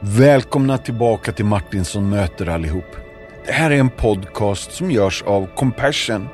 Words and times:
Välkomna 0.00 0.78
tillbaka 0.78 1.32
till 1.32 1.44
Martinsson 1.44 2.10
möter 2.10 2.48
allihop. 2.48 2.96
Det 3.46 3.52
här 3.52 3.70
är 3.70 3.78
en 3.78 3.90
podcast 3.90 4.72
som 4.72 4.90
görs 4.90 5.22
av 5.22 5.48
Compassion. 5.56 6.28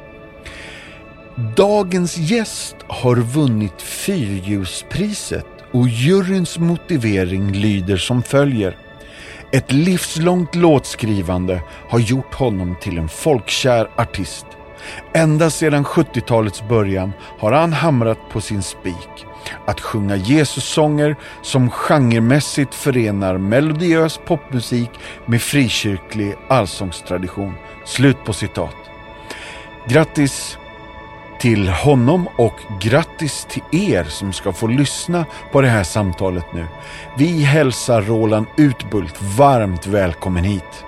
Dagens 1.56 2.16
gäst 2.16 2.76
har 2.86 3.16
vunnit 3.16 3.82
Fyrhjulspriset 3.82 5.46
och 5.72 5.88
juryns 5.88 6.58
motivering 6.58 7.52
lyder 7.52 7.96
som 7.96 8.22
följer. 8.22 8.76
Ett 9.52 9.72
livslångt 9.72 10.54
låtskrivande 10.54 11.62
har 11.88 11.98
gjort 11.98 12.34
honom 12.34 12.76
till 12.80 12.98
en 12.98 13.08
folkkär 13.08 13.90
artist. 13.96 14.46
Ända 15.12 15.50
sedan 15.50 15.84
70-talets 15.84 16.68
början 16.68 17.12
har 17.38 17.52
han 17.52 17.72
hamrat 17.72 18.18
på 18.30 18.40
sin 18.40 18.62
spik. 18.62 19.26
Att 19.66 19.80
sjunga 19.80 20.16
Jesussånger 20.16 21.16
som 21.42 21.70
genremässigt 21.70 22.74
förenar 22.74 23.38
melodiös 23.38 24.20
popmusik 24.26 24.90
med 25.26 25.42
frikyrklig 25.42 26.34
allsångstradition. 26.48 27.54
Slut 27.84 28.24
på 28.24 28.32
citat. 28.32 28.76
Grattis 29.88 30.58
till 31.40 31.68
honom 31.68 32.28
och 32.36 32.60
grattis 32.80 33.46
till 33.50 33.90
er 33.90 34.04
som 34.04 34.32
ska 34.32 34.52
få 34.52 34.66
lyssna 34.66 35.26
på 35.52 35.60
det 35.60 35.68
här 35.68 35.84
samtalet 35.84 36.44
nu. 36.54 36.66
Vi 37.18 37.42
hälsar 37.42 38.02
Roland 38.02 38.46
Utbult 38.56 39.22
varmt 39.22 39.86
välkommen 39.86 40.44
hit. 40.44 40.84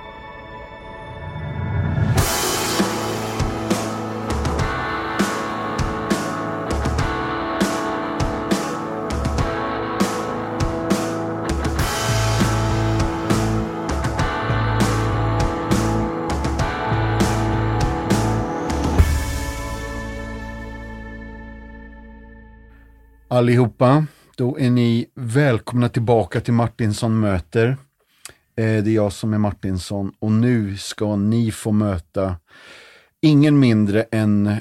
Allihopa, 23.36 24.06
då 24.36 24.58
är 24.58 24.70
ni 24.70 25.06
välkomna 25.14 25.88
tillbaka 25.88 26.40
till 26.40 26.52
Martinsson 26.52 27.20
möter. 27.20 27.68
Eh, 27.68 27.76
det 28.56 28.90
är 28.90 28.94
jag 28.94 29.12
som 29.12 29.34
är 29.34 29.38
Martinsson 29.38 30.12
och 30.18 30.32
nu 30.32 30.76
ska 30.76 31.16
ni 31.16 31.50
få 31.52 31.72
möta 31.72 32.36
ingen 33.22 33.58
mindre 33.58 34.02
än 34.02 34.56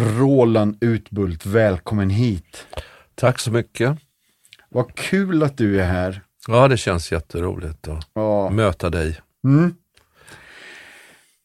Roland 0.00 0.76
Utbult. 0.80 1.46
Välkommen 1.46 2.10
hit. 2.10 2.66
Tack 3.14 3.38
så 3.38 3.50
mycket. 3.50 3.98
Vad 4.68 4.94
kul 4.94 5.42
att 5.42 5.56
du 5.56 5.80
är 5.80 5.86
här. 5.86 6.22
Ja, 6.48 6.68
det 6.68 6.76
känns 6.76 7.12
jätteroligt 7.12 7.88
att 7.88 8.08
Ja. 8.14 8.50
möta 8.50 8.90
dig. 8.90 9.20
Mm. 9.44 9.74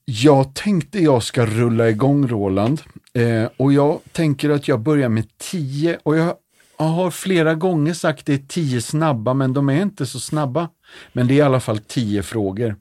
Jag 0.05 0.53
tänkte 0.55 0.99
jag 0.99 1.23
ska 1.23 1.45
rulla 1.45 1.89
igång 1.89 2.27
Roland. 2.27 2.81
Eh, 3.13 3.49
och 3.57 3.73
jag 3.73 3.99
tänker 4.11 4.49
att 4.49 4.67
jag 4.67 4.79
börjar 4.79 5.09
med 5.09 5.37
tio. 5.37 5.99
Och 6.03 6.17
jag, 6.17 6.35
jag 6.77 6.85
har 6.85 7.11
flera 7.11 7.55
gånger 7.55 7.93
sagt 7.93 8.25
det 8.25 8.33
är 8.33 8.47
tio 8.47 8.81
snabba, 8.81 9.33
men 9.33 9.53
de 9.53 9.69
är 9.69 9.81
inte 9.81 10.05
så 10.05 10.19
snabba. 10.19 10.69
Men 11.13 11.27
det 11.27 11.33
är 11.33 11.37
i 11.37 11.41
alla 11.41 11.59
fall 11.59 11.79
tio 11.79 12.23
frågor. 12.23 12.75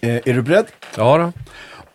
Eh, 0.00 0.16
är 0.16 0.34
du 0.34 0.42
beredd? 0.42 0.66
Ja, 0.96 1.18
då. 1.18 1.32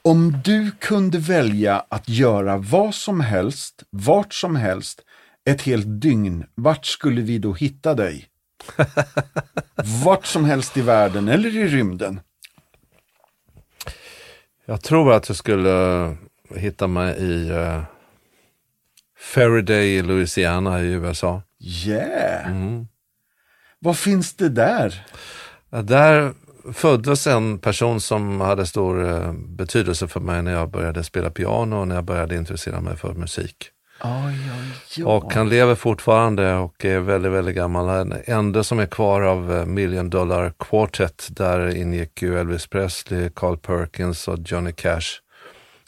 Om 0.01 0.41
du 0.45 0.71
kunde 0.79 1.17
välja 1.17 1.85
att 1.89 2.09
göra 2.09 2.57
vad 2.57 2.95
som 2.95 3.21
helst, 3.21 3.83
vart 3.89 4.33
som 4.33 4.55
helst, 4.55 5.01
ett 5.45 5.61
helt 5.61 6.01
dygn, 6.01 6.45
vart 6.55 6.85
skulle 6.85 7.21
vi 7.21 7.37
då 7.37 7.53
hitta 7.53 7.93
dig? 7.93 8.25
vart 10.05 10.25
som 10.25 10.45
helst 10.45 10.77
i 10.77 10.81
världen 10.81 11.27
eller 11.27 11.57
i 11.57 11.67
rymden? 11.67 12.19
jag 14.69 14.81
tror 14.81 15.13
att 15.13 15.29
jag 15.29 15.37
skulle 15.37 16.05
eh, 16.05 16.13
hitta 16.55 16.87
mig 16.87 17.15
i 17.17 17.51
uh, 17.51 17.83
Faraday 19.19 19.97
i 19.97 20.01
Louisiana 20.01 20.81
i 20.81 20.85
USA. 20.85 21.41
Yeah! 21.59 22.51
Vad 23.79 23.97
finns 23.97 24.35
det 24.35 24.49
där? 24.49 25.05
Där 25.69 26.33
föddes 26.73 27.27
en 27.27 27.59
person 27.59 28.01
som 28.01 28.41
hade 28.41 28.65
stor 28.65 29.09
eh, 29.09 29.33
betydelse 29.33 30.07
för 30.07 30.19
mig 30.19 30.41
när 30.41 30.51
jag 30.51 30.71
började 30.71 31.03
spela 31.03 31.29
piano 31.29 31.79
och 31.79 31.87
när 31.87 31.95
jag 31.95 32.03
började 32.03 32.35
intressera 32.35 32.81
mig 32.81 32.97
för 32.97 33.13
musik. 33.13 33.71
Oj, 34.03 34.11
oj, 34.25 34.71
oj. 34.97 35.03
Och 35.03 35.33
han 35.33 35.49
lever 35.49 35.75
fortfarande 35.75 36.55
och 36.55 36.85
är 36.85 36.99
väldigt, 36.99 37.31
väldigt 37.31 37.55
gammal. 37.55 37.87
Den 37.87 38.21
enda 38.25 38.63
som 38.63 38.79
är 38.79 38.85
kvar 38.85 39.21
av 39.21 39.53
eh, 39.53 39.65
Million 39.65 40.09
Dollar 40.09 40.53
Quartet, 40.59 41.27
där 41.31 41.75
ingick 41.75 42.21
ju 42.21 42.39
Elvis 42.39 42.67
Presley, 42.67 43.29
Carl 43.35 43.57
Perkins 43.57 44.27
och 44.27 44.39
Johnny 44.45 44.71
Cash. 44.71 45.19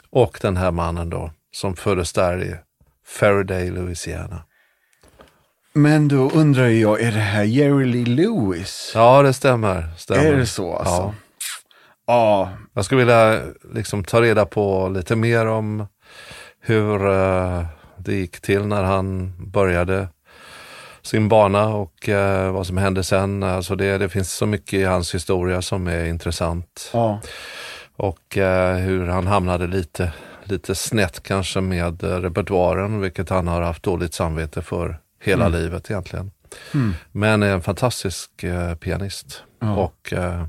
Och 0.10 0.40
den 0.42 0.58
här 0.58 0.72
mannen 0.72 1.10
då, 1.10 1.32
som 1.52 1.76
föddes 1.76 2.14
där 2.14 2.44
i 2.44 2.56
Faraday, 3.09 3.70
Louisiana. 3.72 4.44
Men 5.74 6.08
då 6.08 6.30
undrar 6.30 6.68
jag, 6.68 7.02
är 7.02 7.12
det 7.12 7.20
här 7.20 7.44
Jerry 7.44 7.86
Lee 7.86 8.06
Lewis? 8.06 8.92
Ja, 8.96 9.22
det 9.22 9.34
stämmer. 9.34 9.90
stämmer. 9.97 10.25
Är 10.25 10.38
det 10.38 10.46
så 10.46 10.75
alltså? 10.75 10.94
Ja. 10.94 11.14
Ja. 12.08 12.50
Jag 12.74 12.86
skulle 12.86 13.00
vilja 13.00 13.42
liksom 13.74 14.03
ta 14.03 14.22
reda 14.22 14.46
på 14.46 14.90
lite 14.90 15.16
mer 15.16 15.46
om 15.46 15.88
hur 16.62 17.08
eh, 17.12 17.66
det 17.98 18.14
gick 18.14 18.42
till 18.42 18.66
när 18.66 18.84
han 18.84 19.34
började 19.52 20.08
sin 21.02 21.30
bana 21.30 21.68
och 21.68 22.09
eh, 22.09 22.52
vad 22.52 22.68
som 22.68 22.78
hände 22.78 23.03
sen. 23.03 23.44
Alltså 23.44 23.75
det, 23.75 23.98
det 23.98 24.09
finns 24.09 24.34
så 24.34 24.46
mycket 24.46 24.74
i 24.74 24.84
hans 24.84 25.16
historia 25.16 25.62
som 25.62 25.88
är 25.88 26.06
intressant. 26.06 26.90
ja. 26.94 27.22
Och 27.96 28.38
eh, 28.38 28.75
hur 28.75 29.08
han 29.08 29.28
hamnade 29.28 29.68
lite, 29.68 30.12
lite 30.52 30.76
snett 30.76 31.24
kanske 31.24 31.62
med 31.62 32.04
eh, 32.04 32.08
repertoaren, 32.08 33.02
vilket 33.02 33.30
han 33.30 33.48
har 33.48 33.62
haft 33.62 33.84
dåligt 33.84 34.14
samvete 34.14 34.62
för 34.62 35.00
hela 35.24 35.48
livet 35.48 35.92
egentligen. 35.92 36.32
Men 37.12 37.44
är 37.44 37.54
en 37.54 37.62
fantastisk 37.62 38.44
eh, 38.44 38.76
pianist 38.76 39.44
och 39.78 40.14
eh, 40.14 40.46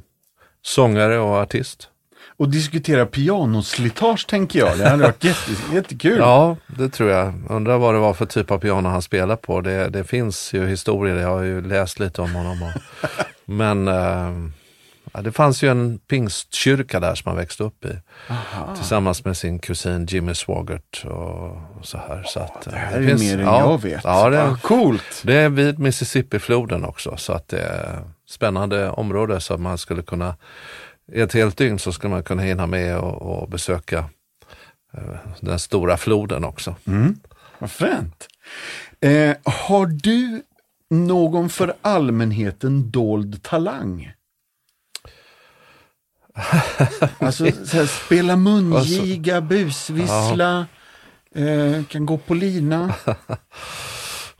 sångare 0.63 1.19
och 1.19 1.35
artist. 1.35 1.89
Och 2.37 2.49
diskutera 2.49 3.07
pianoslitage 3.07 4.27
tänker 4.27 4.59
jag. 4.59 4.79
Det 4.79 4.89
hade 4.89 5.03
varit 5.03 5.25
jätte, 5.25 5.51
jättekul. 5.75 6.19
Ja, 6.19 6.57
det 6.67 6.89
tror 6.89 7.11
jag. 7.11 7.35
Undrar 7.49 7.79
vad 7.79 7.95
det 7.95 7.99
var 7.99 8.15
för 8.15 8.27
typ 8.27 8.51
av 8.51 8.59
piano 8.59 8.89
han 8.89 9.03
spelar 9.03 9.37
på. 9.37 9.61
Det, 9.61 9.89
det 9.89 10.05
finns 10.05 10.53
ju 10.53 10.67
historier, 10.67 11.17
jag 11.17 11.29
har 11.29 11.43
ju 11.43 11.61
läst 11.61 12.01
lite 12.01 12.23
om 12.23 12.35
honom. 12.35 12.63
Och, 12.63 12.81
men 13.45 13.89
eh, 13.89 14.31
ja, 15.13 15.23
det 15.23 15.33
fanns 15.33 15.63
ju 15.63 15.71
en 15.71 15.99
pingstkyrka 15.99 17.01
där 17.01 17.15
som 17.15 17.29
han 17.29 17.37
växte 17.37 17.63
upp 17.65 17.85
i. 17.85 17.99
Tillsammans 18.77 19.25
med 19.25 19.37
sin 19.37 19.59
kusin 19.59 20.07
Jimmy 20.07 20.35
Swaggart 20.35 21.05
och, 21.05 21.51
och 21.79 21.87
så 21.87 21.99
här. 21.99 22.23
Så 22.27 22.41
att, 22.41 22.67
eh, 22.67 22.73
Det 22.73 22.79
här 22.79 22.97
är 22.97 23.01
ju 23.01 23.19
mer 23.19 23.39
än 23.39 23.45
ja, 23.47 23.61
jag 23.71 23.83
vet. 23.83 24.05
Ja, 24.05 24.31
det, 24.31 24.43
Ah, 24.43 24.57
coolt. 24.63 25.23
det 25.25 25.35
är 25.37 25.49
vid 25.49 25.79
Mississippifloden 25.79 26.85
också. 26.85 27.17
Så 27.17 27.33
att 27.33 27.49
det 27.49 27.61
är 27.63 27.99
spännande 28.29 28.91
område 28.91 29.41
som 29.41 29.63
man 29.63 29.79
skulle 29.79 30.03
kunna, 30.03 30.37
i 31.13 31.21
ett 31.21 31.33
helt 31.33 31.57
dygn 31.57 31.79
så 31.79 31.93
skulle 31.93 32.11
man 32.15 32.23
kunna 32.23 32.43
hinna 32.43 32.67
med 32.67 32.99
och, 32.99 33.23
och 33.43 33.49
besöka 33.51 33.99
eh, 34.95 35.03
den 35.41 35.59
stora 35.59 35.97
floden 35.97 36.45
också. 36.45 36.75
Vad 37.59 37.71
fränt. 37.71 38.27
Eh, 39.01 39.37
har 39.45 39.87
du 39.87 40.43
någon 40.91 41.49
för 41.49 41.75
allmänheten 41.83 42.91
dold 42.91 43.43
talang? 43.43 44.13
alltså, 47.19 47.45
så 47.65 47.77
här, 47.77 47.87
spela 47.87 48.37
mungiga, 48.37 49.41
busvissla, 49.41 50.67
eh, 51.35 51.85
kan 51.89 52.07
gå 52.07 52.19
på 52.19 52.35
lina. 52.35 52.95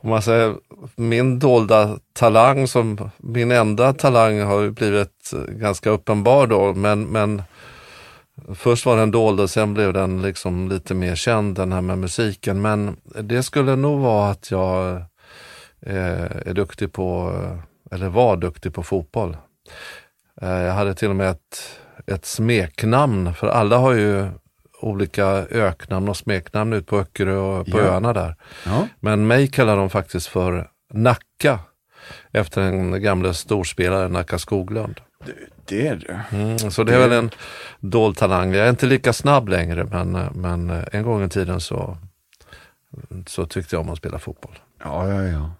Om 0.03 0.11
man 0.11 0.23
säger, 0.23 0.55
min 0.97 1.39
dolda 1.39 1.99
talang, 2.13 2.69
som 2.69 3.11
min 3.19 3.51
enda 3.51 3.93
talang 3.93 4.41
har 4.41 4.71
blivit 4.71 5.33
eh, 5.33 5.55
ganska 5.55 5.91
uppenbar 5.91 6.47
då, 6.47 6.75
men, 6.75 7.03
men 7.05 7.43
först 8.55 8.87
var 8.87 8.97
den 8.97 9.11
dold 9.11 9.41
och 9.41 9.51
sen 9.51 9.75
blev 9.75 9.93
den 9.93 10.23
liksom 10.23 10.69
lite 10.69 10.95
mer 10.95 11.15
känd, 11.15 11.57
den 11.57 11.73
här 11.73 11.81
med 11.81 11.99
musiken. 11.99 12.63
Men 12.63 12.97
det 13.05 13.43
skulle 13.43 13.77
nog 13.77 14.01
vara 14.01 14.31
att 14.31 14.51
jag 14.51 14.97
eh, 15.87 16.47
är 16.47 16.55
duktig 16.55 16.93
på, 16.93 17.33
eller 17.91 18.09
var 18.09 18.37
duktig 18.37 18.75
på 18.75 18.83
fotboll. 18.83 19.37
Eh, 20.41 20.49
jag 20.51 20.73
hade 20.73 20.95
till 20.95 21.11
och 21.11 21.17
med 21.17 21.31
ett, 21.31 21.79
ett 22.07 22.27
smeknamn, 22.27 23.35
för 23.35 23.47
alla 23.49 23.77
har 23.77 23.93
ju 23.93 24.29
olika 24.81 25.27
öknamn 25.51 26.09
och 26.09 26.17
smeknamn 26.17 26.73
ut 26.73 26.87
på 26.87 26.99
Öckerö 26.99 27.37
och 27.37 27.67
på 27.67 27.79
Ja. 27.79 27.85
öarna 27.85 28.13
där. 28.13 28.37
Ja. 28.67 28.89
Men 29.01 29.27
mig 29.27 29.49
kallar 29.49 29.77
de 29.77 29.91
faktiskt 29.91 30.27
för 30.27 30.69
Nacka. 30.93 31.59
Efter 32.33 32.61
den 32.63 33.03
gamla 33.03 33.35
storspelaren 33.35 34.13
Nacka 34.13 34.39
Skoglund. 34.39 35.01
Det 35.65 35.87
är 35.87 35.97
du. 35.97 36.37
Mm, 36.39 36.59
så 36.59 36.85
det 36.85 36.95
är 36.95 36.99
väl 36.99 37.13
en 37.13 37.31
dold 37.81 38.17
talang. 38.17 38.53
Jag 38.55 38.67
är 38.67 38.71
inte 38.71 38.87
lika 38.87 39.13
snabb 39.13 39.49
längre 39.49 39.85
men, 39.85 40.13
men 40.35 40.85
en 40.93 41.03
gång 41.03 41.23
i 41.25 41.29
tiden 41.29 41.61
så, 41.61 41.97
så 43.27 43.47
tyckte 43.47 43.77
jag 43.77 43.81
om 43.81 43.91
att 43.91 43.99
spela 43.99 44.19
fotboll. 44.19 44.59
Ja, 44.85 45.09
ja, 45.09 45.23
ja. 45.23 45.51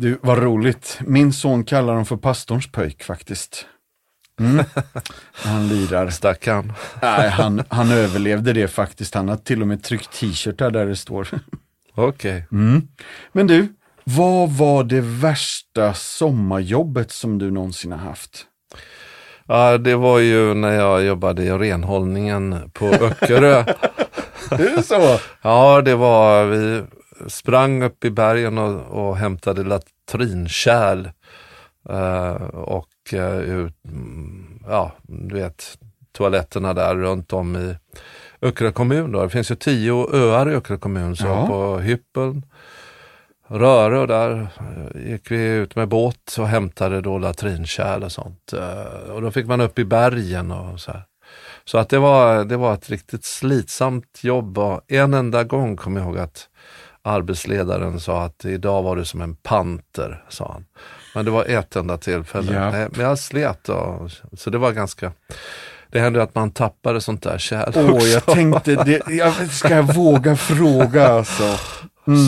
Du, 0.00 0.18
vad 0.22 0.38
roligt. 0.38 0.98
Min 1.06 1.32
son 1.32 1.64
kallar 1.64 1.94
dem 1.94 2.06
för 2.06 2.16
pastorns 2.16 2.72
pöjk 2.72 3.02
faktiskt. 3.02 3.66
Mm. 4.40 4.64
Han 5.32 5.68
lirar. 5.68 6.10
Stackarn. 6.10 6.72
Nej, 7.02 7.30
han, 7.30 7.62
han 7.68 7.90
överlevde 7.90 8.52
det 8.52 8.68
faktiskt. 8.68 9.14
Han 9.14 9.28
har 9.28 9.36
till 9.36 9.60
och 9.60 9.68
med 9.68 9.82
tryckt 9.82 10.12
t-shirtar 10.12 10.70
där 10.70 10.86
det 10.86 10.96
står. 10.96 11.28
Okej. 11.94 12.46
Mm. 12.52 12.88
Men 13.32 13.46
du, 13.46 13.74
vad 14.04 14.50
var 14.50 14.84
det 14.84 15.00
värsta 15.00 15.94
sommarjobbet 15.94 17.12
som 17.12 17.38
du 17.38 17.50
någonsin 17.50 17.92
har 17.92 17.98
haft? 17.98 18.46
Ja, 19.46 19.78
det 19.78 19.96
var 19.96 20.18
ju 20.18 20.54
när 20.54 20.72
jag 20.72 21.04
jobbade 21.04 21.42
i 21.42 21.50
renhållningen 21.50 22.70
på 22.72 22.86
Öckerö. 22.86 23.64
Det 24.50 24.70
är 24.70 24.82
så? 24.82 25.18
ja, 25.42 25.82
det 25.82 25.94
var, 25.94 26.44
vi 26.44 26.82
sprang 27.28 27.82
upp 27.82 28.04
i 28.04 28.10
bergen 28.10 28.58
och, 28.58 28.80
och 29.08 29.16
hämtade 29.16 29.64
latrinkärl. 29.64 31.08
eh, 31.88 32.32
och 32.54 32.86
uh, 33.14 33.38
ut, 33.38 33.74
ja, 34.68 34.92
du 35.02 35.34
vet, 35.34 35.78
toaletterna 36.12 36.74
där 36.74 36.94
runt 36.96 37.32
om 37.32 37.56
i 37.56 37.76
Öckerö 38.42 38.72
kommun. 38.72 39.12
Då. 39.12 39.22
Det 39.22 39.28
finns 39.30 39.50
ju 39.50 39.54
tio 39.54 40.06
öar 40.12 40.50
i 40.50 40.54
Öckerö 40.54 40.76
kommun, 40.78 41.16
så 41.16 41.26
Ja. 41.26 41.46
på 41.46 41.78
Hyppeln, 41.78 42.42
Röre 43.48 43.98
och 43.98 44.06
där 44.06 44.48
eh, 44.60 45.10
gick 45.10 45.30
vi 45.30 45.44
ut 45.46 45.76
med 45.76 45.88
båt 45.88 46.36
och 46.38 46.48
hämtade 46.48 47.00
då 47.00 47.18
latrinkärl 47.18 48.02
och 48.02 48.12
sånt. 48.12 48.52
Eh, 48.52 49.10
Och 49.12 49.22
då 49.22 49.30
fick 49.30 49.46
man 49.46 49.60
upp 49.60 49.78
i 49.78 49.84
bergen 49.84 50.50
och 50.50 50.80
så 50.80 50.92
här. 50.92 51.02
Så 51.64 51.78
att 51.78 51.88
det 51.88 51.98
var, 51.98 52.44
det 52.44 52.56
var 52.56 52.74
ett 52.74 52.90
riktigt 52.90 53.24
slitsamt 53.24 54.20
jobb 54.22 54.58
och 54.58 54.80
en 54.88 55.14
enda 55.14 55.44
gång 55.44 55.76
kom 55.76 55.96
jag 55.96 56.04
ihåg 56.06 56.18
att 56.18 56.48
arbetsledaren 57.02 58.00
sa 58.00 58.22
att 58.22 58.44
idag 58.44 58.82
var 58.82 58.96
du 58.96 59.04
som 59.04 59.20
en 59.20 59.34
panter, 59.34 60.24
sa 60.28 60.52
han. 60.52 60.64
Men 61.14 61.24
det 61.24 61.30
var 61.30 61.44
ett 61.44 61.76
enda 61.76 61.96
tillfälle. 61.96 62.54
Ja. 62.54 62.70
Men 62.70 63.06
jag 63.06 63.18
slet 63.18 63.68
och, 63.68 64.10
så 64.32 64.50
det 64.50 64.58
var 64.58 64.72
ganska, 64.72 65.12
det 65.90 66.00
hände 66.00 66.22
att 66.22 66.34
man 66.34 66.50
tappade 66.50 67.00
sånt 67.00 67.22
där 67.22 67.38
kärl 67.38 67.72
Åh, 67.76 67.90
också. 67.90 68.06
jag 68.06 68.26
tänkte, 68.26 68.74
det, 68.84 69.08
jag, 69.08 69.50
ska 69.50 69.74
jag 69.74 69.94
våga 69.94 70.36
fråga 70.36 71.08
alltså? 71.08 71.56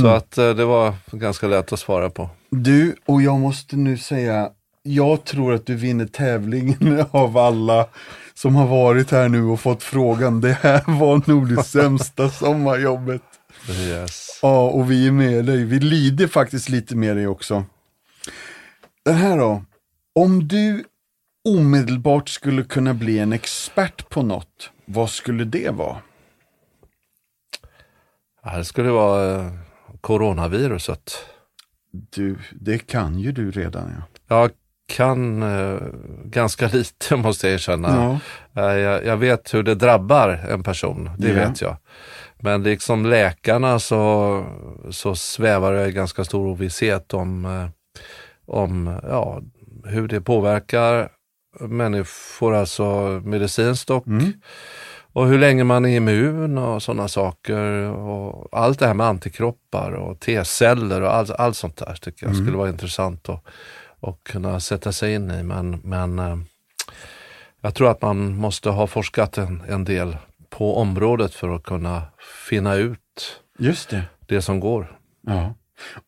Så 0.02 0.06
att 0.06 0.38
eh, 0.38 0.50
det 0.50 0.64
var 0.64 0.94
ganska 1.12 1.46
lätt 1.46 1.72
att 1.72 1.80
svara 1.80 2.10
på. 2.10 2.30
Du, 2.50 2.96
och 3.06 3.22
jag 3.22 3.40
måste 3.40 3.76
nu 3.76 3.98
säga, 3.98 4.50
jag 4.82 5.24
tror 5.24 5.54
att 5.54 5.66
du 5.66 5.74
vinner 5.74 6.06
tävlingen 6.06 7.04
av 7.10 7.38
alla 7.38 7.86
som 8.34 8.56
har 8.56 8.66
varit 8.66 9.10
här 9.10 9.28
nu 9.28 9.44
och 9.44 9.60
fått 9.60 9.82
frågan. 9.82 10.40
Det 10.40 10.58
här 10.62 10.82
var 10.86 11.22
nog 11.26 11.56
det 11.56 11.64
sämsta 11.64 12.28
sommarjobbet. 12.28 13.22
Yes. 13.70 14.38
Ja, 14.42 14.68
och 14.70 14.90
vi 14.90 15.06
är 15.08 15.12
med 15.12 15.44
dig. 15.44 15.64
Vi 15.64 15.80
lider 15.80 16.26
faktiskt 16.26 16.68
lite 16.68 16.96
med 16.96 17.16
dig 17.16 17.26
också. 17.26 17.64
Den 19.04 19.14
här 19.14 19.38
då. 19.38 19.64
Om 20.14 20.48
du 20.48 20.84
omedelbart 21.48 22.28
skulle 22.28 22.62
kunna 22.62 22.94
bli 22.94 23.18
en 23.18 23.32
expert 23.32 24.08
på 24.08 24.22
något, 24.22 24.70
vad 24.84 25.10
skulle 25.10 25.44
det 25.44 25.70
vara? 25.70 25.96
Ja, 28.44 28.56
det 28.58 28.64
skulle 28.64 28.90
vara 28.90 29.40
eh, 29.46 29.52
coronaviruset. 30.00 31.12
Du, 31.92 32.38
det 32.52 32.78
kan 32.78 33.18
ju 33.18 33.32
du 33.32 33.50
redan 33.50 33.92
ja. 33.96 34.36
Jag 34.36 34.50
kan 34.86 35.42
eh, 35.42 35.78
ganska 36.24 36.68
lite 36.72 37.16
måste 37.16 37.46
jag 37.46 37.54
erkänna. 37.54 37.88
Ja, 37.88 38.18
Eh, 38.62 38.78
jag, 38.78 39.04
jag 39.06 39.16
vet 39.16 39.54
hur 39.54 39.62
det 39.62 39.74
drabbar 39.74 40.28
en 40.28 40.62
person, 40.62 41.10
det 41.18 41.28
Ja. 41.28 41.34
vet 41.34 41.60
jag. 41.60 41.76
Men 42.42 42.62
liksom 42.62 43.06
läkarna 43.06 43.78
så, 43.78 44.44
så 44.90 45.14
svävar 45.14 45.86
i 45.88 45.92
ganska 45.92 46.24
stor 46.24 46.46
ovisshet 46.46 47.14
om, 47.14 47.44
eh, 47.44 47.68
om 48.46 49.00
ja, 49.02 49.40
hur 49.84 50.08
det 50.08 50.20
påverkar 50.20 51.08
människor, 51.60 52.54
alltså 52.54 52.84
medicinskt 53.24 53.90
och, 53.90 54.06
Mm. 54.06 54.32
och 55.12 55.26
hur 55.26 55.38
länge 55.38 55.64
man 55.64 55.84
är 55.86 55.96
immun 55.96 56.58
och 56.58 56.82
sådana 56.82 57.08
saker. 57.08 57.60
Och 57.90 58.48
allt 58.52 58.78
det 58.78 58.86
här 58.86 58.94
med 58.94 59.06
antikroppar 59.06 59.92
och 59.92 60.20
T-celler 60.20 61.02
och 61.02 61.14
allt, 61.14 61.30
allt 61.30 61.56
sånt 61.56 61.76
där 61.76 61.94
tycker 61.94 62.26
jag 62.26 62.36
skulle 62.36 62.56
vara 62.56 62.68
intressant 62.68 63.28
att, 63.28 63.44
att 64.00 64.24
kunna 64.24 64.60
sätta 64.60 64.92
sig 64.92 65.14
in 65.14 65.30
i. 65.30 65.42
Men, 65.42 65.80
men 65.84 66.18
eh, 66.18 66.36
jag 67.60 67.74
tror 67.74 67.90
att 67.90 68.02
man 68.02 68.36
måste 68.36 68.70
ha 68.70 68.86
forskat 68.86 69.38
en, 69.38 69.62
en 69.68 69.84
del 69.84 70.16
på 70.52 70.76
området 70.76 71.34
för 71.34 71.48
att 71.48 71.62
kunna 71.62 72.02
finna 72.48 72.74
ut 72.74 73.42
just 73.58 73.88
det. 73.88 74.02
det 74.26 74.42
som 74.42 74.60
går. 74.60 74.98
Ja. 75.26 75.54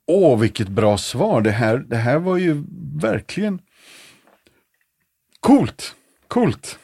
Åh, 0.07 0.39
vilket 0.39 0.69
bra 0.69 0.99
svar. 0.99 1.41
Det 1.41 1.51
här, 1.51 1.79
det 1.79 1.97
här 1.97 2.19
var 2.19 2.37
ju 2.37 2.65
verkligen 3.01 3.61
coolt. 5.41 5.95
Coolt. 6.29 6.79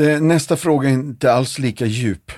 Eh, 0.00 0.20
Nästa 0.20 0.56
fråga 0.56 0.88
är 0.88 0.92
inte 0.92 1.32
alls 1.32 1.58
lika 1.58 1.86
djup. 1.86 2.32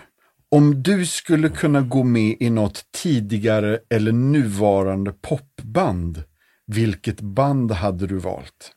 Om 0.50 0.82
du 0.82 1.06
skulle 1.06 1.48
kunna 1.48 1.80
gå 1.80 2.04
med 2.04 2.36
i 2.40 2.50
något 2.50 2.84
tidigare 2.92 3.78
eller 3.90 4.12
nuvarande 4.12 5.12
popband, 5.12 6.22
vilket 6.66 7.20
band 7.20 7.72
hade 7.72 8.06
du 8.06 8.16
valt? 8.18 8.72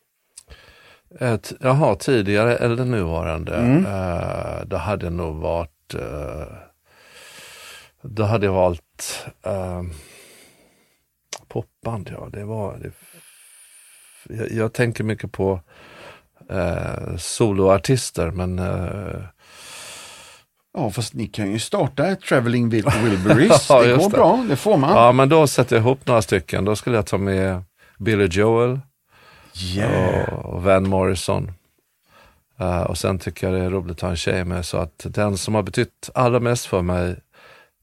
Ett, 1.19 1.53
jaha, 1.59 1.95
tidigare 1.95 2.55
eller 2.55 2.85
nuvarande? 2.85 3.55
Mm. 3.55 3.85
Eh, 3.85 4.65
det 4.65 4.77
hade 4.77 5.09
nog 5.09 5.35
varit... 5.35 5.93
Eh, 5.93 6.47
då 8.01 8.23
hade 8.23 8.45
jag 8.45 8.53
valt 8.53 9.25
eh, 9.45 9.81
popband, 11.47 12.09
ja. 12.17 12.29
Det 12.33 12.43
var... 12.45 12.77
Det, 12.77 12.91
jag, 14.35 14.51
jag 14.51 14.73
tänker 14.73 15.03
mycket 15.03 15.31
på 15.31 15.59
eh, 16.49 17.17
soloartister, 17.17 18.31
men 18.31 18.59
eh, 18.59 19.21
Ja, 20.77 20.89
fast 20.91 21.13
ni 21.13 21.27
kan 21.27 21.51
ju 21.51 21.59
starta 21.59 22.07
ett 22.07 22.21
Traveling 22.21 22.69
Wil- 22.69 23.03
Wilburys. 23.03 23.65
Ja, 23.69 23.81
det 23.83 23.95
går 23.97 24.03
det. 24.09 24.17
bra, 24.17 24.45
det 24.49 24.55
får 24.55 24.77
man. 24.77 24.95
ja, 24.97 25.11
men 25.11 25.29
då 25.29 25.47
sätter 25.47 25.75
jag 25.75 25.83
ihop 25.83 26.07
några 26.07 26.21
stycken. 26.21 26.65
Då 26.65 26.75
skulle 26.75 26.95
jag 26.95 27.05
ta 27.05 27.17
med 27.17 27.63
Billy 27.99 28.25
Joel 28.31 28.79
Yeah. 29.61 30.33
och 30.33 30.63
Van 30.63 30.89
Morrison. 30.89 31.51
Eh, 32.59 32.81
och 32.81 32.97
sen 32.97 33.19
tycker 33.19 33.47
jag 33.47 33.59
det 33.59 33.65
är 33.65 33.69
roligt 33.69 33.91
att 33.91 34.01
ha 34.01 34.09
en 34.09 34.15
tjej 34.15 34.45
med. 34.45 34.65
Så 34.65 34.77
att 34.77 35.05
den 35.09 35.37
som 35.37 35.55
har 35.55 35.63
betytt 35.63 36.09
allra 36.13 36.39
mest 36.39 36.65
för 36.65 36.81
mig 36.81 37.15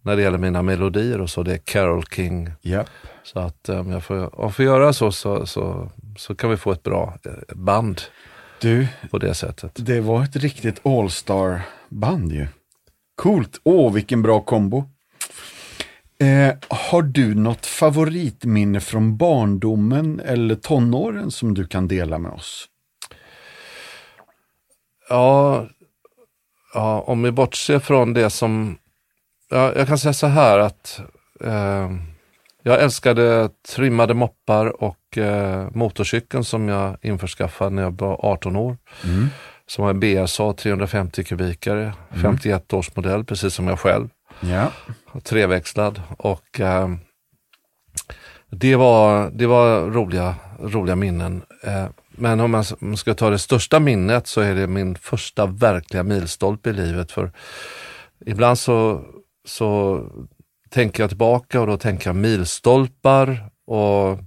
när 0.03 0.17
det 0.17 0.23
gäller 0.23 0.39
mina 0.39 0.63
melodier 0.63 1.21
och 1.21 1.31
så, 1.31 1.43
det 1.43 1.53
är 1.53 1.59
Carole 1.59 2.07
King. 2.11 2.51
Ja. 2.61 2.85
Så 3.23 3.39
att 3.39 3.69
eh, 3.69 3.81
om 3.81 3.91
jag 3.91 4.05
får, 4.05 4.17
om 4.17 4.45
jag 4.45 4.55
får 4.55 4.65
göra 4.65 4.93
så, 4.93 5.13
så, 5.13 5.47
så, 5.47 5.91
så 6.19 6.35
kan 6.35 6.51
vi 6.51 6.57
få 6.57 6.73
ett 6.73 6.83
bra 6.83 7.19
eh, 7.25 7.57
band 7.57 8.01
Du, 8.61 8.89
på 9.11 9.19
det 9.19 9.35
sättet. 9.35 9.73
Det 9.75 10.01
var 10.01 10.25
ett 10.25 10.37
riktigt 10.37 10.87
all-star-band 10.87 12.33
ju. 12.33 12.47
Coolt. 13.17 13.61
Åh, 13.65 13.93
vilken 13.93 14.23
bra 14.23 14.41
kombo. 14.41 14.85
Eh, 16.21 16.55
har 16.69 17.03
du 17.03 17.35
något 17.35 17.67
favoritminne 17.67 18.81
från 18.81 19.17
barndomen 19.17 20.21
eller 20.21 20.55
tonåren 20.55 21.31
som 21.31 21.55
du 21.55 21.67
kan 21.67 21.89
dela 21.89 22.19
med 22.19 22.33
oss? 22.33 22.67
Ja, 25.09 25.67
ja, 26.75 27.01
om 27.01 27.23
vi 27.23 27.31
bortser 27.33 27.79
från 27.79 28.15
det 28.15 28.31
som... 28.31 28.79
Ja, 29.51 29.73
jag 29.77 29.89
kan 29.89 29.99
säga 29.99 30.13
så 30.13 30.27
här 30.27 30.59
att 30.59 31.01
eh, 31.45 31.91
jag 32.63 32.83
älskade 32.83 33.51
trimmade 33.69 34.15
moppar 34.15 34.83
och 34.83 35.19
eh, 35.19 35.69
motorcykeln 35.75 36.45
som 36.45 36.69
jag 36.69 36.97
införskaffade 37.03 37.71
när 37.71 37.83
jag 37.83 38.01
var 38.01 38.27
18 38.27 38.57
år. 38.57 38.77
Som 39.67 39.85
var 39.85 39.91
en 39.91 40.01
BSA 40.01 40.53
350 40.53 41.25
kubikare, 41.25 41.93
51 42.23 42.73
års 42.73 42.97
modell, 42.97 43.25
precis 43.25 43.55
som 43.55 43.67
jag 43.69 43.79
själv. 43.79 44.09
Ja. 44.41 44.73
Treväxlad. 45.23 46.03
Och 46.19 46.61
eh, 46.61 46.89
det 48.51 48.77
var, 48.77 49.31
det 49.31 49.47
var 49.47 49.81
roliga, 49.81 50.35
roliga 50.61 50.97
minnen. 50.97 51.43
Eh, 51.63 51.87
men 52.11 52.41
om 52.41 52.51
man 52.51 52.97
ska 52.97 53.15
ta 53.15 53.31
det 53.31 53.39
största 53.39 53.81
minnet 53.81 54.27
så 54.27 54.41
är 54.41 54.55
det 54.55 54.67
min 54.67 54.95
första 54.95 55.47
verkliga 55.47 56.03
milstolpe 56.03 56.71
i 56.71 56.73
livet. 56.73 57.13
För 57.13 57.33
ibland 58.27 58.59
så, 58.59 59.05
så 59.45 60.01
tänker 60.71 61.03
jag 61.03 61.11
tillbaka 61.11 61.61
och 61.61 61.67
då 61.67 61.77
tänker 61.77 62.09
jag 62.09 62.17
milstolpar. 62.17 63.51
Och 63.67 64.19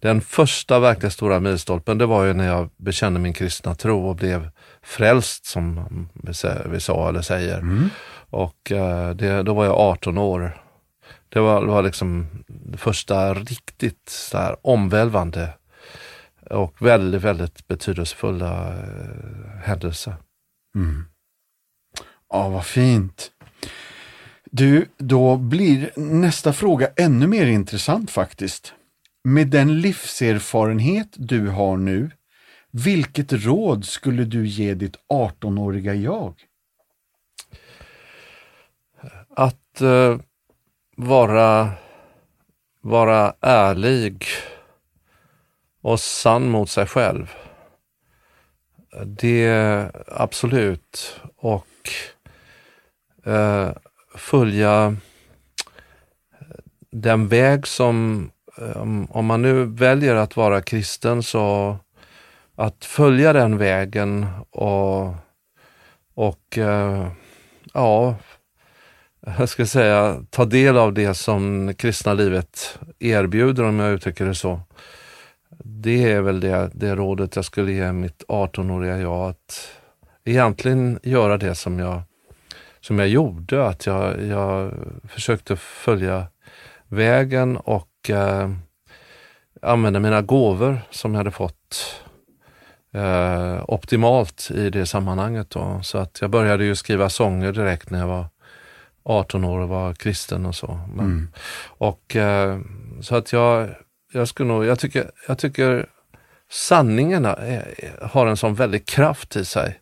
den 0.00 0.20
första 0.20 0.78
verkliga 0.80 1.10
stora 1.10 1.40
milstolpen 1.40 1.98
det 1.98 2.06
var 2.06 2.24
ju 2.24 2.32
när 2.32 2.46
jag 2.46 2.70
bekände 2.76 3.20
min 3.20 3.32
kristna 3.32 3.74
tro 3.74 4.08
och 4.08 4.16
blev 4.16 4.50
frälst 4.82 5.46
som 5.46 5.88
vi 6.64 6.80
sa 6.80 7.08
eller 7.08 7.22
säger. 7.22 7.60
Och 8.34 8.72
eh, 8.72 9.10
det, 9.10 9.42
då 9.42 9.54
var 9.54 9.64
jag 9.64 9.74
18 9.74 10.18
år. 10.18 10.62
Det 11.28 11.40
var, 11.40 11.60
det 11.60 11.66
var 11.66 11.82
liksom 11.82 12.26
det 12.46 12.78
första 12.78 13.34
riktigt 13.34 14.08
så 14.08 14.38
här 14.38 14.56
omvälvande 14.62 15.52
och 16.50 16.82
väldigt, 16.82 17.22
väldigt 17.22 17.66
betydelsefulla 17.66 18.68
eh, 18.68 19.60
händelser. 19.62 20.14
Mm. 20.76 21.04
Ja, 22.28 22.48
vad 22.48 22.66
fint. 22.66 23.30
Du, 24.50 24.88
då 24.98 25.36
blir 25.36 25.90
nästa 25.96 26.52
fråga 26.52 26.88
ännu 26.96 27.26
mer 27.26 27.46
intressant 27.46 28.10
faktiskt. 28.10 28.74
Med 29.24 29.48
den 29.48 29.80
livserfarenhet 29.80 31.08
du 31.14 31.48
har 31.48 31.76
nu, 31.76 32.10
vilket 32.70 33.32
råd 33.32 33.84
skulle 33.84 34.24
du 34.24 34.46
ge 34.46 34.74
ditt 34.74 34.96
18-åriga 35.08 35.94
jag? 35.94 36.34
Att 39.36 39.63
eh, 39.80 40.18
vara, 40.96 41.70
vara 42.80 43.34
ärlig 43.40 44.24
och 45.80 46.00
sann 46.00 46.50
mot 46.50 46.70
sig 46.70 46.86
själv. 46.86 47.34
Det 49.04 49.90
absolut. 50.06 51.20
Och 51.36 51.66
eh, 53.24 53.70
följa 54.14 54.96
den 56.90 57.28
väg 57.28 57.66
som, 57.66 58.30
eh, 58.58 58.82
om 59.08 59.26
man 59.26 59.42
nu 59.42 59.64
väljer 59.64 60.14
att 60.14 60.36
vara 60.36 60.62
kristen, 60.62 61.22
så 61.22 61.76
att 62.54 62.84
följa 62.84 63.32
den 63.32 63.58
vägen 63.58 64.26
och, 64.50 65.14
och 66.14 66.58
eh, 66.58 67.08
ja, 67.72 68.16
jag 69.26 69.48
ska 69.48 69.66
säga, 69.66 70.22
ta 70.30 70.44
del 70.44 70.76
av 70.76 70.92
det 70.92 71.14
som 71.14 71.74
kristna 71.74 72.14
livet 72.14 72.78
erbjuder 72.98 73.64
om 73.64 73.78
jag 73.78 73.92
uttrycker 73.92 74.24
det 74.24 74.34
så. 74.34 74.60
Det 75.64 76.12
är 76.12 76.20
väl 76.20 76.40
det, 76.40 76.70
det 76.74 76.94
rådet 76.94 77.36
jag 77.36 77.44
skulle 77.44 77.72
ge 77.72 77.92
mitt 77.92 78.24
18-åriga 78.28 78.98
jag, 78.98 79.30
att 79.30 79.68
egentligen 80.24 80.98
göra 81.02 81.36
det 81.36 81.54
som 81.54 81.78
jag, 81.78 82.02
som 82.80 82.98
jag 82.98 83.08
gjorde, 83.08 83.66
att 83.66 83.86
jag, 83.86 84.26
jag 84.26 84.72
försökte 85.08 85.56
följa 85.56 86.26
vägen 86.88 87.56
och 87.56 88.10
eh, 88.10 88.50
använda 89.62 90.00
mina 90.00 90.22
gåvor 90.22 90.80
som 90.90 91.12
jag 91.12 91.18
hade 91.18 91.30
fått 91.30 92.02
eh, 92.92 93.64
optimalt 93.68 94.50
i 94.54 94.70
det 94.70 94.86
sammanhanget. 94.86 95.50
Då. 95.50 95.80
Så 95.82 95.98
att 95.98 96.18
jag 96.20 96.30
började 96.30 96.64
ju 96.64 96.76
skriva 96.76 97.08
sånger 97.08 97.52
direkt 97.52 97.90
när 97.90 97.98
jag 97.98 98.06
var 98.06 98.26
18 99.04 99.44
år 99.44 99.58
och 99.60 99.68
var 99.68 99.94
kristen 99.94 100.46
och 100.46 100.54
så. 100.54 100.80
Men, 100.94 101.04
mm. 101.04 101.28
och, 101.66 102.16
eh, 102.16 102.60
så 103.00 103.16
att 103.16 103.32
jag, 103.32 103.68
jag 104.12 104.28
skulle 104.28 104.48
nog, 104.48 104.64
jag 104.64 104.78
tycker, 104.78 105.10
jag 105.28 105.38
tycker 105.38 105.86
sanningen 106.50 107.24
har 108.02 108.26
en 108.26 108.36
sån 108.36 108.54
väldig 108.54 108.86
kraft 108.86 109.36
i 109.36 109.44
sig. 109.44 109.80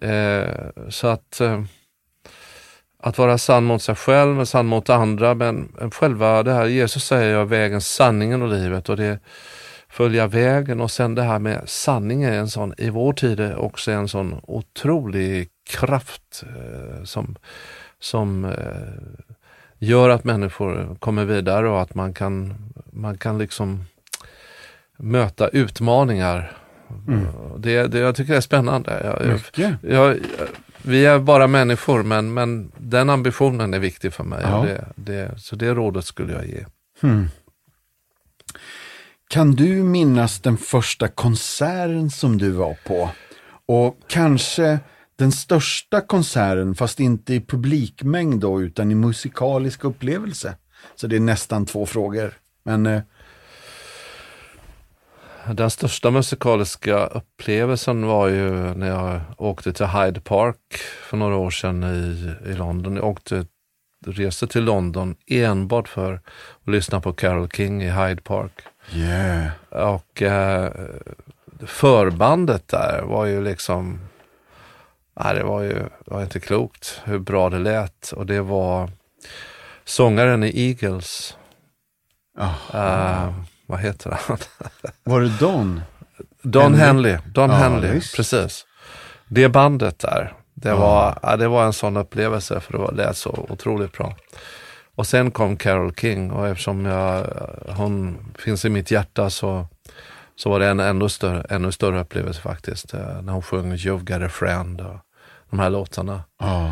Eh, 0.00 0.68
så 0.88 1.06
att 1.06 1.40
eh, 1.40 1.62
att 3.06 3.18
vara 3.18 3.38
sann 3.38 3.64
mot 3.64 3.82
sig 3.82 3.94
själv, 3.94 4.36
men 4.36 4.46
sann 4.46 4.66
mot 4.66 4.90
andra, 4.90 5.34
men 5.34 5.72
själva 5.92 6.42
det 6.42 6.52
här, 6.52 6.66
Jesus 6.66 7.04
säger 7.04 7.32
jag 7.32 7.46
vägen, 7.46 7.80
sanningen 7.80 8.42
och 8.42 8.48
livet 8.48 8.88
och 8.88 8.96
det 8.96 9.18
följa 9.88 10.26
vägen 10.26 10.80
och 10.80 10.90
sen 10.90 11.14
det 11.14 11.22
här 11.22 11.38
med 11.38 11.62
sanningen, 11.66 12.34
en 12.34 12.48
sån, 12.48 12.74
i 12.78 12.90
vår 12.90 13.12
tid 13.12 13.40
är 13.40 13.56
också 13.56 13.90
en 13.90 14.08
sån 14.08 14.40
otrolig 14.42 15.48
kraft 15.70 16.42
eh, 16.42 17.04
som, 17.04 17.36
som 18.04 18.44
eh, 18.44 18.52
gör 19.78 20.08
att 20.08 20.24
människor 20.24 20.96
kommer 20.98 21.24
vidare 21.24 21.68
och 21.68 21.82
att 21.82 21.94
man 21.94 22.14
kan, 22.14 22.54
man 22.90 23.18
kan 23.18 23.38
liksom 23.38 23.84
möta 24.96 25.48
utmaningar. 25.48 26.58
Mm. 27.08 27.26
Det, 27.58 27.86
det, 27.86 27.98
jag 27.98 28.16
tycker 28.16 28.32
det 28.32 28.36
är 28.36 28.40
spännande. 28.40 29.00
Jag, 29.04 29.32
Mycket. 29.32 29.76
Jag, 29.82 30.18
vi 30.82 31.06
är 31.06 31.18
bara 31.18 31.46
människor 31.46 32.02
men, 32.02 32.34
men 32.34 32.72
den 32.76 33.10
ambitionen 33.10 33.74
är 33.74 33.78
viktig 33.78 34.12
för 34.12 34.24
mig. 34.24 34.40
Ja. 34.42 34.66
Det, 34.66 34.84
det, 34.94 35.38
så 35.38 35.56
det 35.56 35.74
rådet 35.74 36.04
skulle 36.04 36.32
jag 36.32 36.46
ge. 36.46 36.64
Mm. 37.02 37.28
Kan 39.28 39.52
du 39.52 39.82
minnas 39.82 40.40
den 40.40 40.56
första 40.56 41.08
konserten 41.08 42.10
som 42.10 42.38
du 42.38 42.50
var 42.50 42.76
på? 42.86 43.10
Och 43.66 43.98
kanske 44.08 44.78
den 45.16 45.32
största 45.32 46.00
konserten, 46.00 46.74
fast 46.74 47.00
inte 47.00 47.34
i 47.34 47.40
publikmängd 47.40 48.40
då, 48.40 48.62
utan 48.62 48.90
i 48.90 48.94
musikalisk 48.94 49.84
upplevelse? 49.84 50.56
Så 50.94 51.06
det 51.06 51.16
är 51.16 51.20
nästan 51.20 51.66
två 51.66 51.86
frågor. 51.86 52.34
Men 52.62 52.86
eh... 52.86 53.02
Den 55.52 55.70
största 55.70 56.10
musikaliska 56.10 57.06
upplevelsen 57.06 58.06
var 58.06 58.28
ju 58.28 58.52
när 58.74 58.88
jag 58.88 59.20
åkte 59.38 59.72
till 59.72 59.86
Hyde 59.86 60.20
Park 60.20 60.74
för 61.08 61.16
några 61.16 61.36
år 61.36 61.50
sedan 61.50 61.84
i, 61.84 62.34
i 62.50 62.54
London. 62.54 62.96
Jag 62.96 63.04
åkte, 63.04 63.46
reste 64.06 64.46
till 64.46 64.64
London 64.64 65.16
enbart 65.26 65.88
för 65.88 66.14
att 66.14 66.68
lyssna 66.68 67.00
på 67.00 67.12
Carole 67.12 67.48
King 67.54 67.82
i 67.82 67.90
Hyde 67.90 68.22
Park. 68.22 68.62
Yeah. 68.92 69.46
Och 69.68 70.22
eh, 70.22 70.72
förbandet 71.66 72.68
där 72.68 73.02
var 73.02 73.26
ju 73.26 73.44
liksom, 73.44 73.98
nej, 75.14 75.34
det 75.34 75.44
var 75.44 75.62
ju 75.62 75.82
var 76.06 76.22
inte 76.22 76.40
klokt 76.40 77.00
hur 77.04 77.18
bra 77.18 77.50
det 77.50 77.58
lät. 77.58 78.12
Och 78.12 78.26
det 78.26 78.40
var 78.40 78.90
sångaren 79.84 80.44
i 80.44 80.68
Eagles. 80.68 81.36
Oh. 82.38 82.76
Uh, 82.76 83.34
vad 83.66 83.80
heter 83.80 84.18
han? 84.20 84.38
Var 85.04 85.20
det 85.20 85.38
Don? 85.38 85.80
Don 86.42 86.74
Henley. 86.74 87.12
Henley. 87.12 87.32
Don 87.32 87.50
ja, 87.50 87.56
Henley, 87.56 88.00
precis. 88.16 88.66
Det 89.28 89.48
bandet 89.48 89.98
där, 89.98 90.32
det, 90.54 90.68
ja. 90.68 90.76
var, 90.76 91.18
ja, 91.22 91.36
det 91.36 91.48
var 91.48 91.64
en 91.64 91.72
sån 91.72 91.96
upplevelse 91.96 92.60
för 92.60 92.78
det 92.78 92.94
lät 92.94 93.16
så 93.16 93.46
otroligt 93.48 93.92
bra. 93.92 94.16
Och 94.94 95.06
sen 95.06 95.30
kom 95.30 95.56
Carol 95.56 95.94
King 95.94 96.30
och 96.30 96.48
eftersom 96.48 96.86
jag, 96.86 97.26
hon 97.76 98.18
finns 98.38 98.64
i 98.64 98.68
mitt 98.68 98.90
hjärta 98.90 99.30
så, 99.30 99.66
så 100.36 100.50
var 100.50 100.60
det 100.60 100.66
en 100.66 100.80
ännu 100.80 101.08
större, 101.08 101.46
ännu 101.50 101.72
större 101.72 102.00
upplevelse 102.00 102.40
faktiskt. 102.40 102.94
Eh, 102.94 103.22
när 103.22 103.32
hon 103.32 103.42
sjöng 103.42 103.72
You've 103.72 104.12
got 104.12 104.22
a 104.22 104.28
friend 104.28 104.80
och 104.80 104.96
de 105.54 105.60
här 105.60 105.70
låtarna. 105.70 106.22
Oh. 106.42 106.70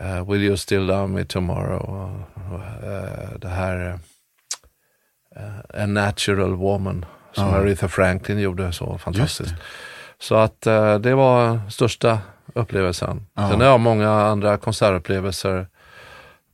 Uh, 0.00 0.30
Will 0.30 0.42
you 0.42 0.56
still 0.56 0.80
love 0.80 1.08
me 1.08 1.24
tomorrow? 1.24 2.14
Uh, 2.82 3.38
det 3.38 3.48
här 3.48 3.98
uh, 5.36 5.82
A 5.82 5.86
natural 5.86 6.54
woman 6.54 7.04
som 7.32 7.44
oh. 7.44 7.54
Aretha 7.54 7.88
Franklin 7.88 8.38
gjorde 8.38 8.72
så 8.72 8.98
fantastiskt. 8.98 9.54
Så 10.18 10.34
att 10.34 10.60
det 11.00 11.14
var 11.14 11.60
största 11.70 12.18
upplevelsen. 12.54 13.26
Oh. 13.36 13.50
Sen 13.50 13.60
har 13.60 13.66
jag 13.66 13.80
många 13.80 14.10
andra 14.10 14.56
konsertupplevelser 14.56 15.66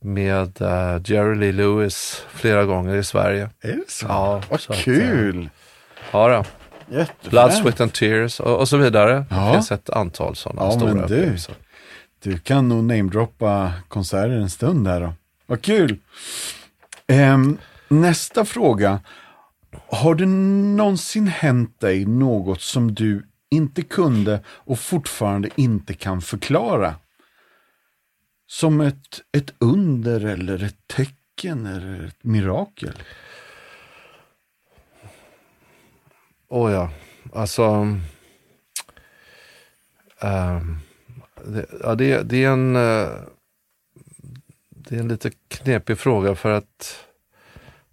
med 0.01 0.57
Jerry 1.05 1.35
Lee 1.35 1.51
Lewis 1.51 2.25
flera 2.29 2.65
gånger 2.65 2.95
i 2.95 3.03
Sverige. 3.03 3.49
Är 3.61 3.71
det 3.71 3.91
så? 3.91 4.05
Ja. 4.09 4.41
Vad 4.49 4.61
kul! 4.61 5.45
Att, 5.45 6.13
ja 6.13 6.27
då. 6.27 6.43
Blood, 7.29 7.53
Sweat 7.53 7.81
and 7.81 7.93
Tears 7.93 8.39
och, 8.39 8.59
och 8.59 8.69
så 8.69 8.77
vidare. 8.77 9.25
Ja. 9.29 9.45
Det 9.45 9.53
finns 9.53 9.71
ett 9.71 9.89
antal 9.89 10.35
sådana 10.35 10.61
ja, 10.61 10.71
stora 10.71 10.93
men 10.93 11.07
du, 11.07 11.37
Du 12.19 12.37
kan 12.39 12.69
nog 12.69 12.83
namedroppa 12.83 13.73
konserter 13.87 14.29
en 14.29 14.49
stund 14.49 14.85
där 14.85 15.01
då. 15.01 15.13
Vad 15.45 15.61
kul! 15.61 15.97
Um, 17.07 17.57
nästa 17.87 18.45
fråga. 18.45 18.99
Har 19.89 20.15
det 20.15 20.25
någonsin 20.25 21.27
hänt 21.27 21.79
dig 21.79 22.05
något 22.05 22.61
som 22.61 22.93
du 22.93 23.27
inte 23.49 23.81
kunde 23.81 24.39
och 24.47 24.79
fortfarande 24.79 25.49
inte 25.55 25.93
kan 25.93 26.21
förklara? 26.21 26.95
som 28.47 28.81
ett, 28.81 29.21
ett 29.37 29.53
under 29.59 30.25
eller 30.25 30.63
ett 30.63 30.87
tecken 30.87 31.65
eller 31.65 32.03
ett 32.03 32.23
mirakel? 32.23 32.93
Åh 36.49 36.67
oh 36.67 36.71
ja, 36.71 36.89
alltså. 37.33 37.63
Um, 40.21 40.79
det, 41.45 41.65
ja, 41.83 41.95
det, 41.95 42.23
det, 42.23 42.43
är 42.43 42.49
en, 42.49 42.75
eh, 42.75 43.09
det 44.69 44.95
är 44.95 44.99
en 44.99 45.07
lite 45.07 45.31
knepig 45.47 45.97
fråga 45.97 46.35
för 46.35 46.51
att 46.51 47.05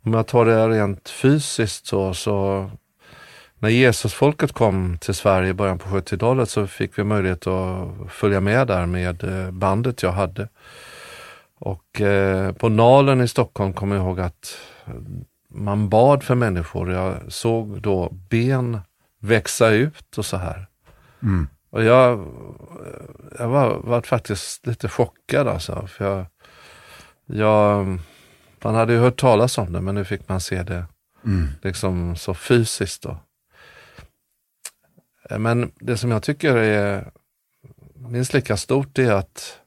om 0.04 0.14
jag 0.14 0.26
tar 0.26 0.44
det 0.44 0.68
rent 0.68 1.08
fysiskt 1.08 1.86
så, 1.86 2.14
så 2.14 2.70
när 3.58 3.68
Jesusfolket 3.68 4.52
kom 4.52 4.98
till 4.98 5.14
Sverige 5.14 5.48
i 5.50 5.54
början 5.54 5.78
på 5.78 5.88
70-talet 5.88 6.50
så 6.50 6.66
fick 6.66 6.98
vi 6.98 7.04
möjlighet 7.04 7.46
att 7.46 7.88
följa 8.08 8.40
med 8.40 8.66
där 8.66 8.86
med 8.86 9.24
eh, 9.24 9.50
bandet 9.50 10.02
jag 10.02 10.12
hade. 10.12 10.48
Och 11.58 12.00
eh, 12.00 12.52
på 12.52 12.68
Nalen 12.68 13.20
i 13.20 13.28
Stockholm 13.28 13.72
kommer 13.72 13.96
jag 13.96 14.04
ihåg 14.04 14.20
att 14.20 14.58
man 15.54 15.88
bad 15.88 16.22
för 16.22 16.34
människor. 16.34 16.92
Jag 16.92 17.32
såg 17.32 17.82
då 17.82 18.08
ben 18.30 18.80
växa 19.20 19.68
ut 19.68 20.18
och 20.18 20.26
så 20.26 20.36
här. 20.36 20.66
Mm. 21.22 21.48
Och 21.70 21.84
jag, 21.84 22.26
jag 23.38 23.48
var, 23.48 23.78
var 23.78 24.02
faktiskt 24.02 24.66
lite 24.66 24.88
chockad 24.88 25.48
alltså. 25.48 25.86
För 25.86 26.04
jag, 26.04 26.26
jag, 27.26 27.98
man 28.62 28.74
hade 28.74 28.92
ju 28.92 28.98
hört 28.98 29.20
talas 29.20 29.58
om 29.58 29.72
det 29.72 29.80
men 29.80 29.94
nu 29.94 30.04
fick 30.04 30.28
man 30.28 30.40
se 30.40 30.62
det 30.62 30.84
mm. 31.24 31.48
liksom 31.62 32.16
så 32.16 32.34
fysiskt. 32.34 33.02
Då. 33.02 33.16
Men 35.38 35.72
det 35.74 35.96
som 35.96 36.10
jag 36.10 36.22
tycker 36.22 36.56
är 36.56 37.10
minst 37.94 38.34
lika 38.34 38.56
stort 38.56 38.98
är 38.98 39.12
att 39.12 39.60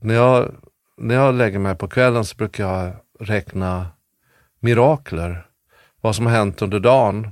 när 0.00 0.14
jag 0.14 0.54
när 0.96 1.14
jag 1.14 1.34
lägger 1.34 1.58
mig 1.58 1.74
på 1.74 1.88
kvällen 1.88 2.24
så 2.24 2.36
brukar 2.36 2.68
jag 2.68 2.92
räkna 3.20 3.86
mirakler. 4.64 5.46
Vad 6.00 6.16
som 6.16 6.26
har 6.26 6.32
hänt 6.32 6.62
under 6.62 6.80
dagen. 6.80 7.28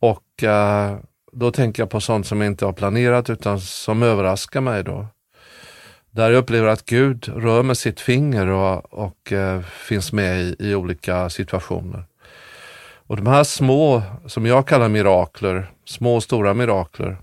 Och 0.00 0.42
eh, 0.42 0.96
då 1.32 1.50
tänker 1.50 1.82
jag 1.82 1.90
på 1.90 2.00
sånt 2.00 2.26
som 2.26 2.40
jag 2.40 2.46
inte 2.50 2.64
har 2.64 2.72
planerat 2.72 3.30
utan 3.30 3.60
som 3.60 4.02
överraskar 4.02 4.60
mig 4.60 4.84
då. 4.84 5.06
Där 6.10 6.30
jag 6.30 6.38
upplever 6.38 6.68
att 6.68 6.84
Gud 6.84 7.28
rör 7.28 7.62
med 7.62 7.78
sitt 7.78 8.00
finger 8.00 8.46
och, 8.46 8.94
och 8.94 9.32
eh, 9.32 9.62
finns 9.62 10.12
med 10.12 10.40
i, 10.40 10.56
i 10.58 10.74
olika 10.74 11.30
situationer. 11.30 12.04
Och 13.06 13.16
de 13.16 13.26
här 13.26 13.44
små, 13.44 14.02
som 14.26 14.46
jag 14.46 14.66
kallar 14.66 14.88
mirakler, 14.88 15.70
små 15.84 16.16
och 16.16 16.22
stora 16.22 16.54
mirakler, 16.54 17.16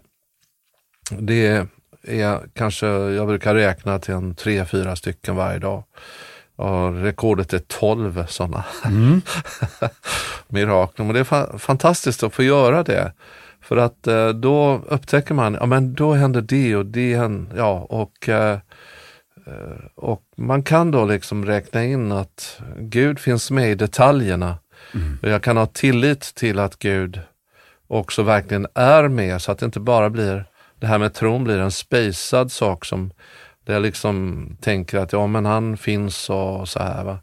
det 1.12 1.68
är 2.08 2.40
kanske, 2.54 2.88
jag 2.88 3.28
brukar 3.28 3.56
räkna 3.56 4.00
till 4.00 4.14
en 4.14 4.36
tre, 4.36 4.66
fyra 4.66 4.96
stycken 4.96 5.36
varje 5.36 5.60
dag. 5.60 5.84
Och 6.60 7.04
rekordet 7.04 7.54
är 7.54 7.60
tolv 7.60 8.26
sådana 8.28 8.66
mm. 8.86 9.22
mirakler. 10.48 11.06
Men 11.06 11.14
det 11.14 11.20
är 11.20 11.24
fa 11.24 11.58
fantastiskt 11.58 12.24
att 12.24 12.34
få 12.34 12.44
göra 12.44 12.84
det. 12.84 13.14
För 13.62 13.78
att 13.78 14.08
eh, 14.08 14.30
då 14.30 14.82
upptäcker 14.88 15.34
man, 15.34 15.54
ja 15.60 15.66
men 15.66 15.94
då 15.94 16.14
händer 16.14 16.42
det 16.42 16.76
och 16.76 16.86
det 16.86 17.16
händer, 17.16 17.58
ja 17.58 17.88
och 17.90 18.30
eh, 18.30 18.60
eh, 19.46 19.86
och 19.96 20.24
man 20.38 20.64
kan 20.64 20.92
då 20.92 21.06
liksom 21.06 21.46
räkna 21.46 21.86
in 21.86 22.12
att 22.12 22.62
Gud 22.78 23.20
finns 23.20 23.52
med 23.52 23.72
i 23.72 23.76
detaljerna. 23.76 24.58
Mm. 24.94 25.18
Och 25.22 25.30
jag 25.30 25.44
kan 25.44 25.58
ha 25.58 25.66
tillit 25.66 26.22
till 26.22 26.60
att 26.60 26.80
Gud 26.80 27.20
också 27.88 28.24
verkligen 28.24 28.68
är 28.74 29.08
med 29.08 29.42
så 29.42 29.52
att 29.52 29.60
det 29.60 29.66
inte 29.66 29.80
bara 29.80 30.10
blir 30.10 30.46
det 30.80 30.88
här 30.88 30.98
med 30.98 31.14
tron 31.14 31.44
blir 31.44 31.60
en 31.60 31.72
spejsad 31.72 32.52
sak 32.52 32.86
som 32.86 33.12
där 33.70 33.74
jag 33.74 33.82
liksom 33.84 34.48
tänker 34.62 34.98
att 34.98 35.14
ja 35.14 35.28
men 35.28 35.46
han 35.46 35.78
finns 35.78 36.30
och 36.30 36.70
så 36.70 36.80
här. 36.80 37.04
Va? 37.04 37.20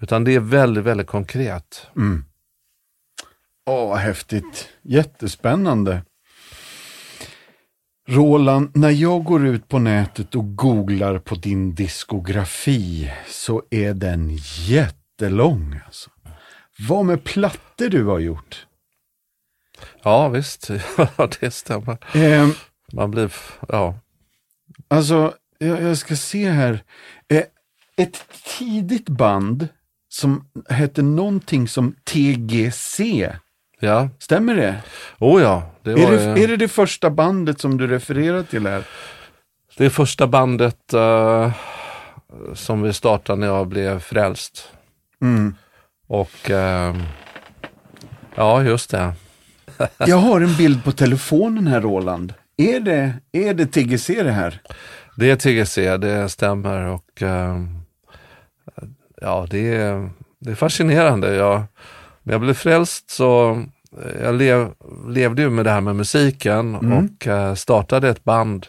Utan 0.00 0.24
det 0.24 0.34
är 0.34 0.40
väldigt, 0.40 0.84
väldigt 0.84 1.06
konkret. 1.06 1.86
Mm. 1.96 2.24
Åh, 3.66 3.96
häftigt. 3.96 4.68
Jättespännande. 4.82 6.02
Roland, 8.08 8.76
när 8.76 8.90
jag 8.90 9.24
går 9.24 9.46
ut 9.46 9.68
på 9.68 9.78
nätet 9.78 10.34
och 10.34 10.56
googlar 10.56 11.18
på 11.18 11.34
din 11.34 11.74
diskografi 11.74 13.12
så 13.28 13.62
är 13.70 13.94
den 13.94 14.36
jättelång. 14.66 15.80
Alltså. 15.86 16.10
Vad 16.88 17.04
med 17.04 17.24
plattor 17.24 17.88
du 17.88 18.04
har 18.04 18.18
gjort? 18.18 18.66
Ja 20.02 20.28
visst, 20.28 20.70
det 21.40 21.50
stämmer. 21.50 22.16
Eh, 22.16 22.48
Man 22.92 23.10
blir, 23.10 23.32
ja. 23.68 23.98
Alltså, 24.88 25.34
jag, 25.58 25.82
jag 25.82 25.98
ska 25.98 26.16
se 26.16 26.50
här. 26.50 26.82
Eh, 27.28 27.42
ett 27.96 28.24
tidigt 28.58 29.08
band 29.08 29.68
som 30.08 30.44
hette 30.68 31.02
någonting 31.02 31.68
som 31.68 31.94
TGC. 32.04 33.28
Ja. 33.80 34.08
Stämmer 34.18 34.54
det? 34.54 34.82
Oh 35.18 35.42
ja. 35.42 35.70
Det 35.82 35.94
var, 35.94 36.12
är, 36.12 36.34
det, 36.34 36.42
är 36.44 36.48
det 36.48 36.56
det 36.56 36.68
första 36.68 37.10
bandet 37.10 37.60
som 37.60 37.76
du 37.76 37.86
refererar 37.86 38.42
till 38.42 38.66
här? 38.66 38.84
Det 39.76 39.84
är 39.84 39.90
första 39.90 40.26
bandet 40.26 40.94
uh, 40.94 41.52
som 42.54 42.82
vi 42.82 42.92
startade 42.92 43.40
när 43.40 43.46
jag 43.46 43.68
blev 43.68 44.00
frälst. 44.00 44.68
Mm. 45.22 45.54
Och 46.06 46.50
uh, 46.50 47.02
ja, 48.34 48.62
just 48.62 48.90
det. 48.90 49.12
jag 49.98 50.16
har 50.16 50.40
en 50.40 50.56
bild 50.56 50.84
på 50.84 50.92
telefonen 50.92 51.66
här 51.66 51.80
Roland. 51.80 52.34
Är 52.56 52.80
det, 52.80 53.12
är 53.32 53.54
det 53.54 53.66
TGC 53.66 54.22
det 54.22 54.32
här? 54.32 54.62
Det 55.18 55.30
är 55.30 55.36
TGC, 55.36 55.96
det 55.96 56.28
stämmer 56.28 56.86
och 56.86 57.22
uh, 57.22 57.64
ja, 59.20 59.46
det 59.50 59.74
är, 59.74 60.10
det 60.38 60.50
är 60.50 60.54
fascinerande. 60.54 61.34
Jag, 61.34 61.62
när 62.22 62.34
jag 62.34 62.40
blev 62.40 62.54
frälst 62.54 63.10
så 63.10 63.50
eh, 64.02 64.22
jag 64.22 64.34
lev, 64.34 64.72
levde 65.08 65.42
ju 65.42 65.50
med 65.50 65.64
det 65.64 65.70
här 65.70 65.80
med 65.80 65.96
musiken 65.96 66.74
mm. 66.74 66.92
och 66.92 67.26
uh, 67.26 67.54
startade 67.54 68.08
ett 68.08 68.24
band 68.24 68.66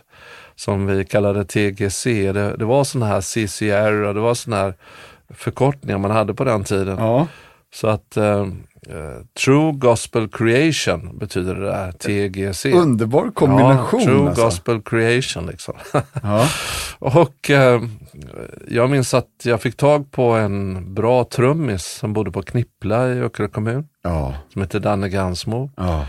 som 0.56 0.86
vi 0.86 1.06
kallade 1.06 1.46
TGC. 1.46 2.32
Det, 2.32 2.56
det 2.58 2.66
var 2.66 2.84
sådana 2.84 3.06
här 3.06 3.22
CCR 3.22 4.04
och 4.04 4.14
det 4.14 4.20
var 4.20 4.34
sådana 4.34 4.64
här 4.64 4.74
förkortningar 5.30 5.98
man 5.98 6.12
hade 6.12 6.34
på 6.34 6.44
den 6.44 6.64
tiden. 6.64 6.98
Ja. 6.98 7.28
Så 7.74 7.88
att 7.88 8.18
uh, 8.88 9.26
True 9.46 9.72
Gospel 9.72 10.30
Creation 10.30 11.18
betyder 11.18 11.56
det 11.56 11.66
där, 11.66 11.92
TGC. 11.92 12.72
Underbar 12.72 13.32
kombination. 13.32 14.00
Ja, 14.00 14.06
true 14.06 14.28
alltså. 14.28 14.44
Gospel 14.44 14.82
Creation 14.82 15.46
liksom. 15.46 15.74
Ja. 16.24 16.48
och 17.00 17.50
uh, 17.50 17.84
jag 18.68 18.90
minns 18.90 19.14
att 19.14 19.30
jag 19.44 19.62
fick 19.62 19.78
tag 19.78 20.12
på 20.12 20.32
en 20.32 20.94
bra 20.94 21.24
trummis 21.24 21.86
som 21.86 22.14
bodde 22.14 22.32
på 22.32 22.42
Knippla 22.42 23.10
i 23.10 23.22
Öckerö 23.22 23.48
kommun. 23.48 23.88
Ja. 24.04 24.36
Som 24.54 24.62
heter 24.62 24.80
Danne 24.80 25.10
Gansmo. 25.10 25.70
Ja. 25.76 26.06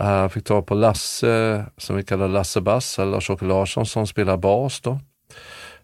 Uh, 0.00 0.28
fick 0.28 0.44
tag 0.44 0.66
på 0.66 0.74
Lasse, 0.74 1.64
som 1.76 1.96
vi 1.96 2.04
kallar 2.04 2.28
Lasse 2.28 2.60
Bass, 2.60 2.98
eller 2.98 3.12
Lars-Åke 3.12 3.44
Larsson 3.44 3.86
som 3.86 4.06
spelar 4.06 4.36
bas 4.36 4.80
då. 4.80 5.00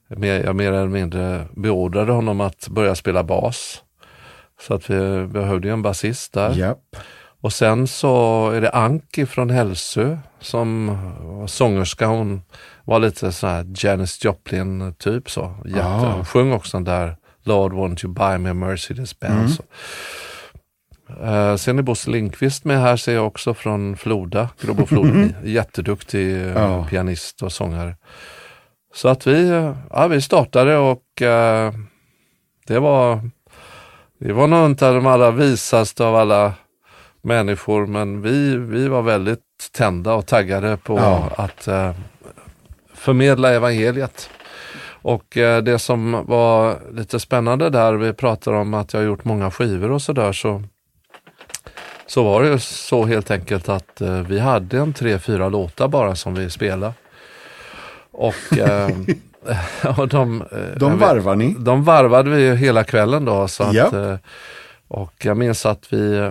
Jag 0.09 0.57
mer 0.57 0.73
eller 0.73 0.87
mindre 0.87 1.47
beordrade 1.55 2.13
honom 2.13 2.41
att 2.41 2.69
börja 2.69 2.95
spela 2.95 3.25
bas. 3.25 3.84
Så 4.61 4.75
att 4.75 4.91
vi 4.91 5.27
behövde 5.27 5.71
en 5.71 5.83
basist 5.83 6.33
där. 6.33 6.59
Yep. 6.59 6.79
Och 7.41 7.53
sen 7.53 7.87
så 7.87 8.51
är 8.51 8.61
det 8.61 8.71
Anki 8.71 9.27
från 9.27 9.51
Hälsö 9.51 10.19
som 10.41 10.87
var 11.21 11.47
sångerska. 11.47 12.07
Hon 12.07 12.43
var 12.85 12.99
lite 12.99 13.33
så 13.33 13.47
här 13.47 13.67
Janis 13.77 14.25
Joplin 14.25 14.95
typ 14.99 15.31
så. 15.31 15.57
Jätte, 15.65 15.87
ah. 15.87 16.13
Hon 16.13 16.25
sjöng 16.25 16.53
också 16.53 16.77
den 16.77 16.85
där 16.85 17.17
Lord 17.43 17.73
won't 17.73 18.05
you 18.05 18.15
buy 18.15 18.39
me 18.39 18.51
a 18.51 18.55
Mercedes 18.55 19.21
Benz. 19.21 19.61
Mm. 19.61 19.69
Uh, 21.23 21.57
sen 21.57 21.79
är 21.79 21.83
Bosse 21.83 22.11
Lindqvist 22.11 22.65
med 22.65 22.81
här 22.81 22.97
ser 22.97 23.15
jag 23.15 23.27
också 23.27 23.55
från 23.55 23.97
Floda, 23.97 24.49
Grobo 24.61 24.87
Floda. 24.87 25.09
Mm. 25.15 25.33
Jätteduktig 25.45 26.37
uh, 26.37 26.89
pianist 26.89 27.43
och 27.43 27.53
sångare. 27.53 27.97
Så 28.95 29.09
att 29.09 29.27
vi, 29.27 29.49
ja, 29.91 30.07
vi 30.07 30.21
startade 30.21 30.77
och 30.77 31.23
uh, 31.23 31.73
det 32.67 32.79
var 32.79 33.31
vi 34.19 34.33
var 34.33 34.47
nog 34.47 34.67
inte 34.67 34.93
de 34.93 35.07
allra 35.07 35.31
visaste 35.31 36.05
av 36.05 36.17
alla 36.17 36.53
människor, 37.23 37.87
men 37.87 38.23
vi, 38.23 38.57
vi 38.57 38.89
var 38.89 39.03
väldigt 39.03 39.41
tända 39.73 40.15
och 40.15 40.27
taggade 40.27 40.77
på 40.77 40.99
ja. 40.99 41.31
att 41.37 41.69
eh, 41.69 41.93
förmedla 42.95 43.53
evangeliet. 43.53 44.31
Och 44.87 45.37
eh, 45.37 45.63
det 45.63 45.79
som 45.79 46.25
var 46.27 46.79
lite 46.93 47.21
spännande 47.21 47.71
där, 47.71 47.95
vi 47.95 48.13
pratar 48.13 48.53
om 48.53 48.75
att 48.75 48.93
jag 48.93 49.01
har 49.01 49.07
gjort 49.07 49.25
många 49.25 49.51
skivor 49.51 49.91
och 49.91 50.03
sådär, 50.03 50.33
så, 50.33 50.63
så 52.07 52.25
var 52.25 52.43
det 52.43 52.49
ju 52.49 52.59
så 52.59 53.05
helt 53.05 53.31
enkelt 53.31 53.69
att 53.69 54.01
eh, 54.01 54.21
vi 54.21 54.39
hade 54.39 54.79
en 54.79 54.93
tre, 54.93 55.19
fyra 55.19 55.49
låtar 55.49 55.89
bara 55.89 56.17
som 56.17 56.35
vi 56.35 56.51
spelade. 56.51 56.93
Och 58.11 58.35
eh, 59.49 59.57
ja, 59.83 60.07
de, 60.07 60.43
eh, 60.43 60.59
de 60.77 60.99
varvar 60.99 61.37
ni? 61.37 61.57
De 61.59 61.85
varvade 61.85 62.31
vi 62.31 62.57
hela 62.57 62.85
kvällen 62.85 63.25
då. 63.25 63.49
Så 63.49 63.63
att, 63.63 63.75
ja. 63.75 64.19
Och 64.89 65.13
jag 65.23 65.37
minns 65.37 65.67
att 65.67 65.93
vi, 65.93 66.31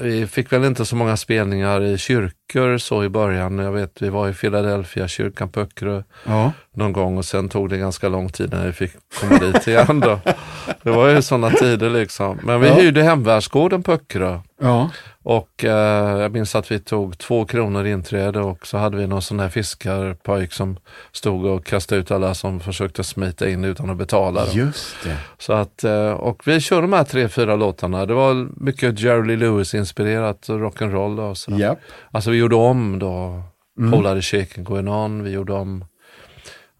vi 0.00 0.26
fick 0.26 0.52
väl 0.52 0.64
inte 0.64 0.84
så 0.84 0.96
många 0.96 1.16
spelningar 1.16 1.82
i 1.82 1.98
kyrkor 1.98 2.78
så 2.78 3.04
i 3.04 3.08
början. 3.08 3.58
Jag 3.58 3.72
vet 3.72 4.02
vi 4.02 4.08
var 4.08 4.28
i 4.28 4.32
Philadelphia 4.32 5.08
kyrkan 5.08 5.48
på 5.48 5.60
Öckerö 5.60 6.02
ja. 6.24 6.52
någon 6.74 6.92
gång 6.92 7.18
och 7.18 7.24
sen 7.24 7.48
tog 7.48 7.70
det 7.70 7.78
ganska 7.78 8.08
lång 8.08 8.28
tid 8.28 8.52
när 8.52 8.66
vi 8.66 8.72
fick 8.72 8.92
komma 9.20 9.38
dit 9.38 9.66
igen. 9.68 10.00
Då. 10.00 10.20
Det 10.82 10.90
var 10.90 11.08
ju 11.08 11.22
sådana 11.22 11.50
tider 11.50 11.90
liksom. 11.90 12.38
Men 12.42 12.60
vi 12.60 12.68
ja. 12.68 12.74
hyrde 12.74 13.02
Hemvärnsgården 13.02 13.82
på 13.82 13.92
Öckerö. 13.92 14.38
Ja. 14.60 14.90
Och 15.24 15.64
eh, 15.64 16.20
jag 16.20 16.32
minns 16.32 16.54
att 16.54 16.70
vi 16.70 16.78
tog 16.78 17.18
två 17.18 17.44
kronor 17.44 17.86
inträde 17.86 18.40
och 18.40 18.66
så 18.66 18.78
hade 18.78 18.96
vi 18.96 19.06
någon 19.06 19.22
sån 19.22 19.40
här 19.40 19.48
fiskarpojk 19.48 20.52
som 20.52 20.76
stod 21.12 21.46
och 21.46 21.64
kastade 21.66 22.00
ut 22.00 22.10
alla 22.10 22.34
som 22.34 22.60
försökte 22.60 23.04
smita 23.04 23.48
in 23.48 23.64
utan 23.64 23.90
att 23.90 23.96
betala. 23.96 24.46
Just 24.52 24.96
det. 25.04 25.16
Så 25.38 25.52
att, 25.52 25.84
eh, 25.84 26.10
och 26.10 26.42
vi 26.46 26.60
körde 26.60 26.82
de 26.82 26.92
här 26.92 27.04
tre, 27.04 27.28
fyra 27.28 27.56
låtarna. 27.56 28.06
Det 28.06 28.14
var 28.14 28.48
mycket 28.56 29.00
Jerry 29.00 29.36
Lewis 29.36 29.74
inspirerat 29.74 30.48
rock'n'roll. 30.48 31.30
Och. 31.30 31.60
Yep. 31.60 31.78
Alltså 32.10 32.30
vi 32.30 32.36
gjorde 32.36 32.56
om 32.56 32.98
då 32.98 33.42
mm. 33.78 33.92
Polare 33.92 34.22
Shaken 34.22 34.64
Going 34.64 34.88
On, 34.88 35.22
vi 35.22 35.30
gjorde 35.30 35.52
om 35.52 35.84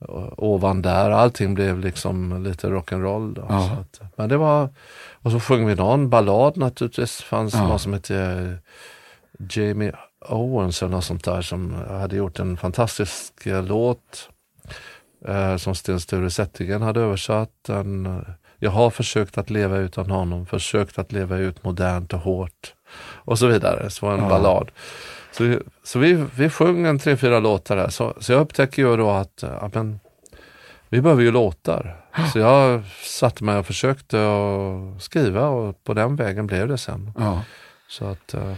eh, 0.08 0.28
Ovan 0.36 0.82
där, 0.82 1.10
allting 1.10 1.54
blev 1.54 1.80
liksom 1.80 2.44
lite 2.44 2.66
rock'n'roll. 2.66 3.46
Ja. 3.48 3.84
Men 4.16 4.28
det 4.28 4.36
var 4.36 4.68
och 5.24 5.30
så 5.30 5.40
sjöng 5.40 5.66
vi 5.66 5.74
någon 5.74 6.10
ballad 6.10 6.56
naturligtvis. 6.56 7.18
Det 7.18 7.24
fanns 7.24 7.54
ja. 7.54 7.68
någon 7.68 7.78
som 7.78 7.92
hette 7.92 8.16
eh, 8.16 9.56
Jamie 9.58 9.92
Owens 10.28 10.82
eller 10.82 10.92
något 10.92 11.04
sånt 11.04 11.24
där 11.24 11.42
som 11.42 11.74
hade 11.88 12.16
gjort 12.16 12.38
en 12.38 12.56
fantastisk 12.56 13.46
eh, 13.46 13.64
låt 13.64 14.28
eh, 15.28 15.56
som 15.56 15.74
Sten 15.74 16.00
Sture 16.00 16.30
Zettergren 16.30 16.82
hade 16.82 17.00
översatt. 17.00 17.50
Den, 17.66 18.06
eh, 18.06 18.22
jag 18.58 18.70
har 18.70 18.90
försökt 18.90 19.38
att 19.38 19.50
leva 19.50 19.76
utan 19.76 20.10
honom, 20.10 20.46
försökt 20.46 20.98
att 20.98 21.12
leva 21.12 21.36
ut 21.36 21.64
modernt 21.64 22.12
och 22.12 22.20
hårt 22.20 22.74
och 23.00 23.38
så 23.38 23.46
vidare. 23.46 23.90
Så 23.90 24.06
en 24.06 24.22
ja. 24.22 24.28
ballad. 24.28 24.70
Så, 25.32 25.58
så 25.84 25.98
vi, 25.98 26.24
vi 26.36 26.50
sjöng 26.50 26.86
en 26.86 26.98
tre, 26.98 27.16
fyra 27.16 27.40
låtar 27.40 27.76
där. 27.76 27.88
Så, 27.88 28.14
så 28.20 28.32
jag 28.32 28.40
upptäcker 28.40 28.82
ju 28.82 28.96
då 28.96 29.10
att 29.10 29.38
ja, 29.42 29.70
men, 29.72 30.00
Vi 30.94 31.00
behöver 31.00 31.22
ju 31.22 31.30
låtar. 31.30 31.96
Så 32.32 32.38
jag 32.38 32.82
satte 33.02 33.44
mig 33.44 33.56
och 33.58 33.66
försökte 33.66 34.16
att 34.18 35.02
skriva 35.02 35.48
och 35.48 35.84
på 35.84 35.94
den 35.94 36.16
vägen 36.16 36.46
blev 36.46 36.68
det 36.68 36.78
sen. 36.78 37.12
Ja. 37.18 37.40
Så 37.88 38.04
att, 38.04 38.34
eh, 38.34 38.52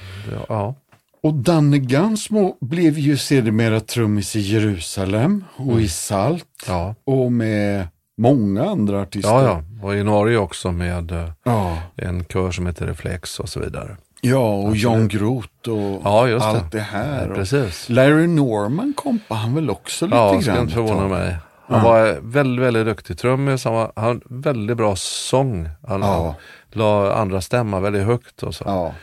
ja. 0.48 0.74
Och 1.22 1.34
Danne 1.34 1.78
Gansmo 1.78 2.56
blev 2.60 2.98
ju 2.98 3.16
sedermera 3.16 3.80
trummis 3.80 4.36
i 4.36 4.40
Jerusalem 4.40 5.44
och 5.56 5.80
i 5.80 5.88
Salt 5.88 6.44
Ja, 6.68 6.94
och 7.04 7.32
med 7.32 7.88
många 8.18 8.64
andra 8.70 9.00
artister. 9.02 9.30
ja, 9.30 9.42
ja. 9.42 9.86
Och 9.86 9.94
i 9.96 10.02
Norge 10.04 10.36
också 10.38 10.72
med 10.72 11.10
eh, 11.12 11.30
Ja, 11.44 11.78
en 11.96 12.24
kör 12.24 12.50
som 12.50 12.66
heter 12.66 12.86
Reflex 12.86 13.40
och 13.40 13.48
så 13.48 13.60
vidare. 13.60 13.96
ja 14.20 14.54
och 14.56 14.76
Jan 14.76 15.08
Groth 15.08 15.68
och 15.68 16.00
Ja, 16.04 16.28
just 16.28 16.44
det. 16.44 16.50
allt 16.50 16.72
det 16.72 16.80
här. 16.80 17.28
Och 17.30 17.36
Precis. 17.36 17.88
Larry 17.88 18.26
Norman 18.26 18.92
kompade 18.96 19.40
han 19.40 19.54
väl 19.54 19.70
också 19.70 20.04
lite 20.06 20.16
Ja, 20.16 20.30
grann? 20.32 20.42
ska 20.42 20.60
inte 20.60 20.74
förvåna 20.74 21.08
mig. 21.08 21.36
Han 21.68 21.82
var 21.84 22.18
väldigt, 22.22 22.64
väldigt 22.64 22.86
duktig 22.86 23.18
trummis. 23.18 23.64
Han 23.64 23.74
var 23.74 23.92
han, 23.96 24.20
väldigt 24.24 24.76
bra 24.76 24.96
sång. 24.96 25.68
Han 25.88 26.00
Ja. 26.00 26.34
la 26.72 27.14
andra 27.14 27.40
stämma 27.40 27.80
väldigt 27.80 28.04
högt 28.06 28.42
och 28.42 28.54
så. 28.54 28.64
Ja, 28.66 28.94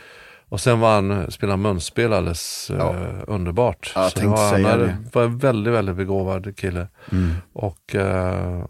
Och 0.48 0.60
sen 0.60 0.80
var 0.80 0.94
han, 0.94 1.30
spelade 1.30 1.56
munspel 1.56 2.12
alldeles 2.12 2.70
Ja. 2.78 2.94
eh, 2.94 3.22
underbart. 3.26 3.92
Ja, 3.94 4.10
så 4.10 4.20
det 4.20 4.26
var, 4.26 4.52
han 4.52 4.64
hade- 4.64 4.96
var 5.12 5.22
en 5.22 5.38
väldigt, 5.38 5.72
väldigt 5.74 5.96
begåvad 5.96 6.56
kille. 6.56 6.88
mm. 7.12 7.34
Och 7.52 7.94
eh, 7.94 8.64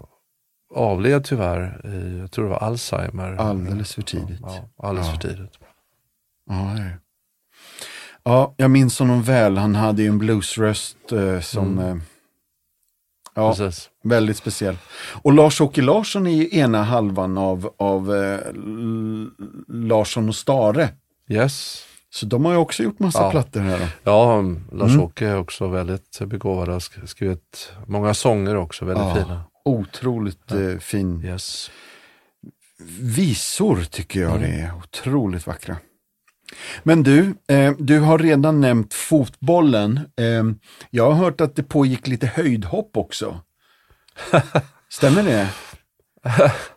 avled 0.74 1.24
tyvärr 1.24 1.80
i, 1.86 2.18
jag 2.20 2.30
tror 2.32 2.44
det 2.44 2.50
var 2.50 2.58
Alzheimer. 2.58 3.36
alldeles 3.36 3.94
för 3.94 4.02
tidigt. 4.02 4.40
Ja, 4.42 4.68
alldeles 4.88 5.10
för 5.10 5.16
tidigt. 5.18 5.58
Ja, 6.50 6.76
ja, 8.24 8.54
jag 8.56 8.70
minns 8.70 8.98
honom 8.98 9.22
väl. 9.22 9.58
Han 9.58 9.74
hade 9.74 10.02
ju 10.02 10.08
en 10.08 10.18
bluesröst 10.18 11.12
eh, 11.12 11.40
som... 11.40 11.78
Mm. 11.78 12.02
Ja, 13.34 13.50
Precis. 13.54 13.90
väldigt 14.04 14.36
speciell. 14.36 14.76
Och 15.22 15.32
Lars-Åke 15.32 15.82
Larsson 15.82 16.26
är 16.26 16.30
ju 16.30 16.58
ena 16.58 16.82
halvan 16.82 17.38
av, 17.38 17.74
av 17.78 18.14
eh, 18.14 18.38
Larsson 19.68 20.28
och 20.28 20.34
Stare. 20.36 20.88
Yes. 21.28 21.84
Så 22.10 22.26
de 22.26 22.44
har 22.44 22.52
ju 22.52 22.58
också 22.58 22.82
gjort 22.82 22.98
massa 22.98 23.22
Ja. 23.22 23.30
plattor 23.30 23.60
här 23.60 23.78
då. 23.78 23.84
Ja, 24.10 24.42
Lars-Åke 24.72 25.26
är 25.26 25.38
också 25.38 25.68
väldigt 25.68 26.20
begåvad 26.26 26.68
och 26.68 26.72
har 26.74 26.80
sk- 26.80 27.06
skrivit 27.06 27.72
många 27.86 28.14
sånger 28.14 28.56
också, 28.56 28.84
väldigt 28.84 29.04
Ja. 29.04 29.14
fina. 29.14 29.42
Otroligt 29.64 30.52
eh, 30.52 30.78
fin. 30.80 31.24
Yes. 31.24 31.70
Visor 33.00 33.84
tycker 33.90 34.20
jag 34.20 34.40
det 34.40 34.46
är. 34.46 34.72
Otroligt 34.78 35.46
vackra. 35.46 35.76
Men 36.82 37.02
du, 37.02 37.34
eh, 37.48 37.72
du 37.78 38.00
har 38.00 38.18
redan 38.18 38.60
nämnt 38.60 38.94
fotbollen. 38.94 40.00
Eh, 40.16 40.44
jag 40.90 41.10
har 41.10 41.24
hört 41.24 41.40
att 41.40 41.56
det 41.56 41.62
pågick 41.62 42.06
lite 42.06 42.26
höjdhopp 42.26 42.96
också. 42.96 43.40
Stämmer 44.88 45.22
det? 45.22 45.48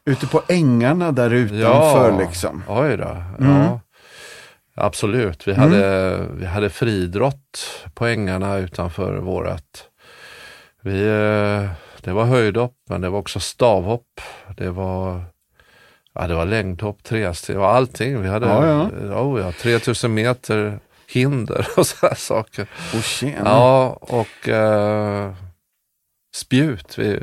Ute 0.06 0.28
på 0.28 0.42
ängarna 0.48 1.12
där 1.12 1.34
utanför 1.34 2.18
liksom. 2.20 2.64
Oj 2.68 2.98
då. 2.98 3.24
Mm. 3.40 3.62
Ja. 3.62 3.80
Absolut, 4.80 5.48
vi 5.48 5.54
hade, 5.54 6.18
vi 6.34 6.46
hade 6.46 6.70
friidrott 6.70 7.86
på 7.94 8.06
ängarna 8.06 8.58
utanför 8.58 9.18
vårat. 9.18 9.90
Vi, 10.82 11.02
eh, 11.02 11.70
det 12.02 12.14
var 12.14 12.26
höjdhopp, 12.26 12.76
men 12.90 13.02
det 13.02 13.10
var 13.10 13.20
också 13.20 13.40
stavhopp. 13.40 14.22
Det 14.58 14.70
var, 14.70 15.22
ja, 16.20 16.28
det 16.28 16.36
var 16.36 16.46
längdhopp, 16.46 17.04
tresteg, 17.04 17.58
var 17.58 17.68
allting. 17.68 18.22
Vi 18.22 18.28
hade 18.28 18.48
Ja, 18.48 18.90
ja. 19.02 19.22
Oh, 19.22 19.40
ja, 19.42 19.52
3000 19.52 20.14
meter 20.14 20.80
hinder 21.08 21.68
och 21.78 21.88
sådana 21.88 22.16
saker. 22.16 22.68
Och 22.96 23.04
tjena. 23.04 23.50
Ja, 23.50 23.98
och 24.02 24.50
eh, 24.50 25.34
spjut. 26.36 26.98
Vi, 26.98 27.20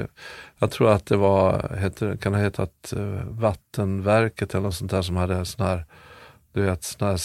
jag 0.58 0.70
tror 0.70 0.90
att 0.90 1.06
det 1.06 1.16
var, 1.16 1.76
heter, 1.78 2.16
kan 2.16 2.34
ha 2.34 2.40
hetat 2.40 2.92
eh, 2.96 3.24
Vattenverket 3.28 4.54
eller 4.54 4.62
något 4.62 4.74
sånt 4.74 4.90
där 4.90 5.02
som 5.02 5.16
hade 5.16 5.44
sån 5.44 5.66
här, 5.66 5.84
du 6.52 6.62
vet, 6.62 6.84
sån 6.84 7.08
här 7.08 7.20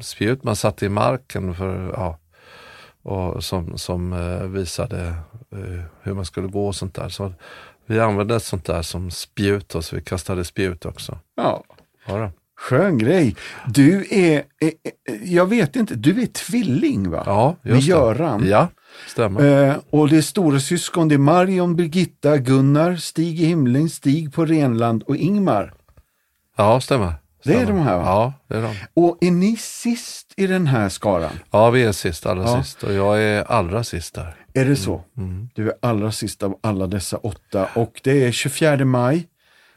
spjut 0.00 0.44
man 0.44 0.56
satte 0.56 0.86
i 0.86 0.88
marken 0.88 1.54
för, 1.54 1.92
ja, 1.96 2.18
och 3.02 3.44
som, 3.44 3.78
som 3.78 4.12
eh, 4.12 4.42
visade 4.42 5.06
eh, 5.52 5.82
hur 6.02 6.14
man 6.14 6.24
skulle 6.24 6.48
gå 6.48 6.66
och 6.66 6.74
sånt 6.74 6.94
där. 6.94 7.08
Så 7.08 7.32
vi 7.86 8.00
använde 8.00 8.36
ett 8.36 8.42
sånt 8.44 8.64
där 8.64 8.82
som 8.82 9.10
spjut 9.10 9.74
och 9.74 9.84
så 9.84 9.96
vi 9.96 10.02
kastade 10.02 10.44
spjut 10.44 10.86
också. 10.86 11.18
Ja, 11.36 11.64
Ja, 12.06 12.16
då. 12.18 12.30
skön 12.56 12.98
grej. 12.98 13.36
Du 13.66 14.06
är, 14.10 14.42
eh, 14.60 14.70
jag 15.24 15.46
vet 15.46 15.76
inte, 15.76 15.94
du 15.94 16.22
är 16.22 16.26
tvilling 16.26 17.10
va? 17.10 17.22
ja 17.26 17.56
Med 17.62 17.74
just 17.74 17.86
det. 17.86 17.90
Göran. 17.90 18.46
Ja, 18.48 18.68
stämmer. 19.08 19.68
Eh, 19.68 19.76
och 19.90 20.08
det 20.08 20.16
är 20.16 20.22
stora 20.22 20.60
syskon, 20.60 21.08
det 21.08 21.14
är 21.14 21.18
Marion, 21.18 21.76
Birgitta, 21.76 22.36
Gunnar, 22.36 22.96
Stig 22.96 23.40
i 23.40 23.44
himlen, 23.46 23.88
Stig 23.90 24.34
på 24.34 24.44
Renland 24.44 25.02
och 25.02 25.16
Ingmar. 25.16 25.74
Ja, 26.56 26.80
stämmer. 26.80 27.14
Det 27.44 27.54
är 27.54 27.64
stämmer. 27.64 27.78
de 27.80 27.84
här, 27.86 27.96
va? 27.96 28.02
Ja, 28.06 28.32
det 28.48 28.56
är 28.56 28.62
de. 28.62 28.74
Och 28.94 29.18
är 29.20 29.30
ni 29.30 29.56
sist 29.56 30.32
i 30.36 30.46
den 30.46 30.66
här 30.66 30.88
skaran? 30.88 31.32
Ja, 31.50 31.70
vi 31.70 31.82
är 31.82 31.92
sist, 31.92 32.26
allra 32.26 32.42
Ja. 32.44 32.62
sist 32.62 32.82
och 32.82 32.92
jag 32.92 33.22
är 33.22 33.44
allra 33.44 33.84
sist 33.84 34.14
där. 34.14 34.34
Är 34.54 34.64
det 34.64 34.76
så? 34.76 35.02
Mm. 35.16 35.48
Du 35.54 35.68
är 35.68 35.74
allra 35.82 36.12
sist 36.12 36.42
av 36.42 36.58
alla 36.60 36.86
dessa 36.86 37.16
åtta 37.16 37.68
och 37.74 38.00
det 38.04 38.24
är 38.26 38.32
24 38.32 38.84
maj 38.84 39.28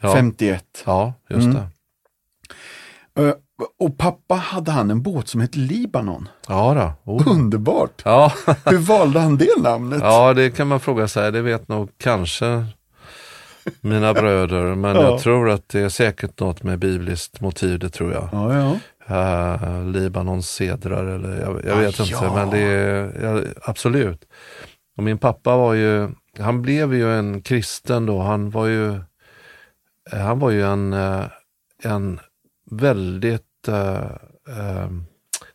Ja. 0.01 0.13
51. 0.13 0.63
Ja, 0.85 1.13
just 1.29 1.45
Mm. 1.45 1.55
det. 1.55 1.67
Och 3.79 3.97
pappa 3.97 4.35
hade 4.35 4.71
han 4.71 4.91
en 4.91 5.01
båt 5.01 5.27
som 5.27 5.41
hette 5.41 5.57
Libanon. 5.59 6.29
Ja, 6.47 6.93
då. 7.05 7.11
Oh. 7.13 7.27
Underbart! 7.27 8.01
Ja. 8.05 8.33
Hur 8.65 8.77
valde 8.77 9.19
han 9.19 9.37
det 9.37 9.61
namnet? 9.61 9.99
ja, 10.03 10.33
det 10.33 10.49
kan 10.51 10.67
man 10.67 10.79
fråga 10.79 11.07
sig. 11.07 11.31
Det 11.31 11.41
vet 11.41 11.67
nog 11.67 11.89
kanske 11.97 12.65
mina 13.81 14.13
bröder, 14.13 14.75
men 14.75 14.95
Ja. 14.95 15.01
jag 15.01 15.19
tror 15.21 15.49
att 15.49 15.69
det 15.69 15.79
är 15.79 15.89
säkert 15.89 16.39
något 16.39 16.63
med 16.63 16.79
bibliskt 16.79 17.41
motiv, 17.41 17.79
det 17.79 17.89
tror 17.89 18.11
jag. 18.13 18.29
ja, 18.31 18.53
ja. 18.57 18.77
Uh, 19.11 19.85
Libanons 19.85 20.49
sedrar 20.49 21.05
eller 21.05 21.41
jag, 21.41 21.65
jag 21.65 21.77
Ah, 21.77 21.81
vet 21.81 21.99
inte, 21.99 22.11
ja. 22.11 22.35
men 22.35 22.49
det 22.49 22.57
är 22.59 23.23
ja, 23.23 23.41
absolut. 23.61 24.25
Och 24.97 25.03
min 25.03 25.17
pappa 25.17 25.57
var 25.57 25.73
ju, 25.73 26.09
han 26.39 26.61
blev 26.61 26.93
ju 26.93 27.13
en 27.19 27.41
kristen 27.41 28.05
då, 28.05 28.21
han 28.21 28.49
var 28.49 28.65
ju, 28.65 28.95
eh, 30.11 30.19
han 30.19 30.39
var 30.39 30.49
ju 30.49 30.63
en, 30.65 30.93
eh, 30.93 31.23
en 31.83 32.19
väldigt 32.71 33.67
eh, 33.67 33.95
eh, 34.57 34.89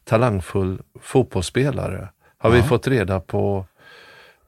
talangfull 0.04 0.78
fotbollsspelare. 1.02 2.08
Har 2.38 2.50
vi 2.50 2.58
Ja. 2.58 2.64
fått 2.64 2.86
reda 2.88 3.20
på 3.20 3.66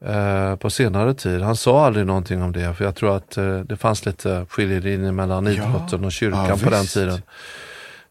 eh, 0.04 0.56
på 0.56 0.70
senare 0.70 1.14
tid. 1.14 1.42
Han 1.42 1.56
sa 1.56 1.86
aldrig 1.86 2.06
någonting 2.06 2.42
om 2.42 2.52
det, 2.52 2.74
för 2.74 2.84
jag 2.84 2.94
tror 2.94 3.16
att 3.16 3.36
eh, 3.36 3.58
det 3.60 3.76
fanns 3.76 4.06
lite 4.06 4.46
skiljelinjer 4.48 5.12
mellan 5.12 5.46
Ja. 5.46 5.52
idrotten 5.52 6.04
och 6.04 6.12
kyrkan 6.12 6.46
Ja, 6.48 6.56
på 6.64 6.70
den 6.70 6.86
tiden. 6.86 7.22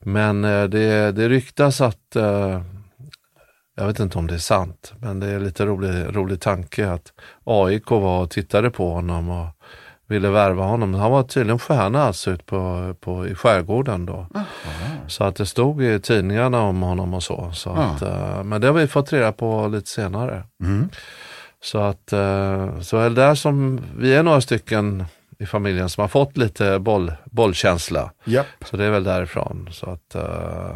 Men 0.04 0.46
eh, 0.46 0.64
det, 0.64 1.12
det 1.12 1.30
ryktas 1.30 1.82
att, 1.82 2.16
eh, 2.16 2.62
jag 3.76 3.88
vet 3.88 4.00
inte 4.00 4.18
om 4.18 4.28
det 4.28 4.34
är 4.34 4.38
sant, 4.38 4.94
men 5.00 5.20
det 5.20 5.28
är 5.28 5.40
lite 5.40 5.66
rolig, 5.66 6.16
rolig 6.18 6.42
tanke 6.42 6.92
att 6.92 7.14
AIK 7.44 7.90
var 7.92 8.22
och 8.22 8.30
tittade 8.30 8.70
på 8.70 8.94
honom 8.94 9.30
och 9.30 9.48
ville 10.08 10.30
värva 10.30 10.64
honom. 10.64 10.94
Han 10.94 11.12
var 11.12 11.24
tydligen 11.24 11.60
stjärna 11.60 12.04
alltså 12.04 12.32
ut 12.32 12.46
på, 12.46 12.94
på, 13.00 13.28
i 13.28 13.36
skärgården 13.36 14.06
då. 14.06 14.28
Så 15.08 15.24
att 15.24 15.36
det 15.36 15.46
stod 15.46 15.84
i 15.84 16.00
tidningarna 16.00 16.62
om 16.62 16.82
honom 16.82 17.14
och 17.14 17.24
så. 17.24 17.52
så 17.54 17.70
Ja. 17.70 17.84
att, 17.84 18.02
eh, 18.02 18.44
men 18.44 18.62
det 18.62 18.68
har 18.68 18.74
vi 18.74 18.88
fått 18.88 19.14
reda 19.14 19.32
på 19.32 19.68
lite 19.68 19.90
senare. 19.90 20.44
Mm. 20.64 20.90
Så 21.64 21.80
att 21.80 22.10
så 22.82 22.98
är 22.98 23.10
det 23.10 23.16
där 23.16 23.36
som, 23.36 23.82
vi 23.98 24.14
är 24.14 24.24
några 24.24 24.42
stycken 24.42 25.06
i 25.42 25.46
familjen 25.46 25.90
som 25.90 26.02
har 26.02 26.08
fått 26.08 26.38
lite 26.38 26.80
boll, 26.80 27.14
bollkänsla. 27.26 28.12
Japp. 28.24 28.48
Så 28.66 28.78
det 28.78 28.86
är 28.86 28.92
väl 28.92 29.04
därifrån. 29.04 29.70
Så 29.72 29.90
att, 29.90 30.16
eh, 30.16 30.76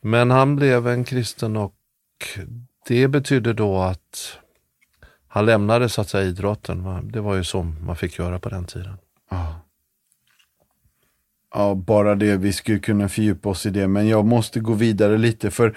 men 0.00 0.30
han 0.30 0.56
blev 0.56 0.88
en 0.88 1.04
kristen 1.04 1.56
och 1.56 1.74
det 2.88 3.08
betydde 3.08 3.52
då 3.52 3.78
att 3.78 4.38
han 5.28 5.46
lämnade 5.46 5.88
så 5.88 6.00
att 6.00 6.08
säga 6.08 6.28
idrotten. 6.28 7.10
Det 7.12 7.20
var 7.20 7.34
ju 7.34 7.44
så 7.44 7.62
man 7.62 7.96
fick 7.96 8.18
göra 8.18 8.38
på 8.38 8.48
den 8.48 8.64
tiden. 8.64 8.96
Ja. 9.30 9.60
Ja, 11.54 11.74
bara 11.74 12.14
det. 12.14 12.36
Vi 12.36 12.52
skulle 12.52 12.78
kunna 12.78 13.08
fördjupa 13.08 13.48
oss 13.48 13.66
i 13.66 13.70
det, 13.70 13.88
men 13.88 14.08
jag 14.08 14.24
måste 14.24 14.60
gå 14.60 14.72
vidare 14.72 15.18
lite 15.18 15.50
för 15.50 15.76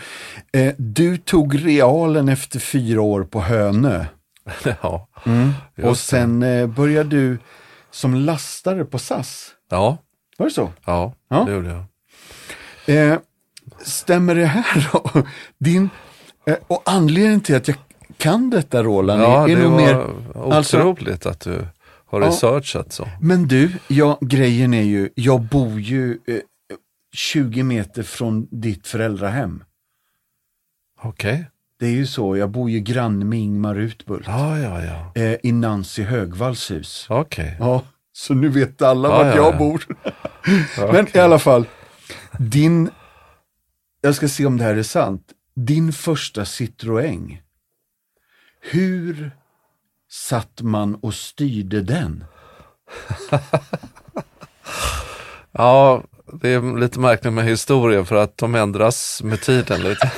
eh, 0.52 0.74
du 0.78 1.18
tog 1.18 1.66
realen 1.66 2.30
efter 2.30 2.60
fyra 2.60 3.02
år 3.02 3.24
på 3.24 3.42
Hönö 3.42 4.06
ja. 4.82 5.08
och 5.76 5.90
det. 5.90 5.96
sen 5.96 6.44
eh, 6.44 6.68
började 6.68 7.10
du 7.10 7.38
som 7.94 8.16
lastare 8.16 8.86
på 8.86 9.00
SAS. 9.00 9.52
ja, 9.70 9.98
Var 10.38 10.46
det 10.46 10.52
så? 10.54 10.72
ja, 10.86 11.14
Ja. 11.30 11.44
det 11.44 11.52
gjorde 11.54 11.70
jag. 11.70 11.86
Eh, 13.14 13.20
stämmer 13.82 14.36
det 14.36 14.46
här 14.46 14.90
då? 14.94 15.24
Din, 15.58 15.90
eh, 16.46 16.56
och 16.68 16.82
anledningen 16.86 17.42
till 17.42 17.56
att 17.56 17.68
jag 17.68 17.78
kan 18.18 18.50
detta 18.50 18.84
Roland 18.84 19.22
Ja, 19.22 19.44
är, 19.48 19.52
är 19.52 19.56
det 19.56 19.64
nog 19.64 19.72
var 19.72 19.80
mer, 19.82 20.54
alltså- 20.56 20.84
otroligt 20.84 21.26
att 21.26 21.40
du 21.40 21.68
har 22.06 22.22
Ja. 22.22 22.28
researchat 22.28 22.92
så. 22.94 23.08
men 23.22 23.48
du, 23.48 23.72
ja, 23.88 24.18
grejen 24.22 24.74
är 24.74 24.82
ju, 24.84 25.10
jag 25.16 25.42
bor 25.42 25.80
ju 25.80 26.12
eh, 26.28 26.38
20 27.16 27.64
meter 27.64 28.04
från 28.04 28.48
ditt 28.52 28.88
föräldrahem. 28.88 29.64
Okej. 31.02 31.50
Det 31.84 31.88
är 31.90 31.92
ju 31.92 32.08
så, 32.08 32.38
jag 32.38 32.50
bor 32.50 32.70
ju 32.70 32.80
granne 32.80 33.26
med 33.26 33.40
Ingmar 33.40 33.76
Utbult. 33.76 34.28
Ja, 34.28 34.60
ja, 34.60 34.84
ja. 34.84 35.22
Eh, 35.22 35.38
I 35.44 35.52
Nancy 35.52 36.04
Högvalls 36.04 36.72
hus. 36.72 37.06
Okej. 37.10 37.56
Ja, 37.60 37.84
så 38.14 38.34
nu 38.34 38.50
vet 38.50 38.82
alla 38.82 39.10
Ja, 39.10 39.18
vart 39.18 39.36
ja, 39.36 39.36
jag 39.36 39.54
ja. 39.54 39.58
bor. 39.58 39.86
Men 40.94 41.08
i 41.18 41.20
alla 41.20 41.40
fall, 41.40 41.66
din, 42.38 42.90
jag 44.02 44.16
ska 44.16 44.28
se 44.28 44.46
om 44.46 44.58
det 44.58 44.64
här 44.64 44.76
är 44.76 44.84
sant, 44.84 45.32
din 45.56 45.94
första 45.94 46.44
Citroën, 46.44 47.38
hur 48.62 49.32
satt 50.12 50.62
man 50.62 50.96
och 50.96 51.14
styrde 51.14 51.82
den? 51.82 52.26
Ja, 55.56 56.04
det 56.42 56.50
är 56.50 56.80
lite 56.80 57.00
märkligt 57.00 57.34
med 57.34 57.46
historien 57.46 58.06
för 58.06 58.16
att 58.16 58.38
de 58.38 58.56
ändras 58.56 59.22
med 59.24 59.42
tiden 59.42 59.82
lite. 59.82 60.12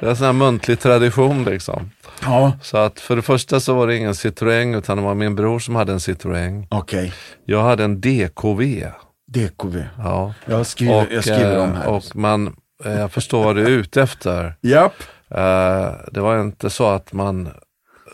Det 0.00 0.06
är 0.06 0.10
en 0.10 0.16
sån 0.16 0.26
här 0.26 0.32
muntlig 0.32 0.80
tradition 0.80 1.44
liksom. 1.44 1.90
Ja, 2.22 2.52
Så 2.62 2.76
att 2.76 3.00
för 3.00 3.16
det 3.16 3.22
första 3.22 3.60
så 3.60 3.74
var 3.74 3.86
det 3.86 3.96
ingen 3.96 4.12
Citroën 4.12 4.78
utan 4.78 4.96
det 4.96 5.02
var 5.02 5.14
min 5.14 5.34
bror 5.34 5.58
som 5.58 5.74
hade 5.74 5.92
en 5.92 5.98
Citroën. 5.98 6.66
okej. 6.70 7.12
Jag 7.44 7.62
hade 7.62 7.84
en 7.84 8.00
DKV. 8.00 8.86
DKV. 9.32 9.84
Ja. 9.98 10.34
Jag 10.46 10.66
skriver, 10.66 11.06
jag 11.10 11.24
skriver 11.24 11.56
eh, 11.56 11.62
om 11.62 11.72
här. 11.74 11.86
och 11.88 12.16
man, 12.16 12.56
eh, 12.84 12.92
jag 12.92 13.12
förstår 13.12 13.44
vad 13.44 13.56
du 13.56 13.64
är 13.64 13.70
ute 13.70 14.02
efter. 14.02 14.54
Japp. 14.60 14.94
Eh, 15.30 15.90
det 16.12 16.20
var 16.20 16.40
inte 16.40 16.70
så 16.70 16.88
att 16.88 17.12
man, 17.12 17.48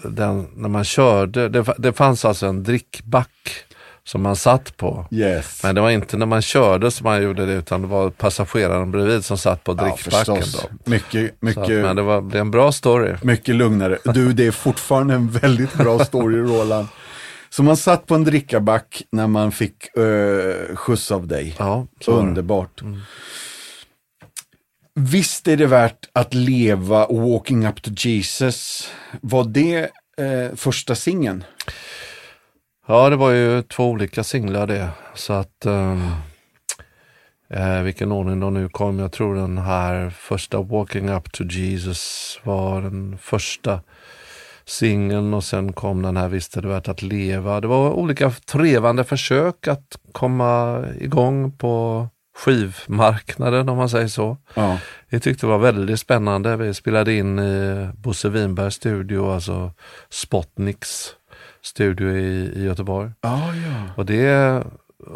den, 0.04 0.48
när 0.56 0.68
man 0.68 0.84
körde, 0.84 1.48
det, 1.48 1.64
det 1.78 1.92
fanns 1.92 2.24
alltså 2.24 2.46
en 2.46 2.62
drickback 2.62 3.30
som 4.06 4.22
man 4.22 4.36
satt 4.36 4.76
på. 4.76 5.06
Yes. 5.10 5.62
Men 5.62 5.74
det 5.74 5.80
var 5.80 5.90
inte 5.90 6.16
när 6.16 6.26
man 6.26 6.42
körde 6.42 6.90
som 6.90 7.04
man 7.04 7.22
gjorde 7.22 7.46
det 7.46 7.52
utan 7.52 7.82
det 7.82 7.88
var 7.88 8.10
passageraren 8.10 8.90
bredvid 8.90 9.24
som 9.24 9.38
satt 9.38 9.64
på 9.64 9.72
ja, 9.72 9.84
drickbacken. 9.84 10.42
förstås. 10.42 10.68
då. 10.84 10.90
Mycket, 10.90 11.10
Så 11.12 11.26
att, 11.26 11.42
mycket, 11.42 11.82
men 11.82 11.96
det 11.96 12.02
var 12.02 12.20
det 12.22 12.38
är 12.38 12.40
en 12.40 12.50
bra 12.50 12.72
story. 12.72 13.14
mycket 13.22 13.54
lugnare. 13.54 13.98
Du, 14.04 14.32
det 14.32 14.46
är 14.46 14.50
fortfarande 14.50 15.14
en 15.14 15.30
väldigt 15.30 15.74
bra 15.74 16.04
story, 16.04 16.38
Roland. 16.42 16.88
Så 17.50 17.62
man 17.62 17.76
satt 17.76 18.06
på 18.06 18.14
en 18.14 18.24
drickaback 18.24 19.02
när 19.12 19.26
man 19.26 19.52
fick 19.52 19.98
uh, 19.98 20.76
skjuts 20.76 21.12
av 21.12 21.26
dig. 21.26 21.54
Ja. 21.58 21.86
Underbart. 22.06 22.82
Visst 24.94 25.48
är 25.48 25.56
det 25.56 25.66
värt 25.66 26.08
att 26.12 26.34
leva 26.34 27.06
Walking 27.06 27.66
Up 27.66 27.82
to 27.82 27.90
Jesus. 27.96 28.90
Var 29.20 29.44
det 29.44 29.90
eh, 30.18 30.56
första 30.56 30.94
singeln? 30.94 31.44
Ja, 32.88 33.10
det 33.10 33.16
var 33.16 33.30
ju 33.30 33.62
två 33.62 33.90
olika 33.90 34.24
singlar 34.24 34.66
det. 34.66 34.88
Så 35.14 35.32
att, 35.32 35.66
ehm, 35.66 36.10
eh, 37.50 37.80
vilken 37.82 38.12
ordning 38.12 38.40
de 38.40 38.54
nu 38.54 38.68
kom. 38.68 38.98
Jag 38.98 39.12
tror 39.12 39.34
den 39.34 39.58
här 39.58 40.10
första 40.10 40.62
Walking 40.62 41.08
Up 41.08 41.32
to 41.32 41.44
Jesus 41.44 42.40
var 42.42 42.82
den 42.82 43.18
första 43.18 43.80
singeln 44.64 45.34
och 45.34 45.44
sen 45.44 45.72
kom 45.72 46.02
den 46.02 46.16
här 46.16 46.28
Visst 46.28 46.56
är 46.56 46.62
det 46.62 46.68
värt 46.68 46.88
att 46.88 47.02
leva. 47.02 47.60
Det 47.60 47.66
var 47.66 47.90
olika 47.90 48.30
trevande 48.30 49.04
försök 49.04 49.68
att 49.68 49.98
komma 50.12 50.84
igång 50.98 51.52
på 51.52 52.06
skivmarknaden 52.36 53.68
om 53.68 53.76
man 53.76 53.88
säger 53.88 54.08
så. 54.08 54.36
Ja. 54.54 54.78
Tyckte 55.10 55.46
det 55.46 55.50
var 55.50 55.58
väldigt 55.58 56.00
spännande. 56.00 56.56
Vi 56.56 56.74
spelade 56.74 57.14
in 57.14 57.38
i 57.38 57.88
Bosse 57.94 58.28
Winbergs 58.28 58.74
studio, 58.74 59.30
alltså 59.30 59.72
Spotniks 60.10 61.15
studio 61.66 62.10
i, 62.10 62.52
i 62.56 62.64
Göteborg. 62.64 63.10
Ah, 63.20 63.52
ja. 63.52 63.92
Och 63.96 64.06
det, 64.06 64.62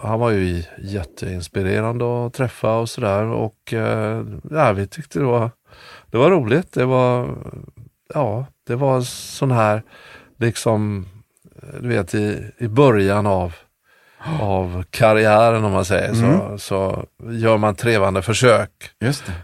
han 0.02 0.20
var 0.20 0.30
ju 0.30 0.62
jätteinspirerande 0.78 2.26
att 2.26 2.34
träffa 2.34 2.78
och 2.78 2.88
sådär. 2.88 3.24
Och 3.24 3.72
eh, 3.72 4.24
ja, 4.50 4.72
vi 4.72 4.86
tyckte 4.86 5.18
det 5.18 5.24
var, 5.24 5.50
det 6.10 6.18
var 6.18 6.30
roligt. 6.30 6.72
Det 6.72 6.84
var, 6.84 7.28
ja, 8.14 8.46
det 8.66 8.76
var 8.76 9.00
sån 9.00 9.50
här, 9.50 9.82
liksom, 10.38 11.06
du 11.80 11.88
vet 11.88 12.14
i, 12.14 12.52
i 12.58 12.68
början 12.68 13.26
av 13.26 13.54
av 14.40 14.84
karriären 14.90 15.64
om 15.64 15.72
man 15.72 15.84
säger 15.84 16.14
så, 16.14 16.58
så 16.58 17.04
gör 17.30 17.56
man 17.58 17.74
trevande 17.74 18.22
försök. 18.22 18.70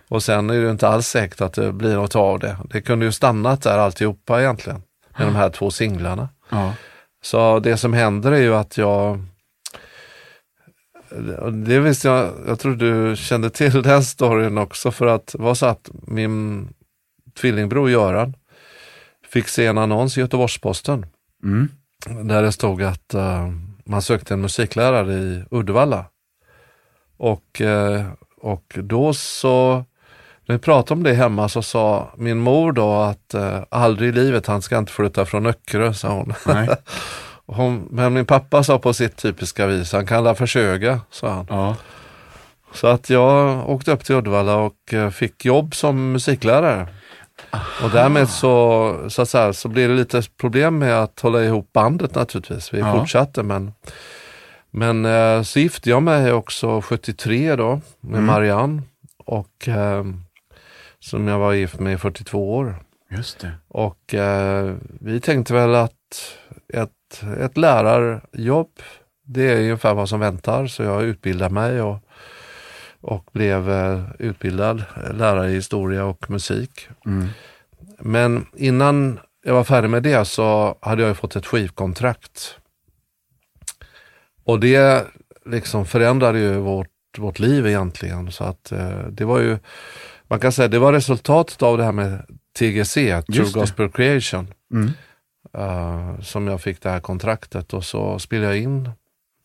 Och 0.08 0.22
sen 0.22 0.50
är 0.50 0.62
det 0.62 0.70
inte 0.70 0.88
alls 0.88 1.06
säkert 1.06 1.40
att 1.40 1.52
det 1.52 1.72
blir 1.72 1.94
något 1.94 2.16
av 2.16 2.38
det. 2.38 2.56
Det 2.64 2.80
kunde 2.80 3.06
ju 3.06 3.12
stannat 3.12 3.62
där 3.62 3.78
alltihopa 3.78 4.40
egentligen. 4.40 4.82
Med 5.18 5.26
de 5.26 5.34
här 5.34 5.50
två 5.50 5.70
singlarna. 5.70 6.28
Ja. 6.48 6.72
Så 7.26 7.58
det 7.58 7.76
som 7.76 7.92
händer 7.92 8.32
är 8.32 8.40
ju 8.40 8.54
att 8.54 8.78
jag 8.78 9.20
det 11.66 11.80
visste 11.80 12.08
jag, 12.08 12.32
jag 12.46 12.58
tror 12.58 12.74
du 12.74 13.16
kände 13.16 13.50
till 13.50 13.82
den 13.82 14.04
storyn 14.04 14.58
också 14.58 14.90
för 14.90 15.06
att 15.06 15.26
det 15.26 15.42
var 15.42 15.54
så 15.54 15.66
att 15.66 15.90
min 16.06 16.68
tvillingbror 17.40 17.90
Göran 17.90 18.34
fick 19.28 19.48
se 19.48 19.66
en 19.66 19.78
annons 19.78 20.18
i 20.18 20.20
Göteborgs-Posten 20.20 21.06
Mm. 21.44 21.68
där 22.28 22.42
det 22.42 22.52
stod 22.52 22.82
att 22.82 23.14
eh, 23.14 23.50
man 23.84 24.02
sökte 24.02 24.34
en 24.34 24.40
musiklärare 24.40 25.12
i 25.14 25.44
Uddevalla. 25.50 26.04
Och, 27.16 27.60
eh, 27.60 28.06
och 28.40 28.78
då 28.82 29.14
så, 29.14 29.84
när 30.46 30.56
vi 30.56 30.58
pratade 30.58 30.98
om 30.98 31.02
det 31.02 31.12
hemma 31.14 31.48
så 31.48 31.62
sa 31.62 32.08
min 32.16 32.38
mor 32.38 32.72
då 32.72 32.92
att 32.94 33.34
uh, 33.34 33.58
aldrig 33.68 34.08
i 34.08 34.12
livet, 34.12 34.46
han 34.46 34.62
ska 34.62 34.78
inte 34.78 34.92
flytta 34.92 35.24
från 35.24 35.46
Öckerö, 35.46 35.94
sa 35.94 36.08
hon. 36.08 36.34
Nej. 36.46 36.68
hon. 37.46 37.88
Men 37.90 38.14
min 38.14 38.26
pappa 38.26 38.62
sa 38.64 38.78
på 38.78 38.92
sitt 38.92 39.16
typiska 39.16 39.66
vis, 39.66 39.92
han 39.92 40.06
kan 40.06 40.24
la 40.24 40.34
försöka, 40.34 41.00
sa 41.10 41.28
han. 41.28 41.46
Ja. 41.48 41.76
Så 42.72 42.86
att 42.86 43.10
jag 43.10 43.68
åkte 43.70 43.92
upp 43.92 44.04
till 44.04 44.14
Uddevalla 44.14 44.56
och 44.56 44.94
eh, 44.94 45.10
fick 45.10 45.44
jobb 45.44 45.74
som 45.74 46.12
musiklärare. 46.12 46.88
Och 47.82 47.90
därmed 47.90 48.28
så, 48.28 48.96
så, 49.08 49.22
att 49.22 49.28
säga, 49.28 49.52
så 49.52 49.68
blev 49.68 49.88
det 49.88 49.94
lite 49.94 50.22
problem 50.40 50.78
med 50.78 51.02
att 51.02 51.20
hålla 51.20 51.44
ihop 51.44 51.72
bandet 51.72 52.14
naturligtvis. 52.14 52.74
Vi 52.74 52.78
Ja. 52.78 52.98
fortsatte 52.98 53.42
men, 53.42 53.72
men 54.70 55.04
eh, 55.04 55.42
så 55.42 55.58
gifte 55.58 55.90
jag 55.90 56.02
mig 56.02 56.32
också 56.32 56.80
73 56.80 57.56
då 57.56 57.80
med 58.00 58.22
Marianne 58.22 58.82
och 59.24 59.68
eh, 59.68 60.04
som 61.06 61.28
jag 61.28 61.38
var 61.38 61.52
gift 61.52 61.80
med 61.80 61.92
i 61.92 61.98
42 61.98 62.56
år. 62.56 62.74
Just 63.10 63.38
det. 63.38 63.52
Och 63.68 64.14
eh, 64.14 64.74
vi 65.00 65.20
tänkte 65.20 65.54
väl 65.54 65.74
att 65.74 65.92
ett, 66.68 67.22
ett 67.40 67.56
lärarjobb, 67.56 68.80
det 69.24 69.52
är 69.52 69.60
ungefär 69.60 69.94
vad 69.94 70.08
som 70.08 70.20
väntar. 70.20 70.66
Så 70.66 70.82
jag 70.82 71.02
utbildade 71.02 71.54
mig 71.54 71.82
och, 71.82 71.98
och 73.00 73.28
blev 73.32 73.70
eh, 73.70 74.02
utbildad 74.18 74.84
lärare 75.14 75.50
i 75.50 75.54
historia 75.54 76.04
och 76.04 76.30
musik. 76.30 76.88
Mm. 77.06 77.28
Men 77.98 78.46
innan 78.56 79.20
jag 79.44 79.54
var 79.54 79.64
färdig 79.64 79.90
med 79.90 80.02
det 80.02 80.24
så 80.24 80.78
hade 80.80 81.02
jag 81.02 81.08
ju 81.08 81.14
fått 81.14 81.36
ett 81.36 81.46
skivkontrakt. 81.46 82.58
Och 84.44 84.60
det 84.60 85.06
liksom 85.44 85.86
förändrade 85.86 86.38
ju 86.38 86.58
vårt, 86.58 87.18
vårt 87.18 87.38
liv 87.38 87.66
egentligen. 87.66 88.32
Så 88.32 88.44
att 88.44 88.72
eh, 88.72 88.98
det 89.10 89.24
var 89.24 89.40
ju, 89.40 89.58
man 90.28 90.40
kan 90.40 90.52
säga 90.52 90.68
det 90.68 90.78
var 90.78 90.92
resultatet 90.92 91.62
av 91.62 91.78
det 91.78 91.84
här 91.84 91.92
med 91.92 92.26
TGC, 92.58 92.94
True 93.22 93.44
det. 93.44 93.52
Gospel 93.52 93.88
Creation. 93.90 94.54
Mm. 94.72 94.90
eh, 95.58 96.20
som 96.20 96.46
jag 96.46 96.60
fick 96.60 96.82
det 96.82 96.90
här 96.90 97.00
kontraktet 97.00 97.72
och 97.74 97.84
så 97.84 98.18
spelade 98.18 98.46
jag 98.54 98.62
in 98.62 98.86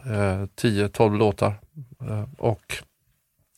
eh, 0.05 0.43
10-12 0.61 1.17
låtar. 1.17 1.59
Eh, 2.09 2.23
och 2.37 2.75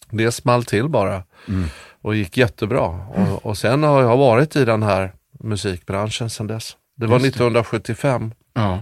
det 0.09 0.31
small 0.31 0.63
till 0.65 0.89
bara 0.89 1.23
Mm. 1.47 1.65
och 2.01 2.15
gick 2.15 2.37
jättebra. 2.37 2.81
Och, 2.81 3.45
och 3.45 3.57
sen 3.57 3.83
har 3.83 4.01
jag 4.01 4.17
varit 4.17 4.55
i 4.55 4.65
den 4.65 4.83
här 4.83 5.13
musikbranschen 5.39 6.29
sedan 6.29 6.47
dess. 6.47 6.77
Det 6.97 7.05
var 7.05 7.13
Just 7.19 7.23
det. 7.23 7.29
1975 7.29 8.33
Ja. 8.53 8.79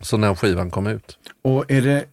som 0.00 0.20
den 0.20 0.36
skivan 0.36 0.70
kom 0.70 0.86
ut. 0.86 1.18
Och 1.44 1.70
är 1.70 1.82
det, 1.82 2.04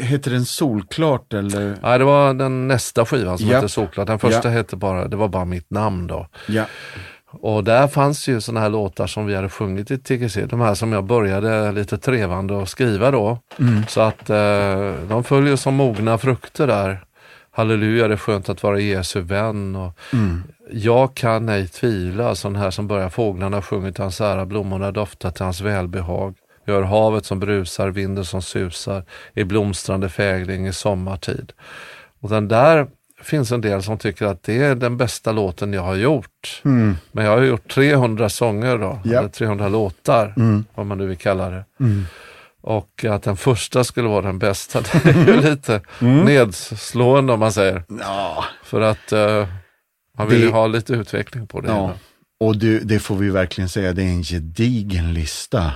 heter 0.00 0.30
den 0.30 0.44
Solklart 0.44 1.32
eller? 1.34 1.78
Nej, 1.82 1.98
det 1.98 2.04
var 2.04 2.34
den 2.34 2.68
nästa 2.68 3.06
skivan 3.06 3.38
som 3.38 3.48
Ja. 3.48 3.54
hette 3.56 3.68
Såklart. 3.68 4.06
Den 4.06 4.18
första 4.18 4.48
Ja. 4.48 4.52
hette 4.54 4.76
bara, 4.76 5.08
det 5.08 5.16
var 5.16 5.28
bara 5.28 5.44
mitt 5.44 5.70
namn 5.70 6.06
då. 6.06 6.26
Ja. 6.48 6.64
Och 7.30 7.64
där 7.64 7.88
fanns 7.88 8.28
ju 8.28 8.40
sådana 8.40 8.60
här 8.60 8.68
låtar 8.68 9.06
som 9.06 9.26
vi 9.26 9.34
hade 9.34 9.48
sjungit 9.48 9.90
i 9.90 9.98
TGC. 9.98 10.46
De 10.46 10.60
här 10.60 10.74
som 10.74 10.92
jag 10.92 11.04
började 11.04 11.72
lite 11.72 11.98
trevande 11.98 12.62
att 12.62 12.68
skriva 12.68 13.10
då. 13.10 13.38
Mm. 13.58 13.86
Så 13.88 14.00
att 14.00 14.30
eh, 14.30 14.92
de 15.08 15.24
följer 15.24 15.56
som 15.56 15.74
mogna 15.74 16.18
frukter 16.18 16.66
där. 16.66 17.00
Halleluja, 17.50 18.08
det 18.08 18.14
är 18.14 18.18
skönt 18.18 18.48
att 18.48 18.62
vara 18.62 18.78
Jesu 18.80 19.20
vän. 19.20 19.76
Och 19.76 19.92
Mm. 20.12 20.42
Jag 20.72 21.14
kan 21.14 21.48
ej 21.48 21.68
tvivla, 21.68 22.34
sån 22.34 22.56
här 22.56 22.70
som 22.70 22.86
börjar 22.88 23.08
fåglarna 23.08 23.62
sjunger 23.62 23.92
till 23.92 24.02
hans 24.02 24.20
ära, 24.20 24.46
blommorna 24.46 24.90
doftar 24.92 25.30
till 25.30 25.44
hans 25.44 25.60
välbehag. 25.60 26.34
Jag 26.68 26.74
hör 26.74 26.82
havet 26.82 27.24
som 27.24 27.40
brusar, 27.40 27.88
vinden 27.90 28.24
som 28.24 28.42
susar, 28.42 29.04
i 29.34 29.44
blomstrande 29.44 30.08
fägring 30.08 30.66
i 30.66 30.72
sommartid. 30.72 31.52
Och 32.20 32.28
den 32.28 32.48
där 32.48 32.86
finns 33.22 33.52
en 33.52 33.60
del 33.60 33.82
som 33.82 33.98
tycker 33.98 34.26
att 34.26 34.42
det 34.42 34.62
är 34.62 34.74
den 34.74 34.96
bästa 34.96 35.32
låten 35.32 35.72
jag 35.72 35.82
har 35.82 35.94
gjort. 35.94 36.62
Mm. 36.64 36.96
Men 37.12 37.24
jag 37.24 37.32
har 37.32 37.42
gjort 37.42 37.68
300 37.74 38.28
sånger 38.28 38.78
då, 38.78 39.00
Ja. 39.04 39.18
eller 39.18 39.28
300 39.28 39.68
låtar, 39.68 40.34
Mm. 40.36 40.64
vad 40.74 40.86
man 40.86 40.98
nu 40.98 41.06
vill 41.06 41.16
kalla 41.18 41.50
det. 41.50 41.64
Mm. 41.80 42.04
Och 42.60 43.04
att 43.04 43.22
den 43.22 43.36
första 43.36 43.84
skulle 43.84 44.08
vara 44.08 44.22
den 44.22 44.38
bästa, 44.38 44.80
det 45.04 45.04
är 45.10 45.26
ju 45.26 45.40
lite 45.40 45.80
Mm. 46.00 46.24
nedslående 46.24 47.32
om 47.32 47.40
man 47.40 47.52
säger. 47.52 47.82
Ja. 48.00 48.44
För 48.64 48.80
att 48.80 49.12
eh, 49.12 49.46
Man 50.18 50.28
vill 50.28 50.40
ju 50.40 50.46
Det- 50.46 50.52
ha 50.52 50.66
lite 50.66 50.92
utveckling 50.92 51.46
på 51.46 51.60
det. 51.60 51.68
Ja, 51.68 51.92
och 52.40 52.56
du, 52.56 52.80
det 52.80 52.98
får 52.98 53.16
vi 53.16 53.30
verkligen 53.30 53.68
säga, 53.68 53.92
det 53.92 54.02
är 54.02 54.06
en 54.08 54.22
gedigen 54.22 55.14
lista 55.14 55.72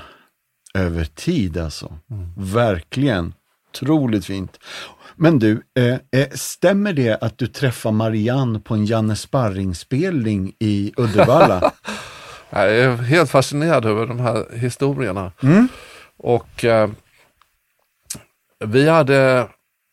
över 0.74 1.04
tid 1.04 1.58
alltså. 1.58 1.98
Verkligen, 2.36 3.34
otroligt 3.70 4.24
fint. 4.26 4.58
Men 5.16 5.38
du, 5.38 5.62
eh, 5.78 6.20
eh, 6.20 6.28
stämmer 6.30 6.92
det 6.92 7.18
att 7.22 7.38
du 7.38 7.46
träffar 7.46 7.92
Marianne 7.92 8.60
på 8.60 8.74
en 8.74 8.86
Janne 8.86 9.16
Sparring-spelning 9.16 10.52
i 10.58 10.92
Uddevalla? 10.96 11.72
Jag 12.50 12.76
är 12.76 12.96
helt 12.96 13.30
fascinerad 13.30 13.84
över 13.84 14.06
de 14.06 14.20
här 14.20 14.46
historierna. 14.56 15.32
Mm. 15.42 15.68
Och 16.16 16.64
eh, 16.64 16.90
vi 18.64 18.88
hade, 18.88 19.48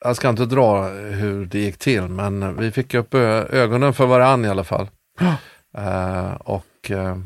jag 0.06 0.16
ska 0.16 0.30
inte 0.30 0.46
dra 0.46 0.88
hur 0.90 1.46
det 1.46 1.60
gick 1.60 1.78
till, 1.78 2.02
men 2.02 2.58
vi 2.58 2.72
fick 2.72 2.94
upp 2.94 3.14
ö- 3.14 3.48
ögonen 3.52 3.94
för 3.94 4.06
varann 4.06 4.46
i 4.46 4.50
alla 4.50 4.64
fall. 4.64 4.90
Eh, 5.78 6.32
och 6.34 6.92
eh, 6.92 7.18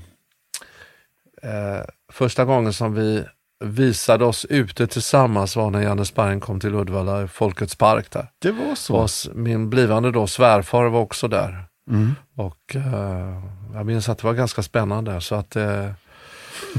eh, 1.44 1.82
första 2.12 2.46
gången 2.46 2.74
som 2.74 2.94
vi 2.94 3.26
visade 3.63 4.26
oss 4.26 4.45
ute 4.45 4.88
tillsammans 4.88 5.56
var 5.56 5.69
när 5.69 5.82
Janne 5.82 6.06
Sparring 6.06 6.39
kom 6.39 6.60
till 6.60 6.76
Uddevalla, 6.76 7.28
Folkets 7.28 7.76
park 7.76 8.12
där. 8.12 8.28
Det 8.39 8.52
var 8.52 8.76
så? 8.76 8.95
Och 8.95 9.10
min 9.36 9.69
blivande 9.69 10.12
då 10.12 10.28
svärfar 10.28 10.86
var 10.86 10.99
också 10.99 11.28
där. 11.28 11.65
Mm. 11.89 12.15
Och 12.36 12.76
eh, 12.76 13.41
jag 13.73 13.86
minns 13.86 14.10
att 14.10 14.17
det 14.17 14.28
var 14.28 14.34
ganska 14.34 14.63
spännande. 14.63 15.21
Så 15.21 15.36
att, 15.36 15.56
eh, 15.56 15.63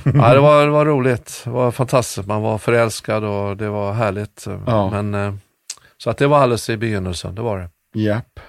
ja, 0.05 0.35
det, 0.35 0.41
var, 0.41 0.65
det 0.65 0.71
var 0.71 0.87
roligt. 0.87 1.43
Det 1.45 1.51
var 1.51 1.71
fantastiskt. 1.71 2.27
Man 2.29 2.43
var 2.43 2.59
förälskad 2.59 3.25
och 3.25 3.57
det 3.57 3.69
var 3.69 3.93
härligt. 3.93 4.47
Ja. 4.67 4.91
Men, 4.91 5.15
eh, 5.15 5.35
så 5.97 6.11
att 6.11 6.19
det 6.19 6.27
var 6.27 6.39
alldeles 6.39 6.71
i 6.71 6.77
begynnelsen, 6.77 7.35
det 7.35 7.43
var 7.43 7.59
det. 7.59 8.01
Japp. 8.01 8.41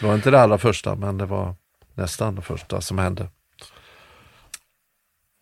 Det 0.00 0.06
var 0.06 0.14
inte 0.14 0.30
det 0.30 0.40
allra 0.40 0.58
första, 0.58 0.94
men 0.94 1.18
det 1.18 1.26
var 1.26 1.54
nästan 1.94 2.34
det 2.34 2.42
första 2.42 2.80
som 2.80 2.98
hände. 2.98 3.28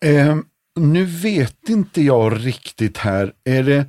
Eh, 0.05 0.35
nu 0.75 1.05
vet 1.05 1.69
inte 1.69 2.01
jag 2.01 2.45
riktigt 2.45 2.97
här, 2.97 3.33
är 3.43 3.63
det, 3.63 3.85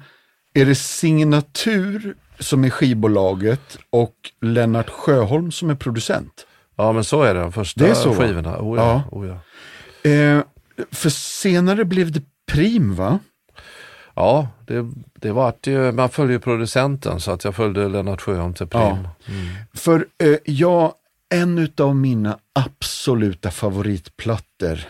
är 0.54 0.66
det 0.66 0.74
Signatur 0.74 2.16
som 2.38 2.64
är 2.64 2.70
skivbolaget 2.70 3.78
och 3.90 4.14
Lennart 4.40 4.90
Sjöholm 4.90 5.52
som 5.52 5.70
är 5.70 5.74
producent? 5.74 6.46
Ja, 6.76 6.92
men 6.92 7.04
så 7.04 7.22
är 7.22 7.34
det. 7.34 7.40
De 7.40 7.52
första 7.52 7.84
Det 7.84 7.90
är 7.90 7.94
så, 7.94 8.14
skivorna. 8.14 8.58
Oh, 8.58 8.78
ja. 8.78 9.04
Ja. 9.10 9.18
Oh, 9.18 9.26
ja. 9.28 10.10
Eh, 10.10 10.42
för 10.92 11.10
senare 11.10 11.84
blev 11.84 12.12
det 12.12 12.22
Prim 12.46 12.94
va? 12.94 13.18
ja, 14.16 14.48
det, 14.66 14.92
det 15.14 15.32
var 15.32 15.48
att 15.48 15.66
ju, 15.66 15.92
man 15.92 16.08
följer 16.08 16.38
producenten 16.38 17.20
så 17.20 17.30
att 17.30 17.44
jag 17.44 17.54
följde 17.54 17.88
Lennart 17.88 18.20
Sjöholm 18.20 18.54
till 18.54 18.66
Prim. 18.66 18.82
Ja. 18.82 19.10
För 19.74 20.06
eh, 20.18 20.36
jag, 20.44 20.92
en 21.28 21.68
av 21.78 21.96
mina 21.96 22.38
absoluta 22.52 23.50
favoritplattor 23.50 24.80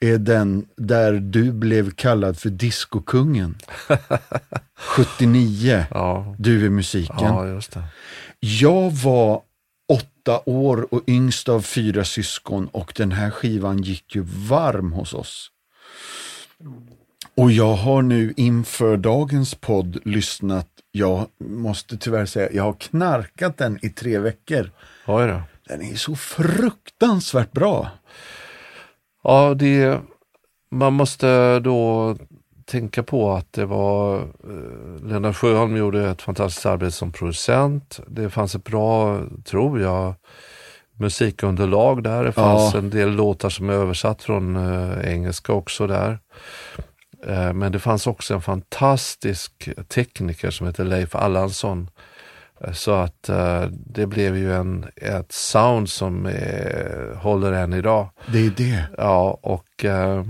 är 0.00 0.18
den 0.18 0.66
där 0.76 1.12
du 1.12 1.52
blev 1.52 1.90
kallad 1.90 2.38
för 2.38 2.50
diskokungen. 2.50 3.54
79, 4.78 5.84
Ja, 5.90 6.34
du 6.38 6.66
är 6.66 6.70
musiken. 6.70 7.16
ja, 7.20 7.46
just 7.48 7.72
det. 7.72 7.82
Jag 8.40 8.90
var 8.90 9.42
åtta 9.92 10.40
år 10.46 10.94
och 10.94 11.02
yngst 11.06 11.48
av 11.48 11.60
fyra 11.60 12.04
syskon 12.04 12.66
och 12.66 12.92
den 12.96 13.12
här 13.12 13.30
skivan 13.30 13.82
gick 13.82 14.14
ju 14.14 14.20
varm 14.26 14.92
hos 14.92 15.14
oss. 15.14 15.50
Och 17.34 17.52
jag 17.52 17.74
har 17.74 18.02
nu 18.02 18.34
inför 18.36 18.96
dagens 18.96 19.54
podd 19.54 19.98
lyssnat, 20.04 20.68
jag 20.92 21.26
måste 21.40 21.96
tyvärr 21.96 22.26
säga, 22.26 22.52
jag 22.52 22.62
har 22.62 22.72
knarkat 22.72 23.56
den 23.58 23.78
i 23.82 23.88
tre 23.90 24.18
veckor. 24.18 24.70
Oj 25.06 25.26
då. 25.26 25.42
Den 25.68 25.82
är 25.82 25.96
så 25.96 26.16
fruktansvärt 26.16 27.52
bra. 27.52 27.90
Ja, 29.28 29.54
det, 29.54 30.00
man 30.70 30.92
måste 30.92 31.58
då 31.60 32.16
tänka 32.64 33.02
på 33.02 33.32
att 33.32 33.52
det 33.52 33.64
var 33.64 34.16
eh, 34.18 35.04
Lennart 35.04 35.36
Sjöholm 35.36 35.76
gjorde 35.76 36.10
ett 36.10 36.22
fantastiskt 36.22 36.66
arbete 36.66 36.92
som 36.92 37.12
producent. 37.12 38.00
Det 38.06 38.30
fanns 38.30 38.54
ett 38.54 38.64
bra, 38.64 39.20
tror 39.44 39.80
jag, 39.80 40.14
musikunderlag 40.98 42.02
där. 42.02 42.24
Det 42.24 42.32
fanns 42.32 42.74
Ja. 42.74 42.78
en 42.78 42.90
del 42.90 43.10
låtar 43.10 43.48
som 43.50 43.70
är 43.70 43.74
översatt 43.74 44.22
från 44.22 44.56
eh, 44.56 45.12
engelska 45.12 45.52
också 45.52 45.86
där. 45.86 46.18
Eh, 47.26 47.52
men 47.52 47.72
det 47.72 47.78
fanns 47.78 48.06
också 48.06 48.34
en 48.34 48.42
fantastisk 48.42 49.68
tekniker 49.88 50.50
som 50.50 50.66
heter 50.66 50.84
Leif 50.84 51.14
Allansson. 51.14 51.90
Så 52.72 52.94
att 52.94 53.28
eh, 53.28 53.64
det 53.70 54.06
blev 54.06 54.36
ju 54.36 54.54
en, 54.54 54.86
ett 54.96 55.32
sound 55.32 55.88
som 55.88 56.26
eh, 56.26 57.18
håller 57.18 57.52
än 57.52 57.72
idag. 57.72 58.08
Det 58.26 58.46
är 58.46 58.50
det. 58.50 58.84
Ja, 58.98 59.38
och 59.42 59.84
eh, 59.84 60.24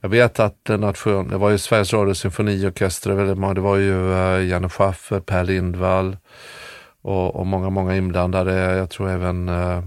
jag 0.00 0.08
vet 0.08 0.40
att 0.40 0.70
Sjöholm, 0.94 1.28
det 1.28 1.36
var 1.36 1.50
ju 1.50 1.58
Sveriges 1.58 1.92
Radio 1.92 2.14
Symfoniorkester, 2.14 3.54
det 3.54 3.60
var 3.60 3.76
ju 3.76 4.12
Janne 4.48 4.68
Schaffer, 4.68 5.20
Per 5.20 5.44
Lindvall 5.44 6.16
och, 7.02 7.36
och 7.36 7.46
många, 7.46 7.70
många 7.70 7.96
inblandade. 7.96 8.54
Jag 8.54 8.90
tror 8.90 9.10
även 9.10 9.48
eh, 9.48 9.82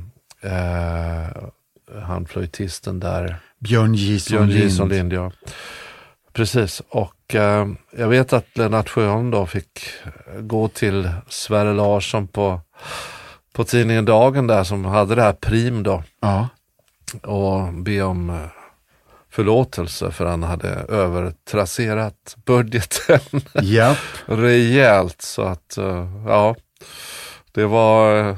han 2.01 2.25
flöjtisten 2.25 2.99
där, 2.99 3.35
Björn 3.59 3.91
Björn 4.29 4.49
Lind. 4.49 4.89
Lind. 4.89 5.13
Ja. 5.13 5.31
Precis, 6.33 6.81
och 6.89 7.20
eh, 7.35 7.67
jag 7.97 8.07
vet 8.07 8.33
att 8.33 8.57
Lennart 8.57 8.89
Sjöholm 8.89 9.31
då 9.31 9.45
fick 9.45 9.79
gå 10.39 10.67
till 10.67 11.09
Sverre 11.27 11.73
Larsson 11.73 12.27
på, 12.27 12.61
på 13.53 13.63
tidningen 13.63 14.05
Dagen 14.05 14.47
där 14.47 14.63
som 14.63 14.85
hade 14.85 15.15
det 15.15 15.21
här 15.21 15.33
prim 15.33 15.83
då 15.83 16.03
Ja. 16.21 16.47
och 17.23 17.73
be 17.73 18.01
om 18.01 18.29
eh, 18.29 18.35
förlåtelse 19.29 20.11
för 20.11 20.25
han 20.25 20.43
hade 20.43 20.69
övertrasserat 20.89 22.35
budgeten 22.45 23.19
Japp. 23.61 23.97
rejält. 24.25 25.21
Så 25.21 25.41
att, 25.41 25.77
eh, 25.77 26.07
ja, 26.27 26.55
det 27.51 27.65
var, 27.65 28.37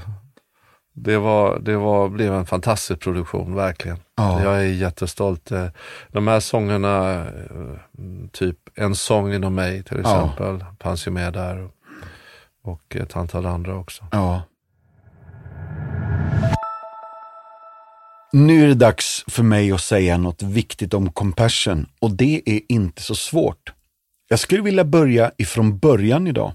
det 0.94 1.18
var, 1.18 1.60
det 1.60 1.78
var, 1.78 2.10
blev 2.10 2.34
en 2.34 2.46
fantastisk 2.46 3.00
produktion, 3.00 3.56
verkligen. 3.56 3.98
Ja. 4.18 4.44
Jag 4.44 4.56
är 4.58 4.64
jättestolt. 4.68 5.52
Eh, 5.52 5.68
De 6.08 6.28
här 6.28 6.40
sångerna, 6.40 7.26
eh, 7.26 7.76
typ 8.32 8.58
En 8.76 8.96
sång 8.96 9.34
inom 9.34 9.56
mig 9.56 9.84
till 9.84 10.02
Ja. 10.04 10.24
exempel, 10.26 10.66
fanns 10.80 11.08
ju 11.08 11.12
med 11.12 11.34
där. 11.34 11.70
Och 12.64 12.96
ett 12.96 13.16
antal 13.16 13.46
andra 13.46 13.76
också. 13.76 14.04
Ja. 14.12 14.42
Nu 18.32 18.64
är 18.64 18.68
det 18.68 18.74
dags 18.74 19.24
för 19.28 19.44
mig 19.44 19.72
att 19.72 19.82
säga 19.82 20.18
något 20.18 20.42
viktigt 20.42 20.94
om 20.94 21.12
compassion 21.12 21.86
och 22.00 22.12
det 22.12 22.42
är 22.46 22.60
inte 22.70 23.02
så 23.02 23.16
svårt. 23.16 23.74
Jag 24.30 24.40
skulle 24.40 24.62
vilja 24.62 24.84
börja 24.86 25.32
ifrån 25.38 25.78
början 25.78 26.28
idag. 26.28 26.52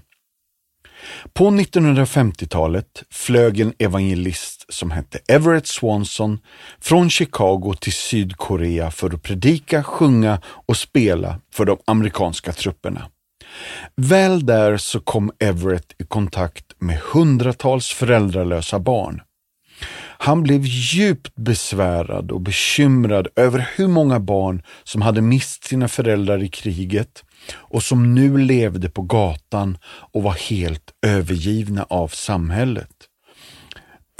På 1.33 1.49
1950-talet 1.49 3.03
flög 3.11 3.59
en 3.59 3.73
evangelist 3.79 4.65
som 4.69 4.91
hette 4.91 5.19
Everett 5.27 5.67
Swanson 5.67 6.39
från 6.81 7.09
Chicago 7.09 7.73
till 7.79 7.93
Sydkorea 7.93 8.91
för 8.91 9.13
att 9.13 9.23
predika, 9.23 9.83
sjunga 9.83 10.41
och 10.45 10.77
spela 10.77 11.39
för 11.53 11.65
de 11.65 11.77
amerikanska 11.85 12.53
trupperna. 12.53 13.09
Väl 13.95 14.45
där 14.45 14.77
så 14.77 14.99
kom 14.99 15.31
Everett 15.39 15.95
i 15.99 16.03
kontakt 16.03 16.65
med 16.79 16.99
hundratals 16.99 17.87
föräldralösa 17.87 18.79
barn. 18.79 19.21
Han 20.21 20.43
blev 20.43 20.61
djupt 20.65 21.35
besvärad 21.35 22.31
och 22.31 22.41
bekymrad 22.41 23.27
över 23.35 23.69
hur 23.75 23.87
många 23.87 24.19
barn 24.19 24.63
som 24.83 25.01
hade 25.01 25.21
mist 25.21 25.63
sina 25.63 25.87
föräldrar 25.87 26.43
i 26.43 26.49
kriget 26.49 27.23
och 27.55 27.83
som 27.83 28.15
nu 28.15 28.37
levde 28.37 28.89
på 28.89 29.01
gatan 29.01 29.77
och 29.85 30.23
var 30.23 30.33
helt 30.33 30.91
övergivna 31.05 31.85
av 31.89 32.07
samhället. 32.07 33.09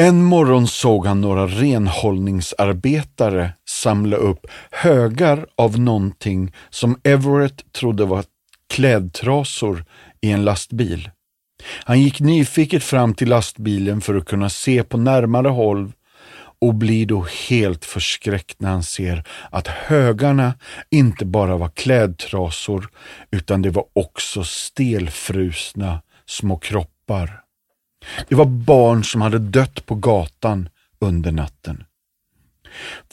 En 0.01 0.23
morgon 0.23 0.67
såg 0.67 1.05
han 1.05 1.21
några 1.21 1.47
renhållningsarbetare 1.47 3.51
samla 3.69 4.17
upp 4.17 4.45
högar 4.71 5.45
av 5.55 5.79
någonting 5.79 6.53
som 6.69 6.99
Everett 7.03 7.73
trodde 7.73 8.05
var 8.05 8.23
klädtrasor 8.73 9.85
i 10.21 10.31
en 10.31 10.45
lastbil. 10.45 11.09
Han 11.83 12.01
gick 12.01 12.19
nyfiket 12.19 12.83
fram 12.83 13.13
till 13.13 13.29
lastbilen 13.29 14.01
för 14.01 14.15
att 14.15 14.25
kunna 14.25 14.49
se 14.49 14.83
på 14.83 14.97
närmare 14.97 15.47
håll 15.47 15.91
och 16.61 16.75
blir 16.75 17.05
då 17.05 17.25
helt 17.49 17.85
förskräckt 17.85 18.61
när 18.61 18.69
han 18.69 18.83
ser 18.83 19.23
att 19.51 19.67
högarna 19.67 20.53
inte 20.89 21.25
bara 21.25 21.57
var 21.57 21.69
klädtrasor 21.69 22.89
utan 23.31 23.61
det 23.61 23.69
var 23.69 23.85
också 23.93 24.43
stelfrusna 24.43 26.01
små 26.25 26.57
kroppar. 26.57 27.41
Det 28.27 28.35
var 28.35 28.45
barn 28.45 29.03
som 29.03 29.21
hade 29.21 29.39
dött 29.39 29.85
på 29.85 29.95
gatan 29.95 30.69
under 30.99 31.31
natten. 31.31 31.83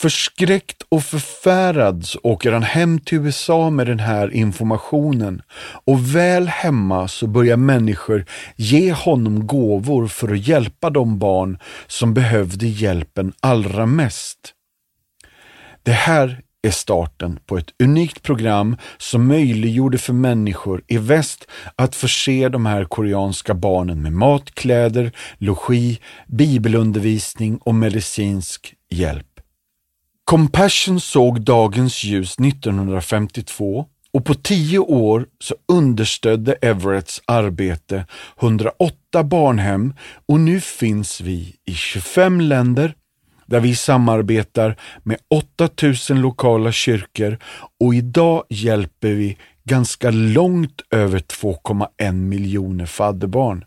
Förskräckt 0.01 0.83
och 0.89 1.03
förfärad 1.03 2.05
så 2.05 2.21
åker 2.23 2.53
han 2.53 2.63
hem 2.63 3.01
till 3.01 3.19
USA 3.19 3.71
med 3.71 3.87
den 3.87 3.99
här 3.99 4.35
informationen 4.35 5.43
och 5.85 6.17
väl 6.17 6.49
hemma 6.49 7.09
så 7.09 7.27
börjar 7.27 7.57
människor 7.57 8.27
ge 8.57 8.93
honom 8.93 9.47
gåvor 9.47 10.09
för 10.09 10.33
att 10.33 10.49
hjälpa 10.49 10.91
de 10.91 11.19
barn 11.19 11.59
som 11.87 12.15
behövde 12.15 12.67
hjälpen 12.67 13.33
allra 13.41 13.87
mest. 13.87 14.53
Det 15.83 15.93
här 15.93 16.43
är 16.67 16.71
starten 16.71 17.39
på 17.47 17.59
ett 17.59 17.71
unikt 17.83 18.23
program 18.23 18.77
som 18.99 19.27
möjliggjorde 19.27 19.99
för 19.99 20.13
människor 20.13 20.83
i 20.87 20.99
väst 20.99 21.47
att 21.77 21.95
förse 21.95 22.49
de 22.49 22.67
här 22.67 22.85
koreanska 22.85 23.55
barnen 23.55 24.03
med 24.03 24.13
mat, 24.13 24.55
kläder, 24.55 25.13
logi, 25.39 26.01
bibelundervisning 26.27 27.59
och 27.59 27.75
medicinsk 27.75 28.75
hjälp. 28.91 29.36
Compassion 30.31 31.01
såg 31.01 31.41
dagens 31.41 32.05
ljus 32.05 32.39
1952 32.39 33.87
och 34.13 34.25
på 34.25 34.35
tio 34.35 34.79
år 34.79 35.27
så 35.41 35.55
understödde 35.69 36.53
Everetts 36.53 37.23
arbete 37.27 38.07
108 38.41 39.25
barnhem 39.25 39.95
och 40.29 40.41
nu 40.41 40.61
finns 40.61 41.21
vi 41.21 41.57
i 41.65 41.75
25 41.75 42.41
länder 42.41 42.95
där 43.47 43.61
vi 43.61 43.77
samarbetar 43.77 44.77
med 45.03 45.19
8000 45.29 46.21
lokala 46.21 46.73
kyrkor 46.73 47.39
och 47.81 47.95
idag 47.95 48.45
hjälper 48.49 49.13
vi 49.13 49.39
ganska 49.65 50.11
långt 50.11 50.83
över 50.91 51.19
2,1 51.19 52.13
miljoner 52.13 52.87
fadderbarn. 52.87 53.65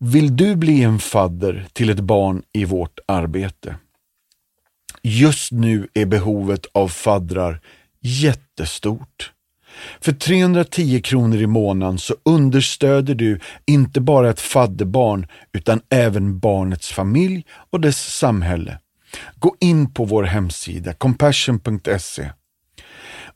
Vill 0.00 0.36
du 0.36 0.56
bli 0.56 0.82
en 0.82 0.98
fadder 0.98 1.66
till 1.72 1.90
ett 1.90 2.00
barn 2.00 2.42
i 2.52 2.64
vårt 2.64 2.98
arbete? 3.06 3.76
Just 5.02 5.52
nu 5.52 5.88
är 5.94 6.06
behovet 6.06 6.66
av 6.72 6.88
faddrar 6.88 7.60
jättestort. 8.00 9.32
För 10.00 10.12
310 10.12 11.00
kronor 11.00 11.38
i 11.38 11.46
månaden 11.46 11.98
så 11.98 12.14
understöder 12.22 13.14
du 13.14 13.40
inte 13.66 14.00
bara 14.00 14.30
ett 14.30 14.40
fadderbarn 14.40 15.26
utan 15.52 15.80
även 15.90 16.38
barnets 16.38 16.92
familj 16.92 17.46
och 17.70 17.80
dess 17.80 18.16
samhälle. 18.16 18.78
Gå 19.34 19.56
in 19.60 19.94
på 19.94 20.04
vår 20.04 20.22
hemsida 20.22 20.94
compassion.se 20.94 22.30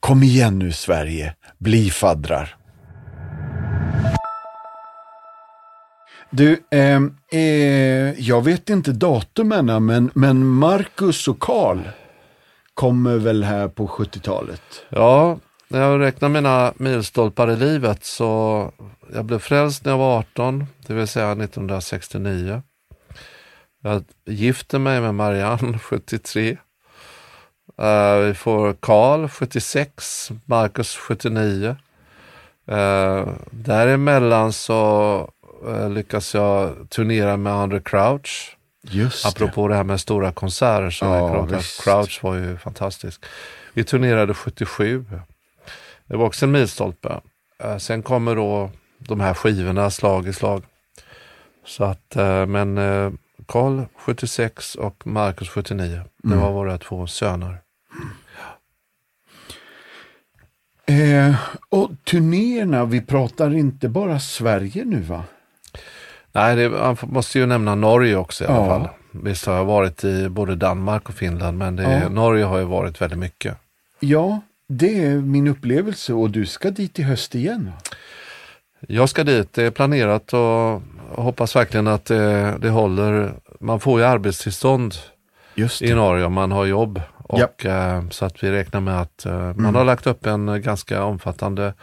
Kom 0.00 0.22
igen 0.22 0.58
nu 0.58 0.72
Sverige, 0.72 1.34
bli 1.58 1.90
faddrar. 1.90 2.56
Du, 6.30 6.62
eh, 6.70 7.00
eh, 7.32 8.20
jag 8.20 8.44
vet 8.44 8.70
inte 8.70 8.92
datumen, 8.92 9.86
men, 9.86 10.10
men 10.14 10.46
Marcus 10.46 11.28
och 11.28 11.40
Karl 11.40 11.78
kommer 12.80 13.16
väl 13.16 13.44
här 13.44 13.68
på 13.68 13.86
70-talet? 13.86 14.62
Ja, 14.88 15.38
när 15.68 15.80
jag 15.80 16.00
räknar 16.00 16.28
mina 16.28 16.72
milstolpar 16.76 17.50
i 17.50 17.56
livet 17.56 18.04
så 18.04 18.72
jag 19.14 19.24
blev 19.24 19.38
frälst 19.38 19.84
när 19.84 19.92
jag 19.92 19.98
var 19.98 20.18
18, 20.18 20.66
det 20.86 20.94
vill 20.94 21.06
säga 21.06 21.32
1969. 21.32 22.62
Jag 23.82 24.04
gifte 24.26 24.78
mig 24.78 25.00
med 25.00 25.14
Marianne 25.14 25.78
73. 25.82 26.50
Uh, 27.80 27.86
eh, 27.86 28.18
vi 28.18 28.34
får 28.34 28.72
Karl 28.72 29.28
76, 29.28 30.30
Marcus 30.44 30.96
79. 30.96 31.76
Uh, 32.70 32.78
eh, 32.78 33.28
däremellan 33.50 34.52
så 34.52 35.30
uh, 35.68 35.90
lyckas 35.90 36.34
jag 36.34 36.90
turnera 36.90 37.36
med 37.36 37.52
Andre 37.52 37.80
Crouch. 37.80 38.56
Just 38.82 39.26
Apropå 39.26 39.68
det. 39.68 39.74
det 39.74 39.76
här 39.76 39.84
med 39.84 40.00
stora 40.00 40.32
konserter 40.32 40.90
så 40.90 41.04
Ja. 41.04 41.46
Crouch 41.84 42.20
var 42.22 42.34
ju 42.34 42.56
fantastisk. 42.56 43.24
Vi 43.74 43.84
turnerade 43.84 44.34
77. 44.34 45.04
Det 46.06 46.16
var 46.16 46.26
också 46.26 46.46
en 46.46 46.52
milstolpe. 46.52 47.20
Uh, 47.64 47.76
sen 47.78 48.02
kommer 48.02 48.36
då 48.36 48.70
de 48.98 49.20
här 49.20 49.34
skivorna 49.34 49.90
slag 49.90 50.28
i 50.28 50.32
slag. 50.32 50.62
Så 51.64 51.84
att, 51.84 52.16
uh, 52.16 52.46
men 52.46 52.78
uh, 52.78 53.12
Karl 53.46 53.82
76 53.96 54.74
och 54.74 55.06
Marcus 55.06 55.48
79. 55.48 56.00
Det 56.22 56.26
Mm. 56.28 56.40
var 56.40 56.52
våra 56.52 56.78
två 56.78 57.06
söner. 57.06 57.58
Eh, 60.86 61.34
och 61.68 61.90
turnéerna, 62.04 62.84
vi 62.84 63.00
pratar 63.00 63.54
inte 63.54 63.88
bara 63.88 64.20
Sverige 64.20 64.84
nu 64.84 65.00
va? 65.00 65.24
Nej, 66.32 66.56
det, 66.56 66.68
man 66.68 66.96
måste 67.02 67.38
ju 67.38 67.46
nämna 67.46 67.74
Norge 67.74 68.16
också 68.16 68.44
i 68.44 68.46
alla 68.46 68.56
Ja. 68.56 68.66
fall. 68.66 68.88
Visst 69.12 69.46
har 69.46 69.54
jag 69.54 69.64
varit 69.64 70.04
i 70.04 70.28
både 70.28 70.54
Danmark 70.56 71.08
och 71.08 71.14
Finland, 71.14 71.58
men 71.58 71.76
det, 71.76 71.82
Ja. 71.82 72.08
Norge 72.08 72.44
har 72.44 72.58
ju 72.58 72.64
varit 72.64 73.00
väldigt 73.00 73.18
mycket. 73.18 73.56
Ja, 74.00 74.40
det 74.68 75.04
är 75.04 75.14
min 75.14 75.48
upplevelse 75.48 76.12
och 76.12 76.30
du 76.30 76.46
ska 76.46 76.70
dit 76.70 76.98
i 76.98 77.02
höst 77.02 77.34
igen. 77.34 77.70
Jag 78.88 79.08
ska 79.08 79.24
dit, 79.24 79.52
det 79.52 79.62
är 79.64 79.70
planerat 79.70 80.32
och 80.34 80.82
hoppas 81.24 81.56
verkligen 81.56 81.86
att 81.86 82.04
det, 82.04 82.56
det 82.60 82.70
håller. 82.70 83.32
Man 83.60 83.80
får 83.80 84.00
ju 84.00 84.06
arbetstillstånd 84.06 84.94
i. 85.80 85.94
Norge 85.94 86.24
om 86.24 86.32
man 86.32 86.52
har 86.52 86.64
jobb. 86.64 87.00
Ja. 87.28 87.44
Och, 87.44 87.66
eh, 87.66 88.02
så 88.10 88.24
att 88.24 88.44
vi 88.44 88.50
räknar 88.50 88.80
med 88.80 89.00
att 89.00 89.26
eh, 89.26 89.54
man 89.54 89.74
har 89.74 89.84
lagt 89.84 90.06
upp 90.06 90.26
en 90.26 90.62
ganska 90.62 91.04
omfattande 91.04 91.74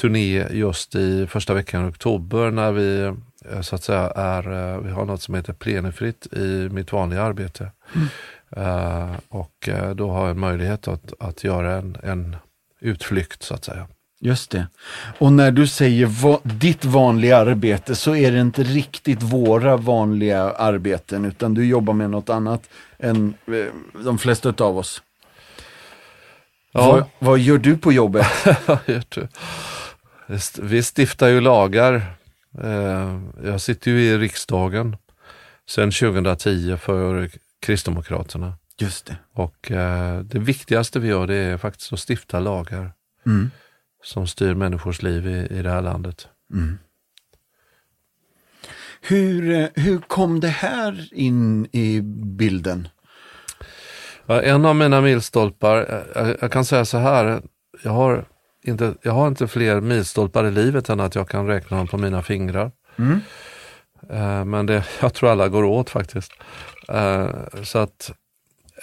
turné 0.00 0.46
just 0.50 0.94
i 0.94 1.26
första 1.26 1.54
veckan 1.54 1.86
i 1.86 1.90
oktober 1.90 2.50
när 2.50 2.72
vi 2.72 3.12
så 3.60 3.74
att 3.74 3.82
säga 3.82 4.12
är, 4.16 4.72
eh, 4.74 4.78
vi 4.80 4.90
har 4.90 5.04
något 5.04 5.22
som 5.22 5.34
heter 5.34 5.52
plenifritt 5.52 6.26
i 6.32 6.68
mitt 6.72 6.92
vanliga 6.92 7.22
arbete. 7.22 7.70
Eh, 8.56 9.10
och 9.28 9.68
eh, 9.68 9.90
då 9.90 10.10
har 10.10 10.20
jag 10.20 10.30
en 10.30 10.40
möjlighet 10.40 10.88
att, 10.88 11.12
att 11.18 11.44
göra 11.44 11.72
en, 11.72 11.96
en 12.02 12.36
utflykt 12.80 13.42
så 13.42 13.54
att 13.54 13.64
säga. 13.64 13.86
Just 14.20 14.50
det. 14.50 14.66
Och 15.18 15.32
när 15.32 15.50
du 15.50 15.66
säger 15.66 16.06
va- 16.06 16.40
ditt 16.42 16.84
vanliga 16.84 17.36
arbete 17.36 17.94
så 17.94 18.16
är 18.16 18.32
det 18.32 18.40
inte 18.40 18.62
riktigt 18.62 19.22
våra 19.22 19.76
vanliga 19.76 20.42
arbeten 20.42 21.24
utan 21.24 21.54
du 21.54 21.66
jobbar 21.66 21.94
med 21.94 22.10
något 22.10 22.30
annat 22.30 22.68
än 22.98 23.34
eh, 23.46 24.02
de 24.04 24.18
flesta 24.18 24.54
av 24.58 24.78
oss. 24.78 25.02
Vad, 26.72 27.04
vad 27.18 27.38
gör 27.38 27.58
du 27.58 27.76
på 27.76 27.92
jobbet? 27.92 28.26
Vi 30.60 30.82
stiftar 30.82 31.28
ju 31.28 31.40
lagar. 31.40 32.02
Eh, 32.62 33.20
Jag 33.44 33.60
sitter 33.60 33.90
ju 33.90 34.00
i 34.00 34.18
riksdagen 34.18 34.96
sedan 35.68 35.90
2010 35.90 36.76
för 36.76 37.30
Kristdemokraterna. 37.60 38.54
Just 38.78 39.06
det. 39.06 39.16
Och 39.32 39.70
eh, 39.70 40.20
det 40.20 40.38
viktigaste 40.38 41.00
vi 41.00 41.08
gör 41.08 41.26
det 41.26 41.34
är 41.36 41.56
faktiskt 41.56 41.92
att 41.92 42.00
stifta 42.10 42.40
lagar 42.40 42.92
Mm. 43.26 43.50
som 44.04 44.26
styr 44.26 44.54
människors 44.54 45.02
liv 45.02 45.26
i, 45.26 45.46
i 45.58 45.62
det 45.62 45.70
här 45.70 45.82
landet. 45.82 46.28
Hur, 49.00 49.50
eh, 49.52 49.68
hur 49.74 49.98
kom 49.98 50.40
det 50.40 50.48
här 50.48 51.08
in 51.12 51.66
i 51.72 52.00
bilden? 52.36 52.88
En 54.26 54.64
av 54.64 54.76
mina 54.76 55.00
milstolpar, 55.00 56.04
jag, 56.14 56.36
jag 56.40 56.52
kan 56.52 56.64
säga 56.64 56.84
så 56.84 56.98
här, 56.98 57.42
jag 57.84 57.90
har, 57.92 58.24
inte, 58.64 58.94
jag 59.02 59.12
har 59.12 59.28
inte 59.28 59.48
fler 59.48 59.80
milstolpar 59.80 60.44
i 60.44 60.50
livet 60.50 60.88
än 60.88 61.00
att 61.00 61.14
jag 61.14 61.28
kan 61.28 61.46
räkna 61.46 61.76
dem 61.76 61.86
på 61.88 61.98
mina 61.98 62.22
fingrar. 62.22 62.70
Mm. 62.98 63.20
Eh, 64.10 64.44
Men 64.44 64.66
det, 64.66 64.84
jag 65.00 65.14
tror 65.14 65.30
alla 65.30 65.48
går 65.48 65.64
åt 65.64 65.90
faktiskt. 65.90 66.32
Eh, 66.88 67.28
Så 67.62 67.78
att 67.78 68.12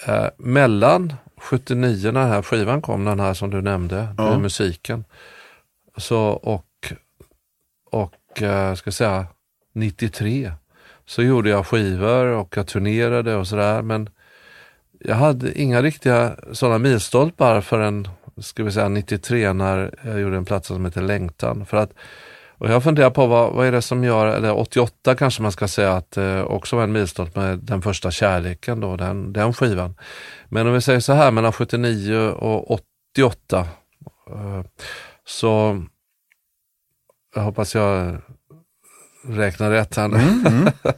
eh, 0.06 0.26
mellan 0.38 1.14
79 1.36 2.12
när 2.12 2.20
den 2.20 2.30
här 2.30 2.42
skivan 2.42 2.82
kom, 2.82 3.04
den 3.04 3.20
här 3.20 3.34
som 3.34 3.50
du 3.50 3.62
nämnde, 3.62 4.14
Ja. 4.18 4.30
med 4.30 4.40
musiken, 4.40 5.04
så 5.96 6.18
och, 6.28 6.92
och 7.90 8.42
eh, 8.42 8.74
ska 8.74 8.92
säga 8.92 9.26
93 9.74 10.52
så 11.06 11.22
gjorde 11.22 11.50
jag 11.50 11.66
skivor 11.66 12.26
och 12.26 12.56
jag 12.56 12.66
turnerade 12.66 13.36
och 13.36 13.46
sådär 13.48 13.82
men 13.82 14.08
jag 15.00 15.14
hade 15.16 15.60
inga 15.60 15.82
riktiga 15.82 16.36
sådana 16.52 16.78
milstolpar 16.78 17.60
förrän 17.60 18.08
ska 18.40 18.64
vi 18.64 18.72
säga 18.72 18.88
93 18.88 19.52
när 19.52 19.94
jag 20.04 20.20
gjorde 20.20 20.36
en 20.36 20.44
platta 20.44 20.66
som 20.66 20.84
heter 20.84 21.02
Längtan. 21.02 21.66
För 21.66 21.76
att, 21.76 21.92
och 22.58 22.70
jag 22.70 22.82
funderar 22.82 23.10
på 23.10 23.26
vad, 23.26 23.52
vad 23.52 23.66
är 23.66 23.72
det 23.72 23.82
som 23.82 24.04
gör, 24.04 24.26
eller 24.26 24.58
88 24.58 25.14
kanske 25.14 25.42
man 25.42 25.52
ska 25.52 25.68
säga 25.68 25.92
att 25.92 26.16
eh, 26.16 26.40
också 26.40 26.76
var 26.76 26.82
en 26.82 26.92
milstolpe 26.92 27.40
med 27.40 27.58
den 27.58 27.82
första 27.82 28.10
kärleken 28.10 28.80
då, 28.80 28.96
den, 28.96 29.32
den 29.32 29.52
skivan. 29.52 29.94
Men 30.48 30.66
om 30.66 30.72
vi 30.74 30.80
säger 30.80 31.00
så 31.00 31.12
här 31.12 31.30
mellan 31.30 31.52
79 31.52 32.16
och 32.18 32.70
88 32.70 33.68
eh, 34.30 34.62
så 35.24 35.82
jag 37.34 37.42
hoppas 37.42 37.74
jag 37.74 38.18
räknar 39.24 39.70
rätt 39.70 39.96
här 39.96 40.08
nu. 40.08 40.18
Mm, 40.18 40.46
mm. 40.46 40.72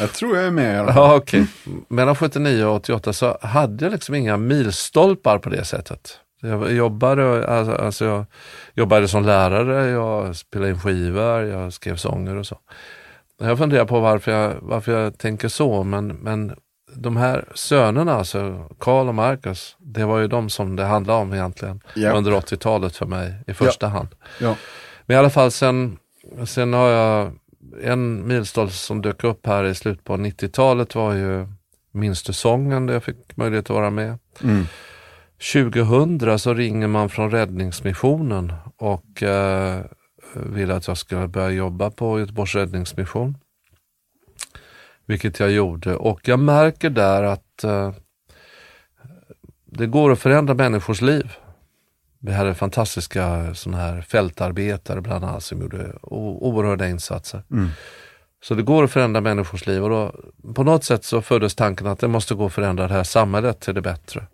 Jag 0.00 0.12
tror 0.12 0.36
jag 0.36 0.46
är 0.46 0.50
med. 0.50 0.84
Ja, 0.88 1.16
okay. 1.16 1.44
Mellan 1.88 2.16
79 2.16 2.64
och 2.64 2.74
88 2.74 3.12
så 3.12 3.38
hade 3.42 3.84
jag 3.84 3.92
liksom 3.92 4.14
inga 4.14 4.36
milstolpar 4.36 5.38
på 5.38 5.48
det 5.50 5.64
sättet. 5.64 6.20
Jag 6.46 6.72
jobbade, 6.72 7.46
alltså, 7.46 7.72
alltså 7.72 8.04
jag 8.04 8.24
jobbade 8.74 9.08
som 9.08 9.24
lärare, 9.24 9.86
jag 9.86 10.36
spelade 10.36 10.70
in 10.70 10.80
skivor, 10.80 11.42
jag 11.42 11.72
skrev 11.72 11.96
sånger 11.96 12.36
och 12.36 12.46
så. 12.46 12.58
Jag 13.38 13.58
funderar 13.58 13.84
på 13.84 14.00
varför 14.00 14.32
jag, 14.32 14.54
varför 14.60 14.92
jag 14.92 15.18
tänker 15.18 15.48
så, 15.48 15.82
men, 15.82 16.06
men 16.06 16.56
de 16.94 17.16
här 17.16 17.44
sönerna, 17.54 18.12
alltså 18.12 18.68
Karl 18.78 19.08
och 19.08 19.14
Marcus, 19.14 19.76
det 19.78 20.04
var 20.04 20.18
ju 20.18 20.28
de 20.28 20.50
som 20.50 20.76
det 20.76 20.84
handlade 20.84 21.20
om 21.20 21.32
egentligen 21.32 21.80
ja. 21.94 22.12
under 22.12 22.32
80-talet 22.32 22.96
för 22.96 23.06
mig 23.06 23.34
i 23.46 23.54
första 23.54 23.86
ja. 23.86 23.90
hand. 23.90 24.08
Ja. 24.40 24.56
Men 25.06 25.14
i 25.14 25.18
alla 25.18 25.30
fall 25.30 25.50
sen, 25.50 25.98
sen 26.46 26.72
har 26.72 26.88
jag 26.88 27.32
en 27.82 28.28
milstolpe 28.28 28.74
som 28.74 29.02
dök 29.02 29.24
upp 29.24 29.46
här 29.46 29.64
i 29.64 29.74
slutet 29.74 30.04
på 30.04 30.16
90-talet 30.16 30.94
var 30.94 31.12
ju 31.12 31.46
Minns 31.96 32.22
du 32.22 32.32
sången 32.32 32.86
där 32.86 32.94
jag 32.94 33.04
fick 33.04 33.36
möjlighet 33.36 33.70
att 33.70 33.76
vara 33.76 33.90
med. 33.90 34.18
Mm. 34.42 34.66
2000 35.38 36.38
så 36.38 36.54
ringer 36.54 36.86
man 36.86 37.08
från 37.08 37.30
Räddningsmissionen 37.30 38.52
och 38.76 39.22
eh, 39.22 39.84
vill 40.34 40.70
att 40.70 40.88
jag 40.88 40.98
ska 40.98 41.28
börja 41.28 41.50
jobba 41.50 41.90
på 41.90 42.20
Göteborgs 42.20 42.54
Räddningsmission. 42.54 43.36
Vilket 45.06 45.40
jag 45.40 45.50
gjorde 45.50 45.96
och 45.96 46.28
jag 46.28 46.38
märker 46.38 46.90
där 46.90 47.22
att 47.22 47.64
eh, 47.64 47.92
det 49.64 49.86
går 49.86 50.12
att 50.12 50.18
förändra 50.18 50.54
människors 50.54 51.00
liv. 51.00 51.32
Vi 52.18 52.32
hade 52.32 52.54
fantastiska 52.54 53.54
såna 53.54 53.76
här 53.76 54.00
fältarbetare 54.00 55.00
bland 55.00 55.24
annat 55.24 55.44
som 55.44 55.60
gjorde 55.60 55.92
oerhörda 56.02 56.88
insatser. 56.88 57.42
Mm. 57.50 57.68
Så 58.42 58.54
det 58.54 58.62
går 58.62 58.84
att 58.84 58.90
förändra 58.90 59.20
människors 59.20 59.66
liv 59.66 59.84
och 59.84 59.90
då, 59.90 60.14
på 60.54 60.62
något 60.64 60.84
sätt 60.84 61.04
så 61.04 61.22
föddes 61.22 61.54
tanken 61.54 61.86
att 61.86 61.98
det 61.98 62.08
måste 62.08 62.34
gå 62.34 62.46
att 62.46 62.52
förändra 62.52 62.88
det 62.88 62.94
här 62.94 63.04
samhället 63.04 63.60
till 63.60 63.74
det 63.74 63.82
bättre. 63.82 64.26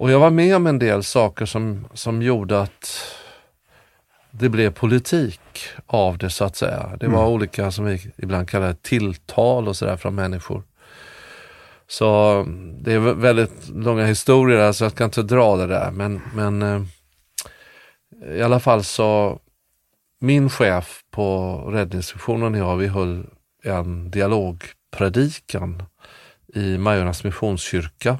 Och 0.00 0.10
jag 0.10 0.20
var 0.20 0.30
med 0.30 0.56
om 0.56 0.66
en 0.66 0.78
del 0.78 1.04
saker 1.04 1.46
som, 1.46 1.88
som 1.94 2.22
gjorde 2.22 2.60
att 2.60 3.14
det 4.30 4.48
blev 4.48 4.70
politik 4.70 5.40
av 5.86 6.18
det 6.18 6.30
så 6.30 6.44
att 6.44 6.56
säga. 6.56 6.96
Det 7.00 7.06
var 7.06 7.18
mm. 7.18 7.32
olika 7.32 7.70
som 7.70 7.84
vi 7.84 8.12
ibland 8.16 8.48
kallar 8.48 8.72
tilltal 8.72 9.68
och 9.68 9.76
sådär 9.76 9.96
från 9.96 10.14
människor. 10.14 10.62
Så 11.88 12.44
det 12.80 12.92
är 12.92 12.98
väldigt 12.98 13.68
långa 13.68 14.06
historier 14.06 14.72
så 14.72 14.84
jag 14.84 14.92
ska 14.92 15.04
inte 15.04 15.22
dra 15.22 15.56
det 15.56 15.66
där 15.66 15.90
men, 15.90 16.20
men 16.34 16.62
eh, 16.62 16.82
i 18.36 18.42
alla 18.42 18.60
fall 18.60 18.84
så 18.84 19.40
min 20.20 20.50
chef 20.50 21.04
på 21.10 21.56
räddningssektionen 21.72 22.54
och 22.54 22.60
jag 22.60 22.76
vi 22.76 22.86
höll 22.86 23.26
en 23.64 24.10
dialogpredikan 24.10 25.82
i 26.54 26.78
Majornas 26.78 27.24
missionskyrka 27.24 28.18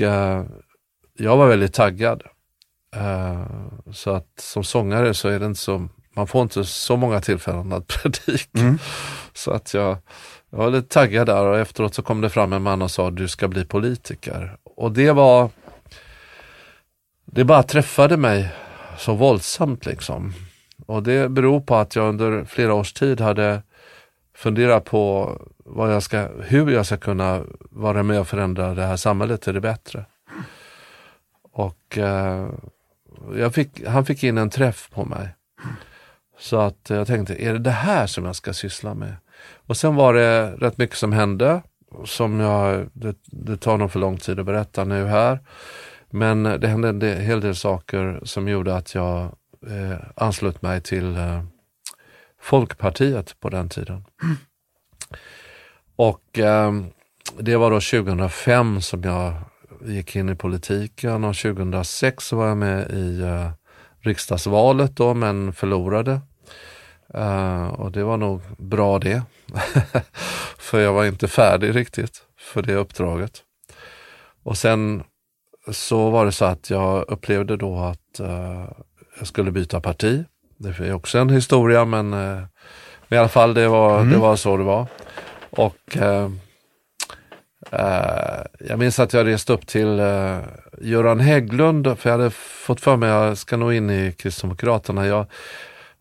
eh, 0.00 0.44
jag 1.18 1.36
var 1.36 1.48
väldigt 1.48 1.74
taggad. 1.74 2.22
Eh, 2.96 3.46
så 3.92 4.10
att 4.10 4.28
som 4.36 4.64
sångare 4.64 5.14
så 5.14 5.28
är 5.28 5.40
det 5.40 5.46
inte 5.46 5.60
så, 5.60 5.88
man 6.16 6.26
får 6.26 6.42
inte 6.42 6.64
så 6.64 6.96
många 6.96 7.20
tillfällen 7.20 7.72
att 7.72 7.86
predika. 8.02 8.60
Mm. 8.60 8.78
Så 9.32 9.50
att 9.50 9.74
jag, 9.74 9.96
jag 10.50 10.58
var 10.58 10.70
lite 10.70 10.88
taggad 10.88 11.26
där 11.26 11.46
och 11.46 11.58
efteråt 11.58 11.94
så 11.94 12.02
kom 12.02 12.20
det 12.20 12.30
fram 12.30 12.52
en 12.52 12.62
man 12.62 12.82
och 12.82 12.90
sa 12.90 13.10
du 13.10 13.28
ska 13.28 13.48
bli 13.48 13.64
politiker. 13.64 14.56
Och 14.76 14.92
det 14.92 15.12
var, 15.12 15.50
det 17.24 17.44
bara 17.44 17.62
träffade 17.62 18.16
mig 18.16 18.52
så 18.98 19.14
våldsamt 19.14 19.86
liksom. 19.86 20.34
Och 20.86 21.02
det 21.02 21.28
beror 21.28 21.60
på 21.60 21.76
att 21.76 21.96
jag 21.96 22.08
under 22.08 22.44
flera 22.44 22.74
års 22.74 22.92
tid 22.92 23.20
hade 23.20 23.62
fundera 24.42 24.80
på 24.80 25.36
vad 25.64 25.94
jag 25.94 26.02
ska, 26.02 26.28
hur 26.40 26.70
jag 26.70 26.86
ska 26.86 26.96
kunna 26.96 27.42
vara 27.70 28.02
med 28.02 28.20
och 28.20 28.28
förändra 28.28 28.74
det 28.74 28.82
här 28.82 28.96
samhället 28.96 29.42
till 29.42 29.54
det 29.54 29.60
bättre. 29.60 30.04
Och 31.52 31.98
eh, 31.98 32.48
jag 33.34 33.54
fick, 33.54 33.86
han 33.86 34.04
fick 34.04 34.24
in 34.24 34.38
en 34.38 34.50
träff 34.50 34.90
på 34.90 35.04
mig. 35.04 35.28
Så 36.38 36.60
att 36.60 36.90
jag 36.90 37.06
tänkte, 37.06 37.44
är 37.44 37.52
det 37.52 37.58
det 37.58 37.70
här 37.70 38.06
som 38.06 38.24
jag 38.24 38.36
ska 38.36 38.52
syssla 38.52 38.94
med? 38.94 39.16
Och 39.66 39.76
sen 39.76 39.94
var 39.94 40.14
det 40.14 40.52
rätt 40.52 40.78
mycket 40.78 40.96
som 40.96 41.12
hände. 41.12 41.62
Som 42.04 42.40
jag, 42.40 42.88
det, 42.92 43.16
det 43.24 43.56
tar 43.56 43.78
nog 43.78 43.92
för 43.92 44.00
lång 44.00 44.16
tid 44.16 44.40
att 44.40 44.46
berätta 44.46 44.84
nu 44.84 45.06
här. 45.06 45.38
Men 46.10 46.42
det 46.42 46.68
hände 46.68 46.88
en 46.88 46.98
del, 46.98 47.18
hel 47.18 47.40
del 47.40 47.54
saker 47.54 48.20
som 48.22 48.48
gjorde 48.48 48.76
att 48.76 48.94
jag 48.94 49.22
eh, 49.66 49.98
anslöt 50.16 50.62
mig 50.62 50.80
till 50.80 51.16
eh, 51.16 51.42
Folkpartiet 52.42 53.40
på 53.40 53.48
den 53.48 53.68
tiden. 53.68 54.04
Mm. 54.22 54.36
Och 55.96 56.38
eh, 56.38 56.72
det 57.38 57.56
var 57.56 57.70
då 57.70 57.80
2005 57.80 58.80
som 58.80 59.02
jag 59.02 59.34
gick 59.84 60.16
in 60.16 60.28
i 60.28 60.34
politiken 60.34 61.24
och 61.24 61.36
2006 61.36 62.24
så 62.26 62.36
var 62.36 62.48
jag 62.48 62.56
med 62.56 62.90
i 62.90 63.20
eh, 63.20 63.50
riksdagsvalet 64.00 64.96
då 64.96 65.14
men 65.14 65.52
förlorade. 65.52 66.20
Eh, 67.14 67.66
och 67.66 67.92
det 67.92 68.04
var 68.04 68.16
nog 68.16 68.40
bra 68.58 68.98
det. 68.98 69.22
för 70.58 70.80
jag 70.80 70.92
var 70.92 71.04
inte 71.04 71.28
färdig 71.28 71.76
riktigt 71.76 72.22
för 72.38 72.62
det 72.62 72.74
uppdraget. 72.74 73.42
Och 74.42 74.56
sen 74.56 75.02
så 75.70 76.10
var 76.10 76.24
det 76.24 76.32
så 76.32 76.44
att 76.44 76.70
jag 76.70 77.04
upplevde 77.08 77.56
då 77.56 77.78
att 77.78 78.20
eh, 78.20 78.68
jag 79.18 79.26
skulle 79.26 79.50
byta 79.50 79.80
parti. 79.80 80.24
Det 80.62 80.88
är 80.88 80.92
också 80.92 81.18
en 81.18 81.30
historia 81.30 81.84
men 81.84 82.14
uh, 82.14 82.42
i 83.08 83.16
alla 83.16 83.28
fall 83.28 83.54
det 83.54 83.68
var, 83.68 84.00
mm. 84.00 84.12
det 84.12 84.18
var 84.18 84.36
så 84.36 84.56
det 84.56 84.64
var. 84.64 84.86
Och 85.50 85.96
jag 88.68 88.78
minns 88.78 88.98
att 88.98 89.12
jag 89.12 89.26
reste 89.26 89.52
upp 89.52 89.66
till 89.66 90.00
Göran 90.80 91.20
Hägglund 91.20 91.98
för 91.98 92.10
jag 92.10 92.18
hade 92.18 92.30
fått 92.30 92.80
för 92.80 92.96
mig 92.96 93.10
att 93.10 93.26
jag 93.26 93.38
ska 93.38 93.56
nå 93.56 93.72
in 93.72 93.90
i 93.90 94.12
Kristdemokraterna. 94.12 95.06
Jag, 95.06 95.26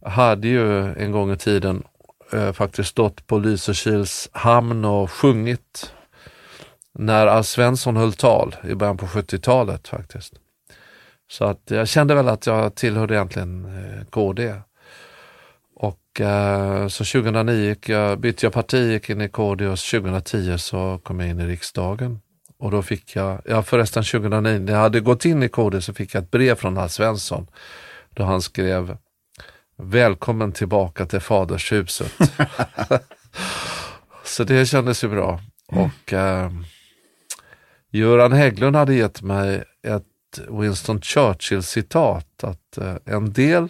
hade 0.05 0.47
ju 0.47 0.93
en 0.93 1.11
gång 1.11 1.31
i 1.31 1.37
tiden 1.37 1.83
eh, 2.33 2.51
faktiskt 2.51 2.89
stått 2.89 3.27
på 3.27 3.37
Lysekils 3.37 4.29
hamn 4.31 4.85
och 4.85 5.11
sjungit 5.11 5.93
när 6.93 7.27
Alf 7.27 7.45
Svensson 7.45 7.97
höll 7.97 8.13
tal 8.13 8.55
i 8.63 8.75
början 8.75 8.97
på 8.97 9.05
70-talet 9.05 9.87
faktiskt. 9.87 10.33
Så 11.31 11.45
att 11.45 11.71
jag 11.71 11.87
kände 11.87 12.15
väl 12.15 12.27
att 12.27 12.45
jag 12.45 12.75
tillhörde 12.75 13.13
egentligen 13.13 13.65
eh, 13.65 14.05
KD. 14.05 14.55
Och 15.75 16.21
eh, 16.21 16.87
så 16.87 17.05
2009 17.05 17.53
gick 17.53 17.89
jag, 17.89 18.19
bytte 18.19 18.45
jag 18.45 18.53
parti, 18.53 18.91
gick 18.91 19.09
in 19.09 19.21
i 19.21 19.29
KD 19.29 19.67
och 19.67 19.77
2010 19.77 20.57
så 20.57 20.99
kom 21.03 21.19
jag 21.19 21.29
in 21.29 21.39
i 21.39 21.47
riksdagen. 21.47 22.19
Och 22.57 22.71
då 22.71 22.81
fick 22.81 23.15
jag, 23.15 23.41
ja 23.45 23.63
förresten 23.63 24.03
2009, 24.03 24.59
när 24.59 24.73
jag 24.73 24.79
hade 24.79 24.99
gått 24.99 25.25
in 25.25 25.43
i 25.43 25.49
KD 25.49 25.81
så 25.81 25.93
fick 25.93 26.15
jag 26.15 26.23
ett 26.23 26.31
brev 26.31 26.55
från 26.55 26.77
Alf 26.77 26.91
Svensson 26.91 27.47
då 28.09 28.23
han 28.23 28.41
skrev 28.41 28.97
Välkommen 29.77 30.51
tillbaka 30.51 31.05
till 31.05 31.19
fadershuset. 31.19 32.11
så 34.23 34.43
det 34.43 34.65
kändes 34.65 35.03
ju 35.03 35.07
bra. 35.07 35.39
Mm. 35.71 35.83
Och 35.83 36.13
eh, 36.13 36.51
Göran 37.91 38.31
Hägglund 38.31 38.75
hade 38.75 38.93
gett 38.93 39.21
mig 39.21 39.63
ett 39.87 40.10
Winston 40.49 41.01
Churchill-citat. 41.01 42.43
Att 42.43 42.77
eh, 42.77 42.95
en 43.05 43.33
del 43.33 43.69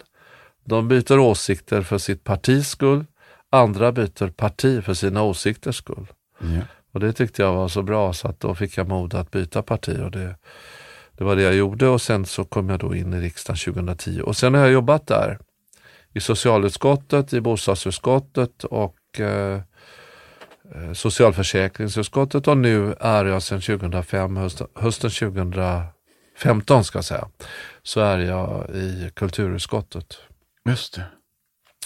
de 0.64 0.88
byter 0.88 1.18
åsikter 1.18 1.82
för 1.82 1.98
sitt 1.98 2.24
partis 2.24 2.68
skull. 2.68 3.04
Andra 3.50 3.92
byter 3.92 4.28
parti 4.30 4.84
för 4.84 4.94
sina 4.94 5.22
åsikters 5.22 5.76
skull. 5.76 6.06
Ja. 6.38 6.62
Och 6.92 7.00
det 7.00 7.12
tyckte 7.12 7.42
jag 7.42 7.52
var 7.52 7.68
så 7.68 7.82
bra 7.82 8.12
så 8.12 8.28
att 8.28 8.40
då 8.40 8.54
fick 8.54 8.76
jag 8.76 8.88
mod 8.88 9.14
att 9.14 9.30
byta 9.30 9.62
parti. 9.62 9.98
Och 10.04 10.10
det, 10.10 10.36
det 11.12 11.24
var 11.24 11.36
det 11.36 11.42
jag 11.42 11.54
gjorde 11.54 11.88
och 11.88 12.02
sen 12.02 12.26
så 12.26 12.44
kom 12.44 12.68
jag 12.68 12.80
då 12.80 12.94
in 12.94 13.12
i 13.12 13.20
riksdagen 13.20 13.74
2010. 13.74 14.20
Och 14.20 14.36
sen 14.36 14.54
har 14.54 14.60
jag 14.60 14.72
jobbat 14.72 15.06
där 15.06 15.38
i 16.12 16.20
socialutskottet, 16.20 17.32
i 17.32 17.40
bostadsutskottet 17.40 18.64
och 18.64 19.20
eh, 19.20 19.60
eh 20.74 20.92
socialförsäkringsutskottet 20.92 22.48
och 22.48 22.56
nu 22.56 22.94
är 23.00 23.24
jag 23.24 23.42
sedan 23.42 23.60
2005, 23.60 24.36
hösten, 24.36 24.66
hösten 24.74 25.10
2015 26.32 26.84
ska 26.84 26.98
jag 26.98 27.04
säga, 27.04 27.28
så 27.82 28.00
är 28.00 28.18
jag 28.18 28.70
i 28.70 29.10
kulturutskottet. 29.14 30.16
Just 30.64 30.94
det. 30.94 31.04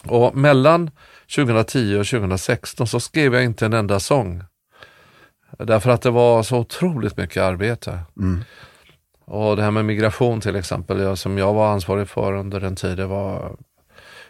Och 0.04 0.36
mellan 0.36 0.90
2010 1.36 1.96
och 1.98 2.06
2016 2.06 2.86
så 2.86 3.00
skrev 3.00 3.34
jag 3.34 3.44
inte 3.44 3.66
en 3.66 3.72
enda 3.72 4.00
sång. 4.00 4.42
Därför 5.58 5.90
att 5.90 6.02
det 6.02 6.10
var 6.10 6.42
så 6.42 6.58
otroligt 6.58 7.16
mycket 7.16 7.42
arbete. 7.42 7.98
Mm. 8.16 8.44
Och 9.24 9.56
det 9.56 9.62
här 9.62 9.70
med 9.70 9.84
migration 9.84 10.40
till 10.40 10.56
exempel, 10.56 11.16
som 11.16 11.38
jag 11.38 11.54
var 11.54 11.72
ansvarig 11.72 12.08
för 12.08 12.32
under 12.32 12.60
den 12.60 12.76
tiden 12.76 13.08
var... 13.08 13.56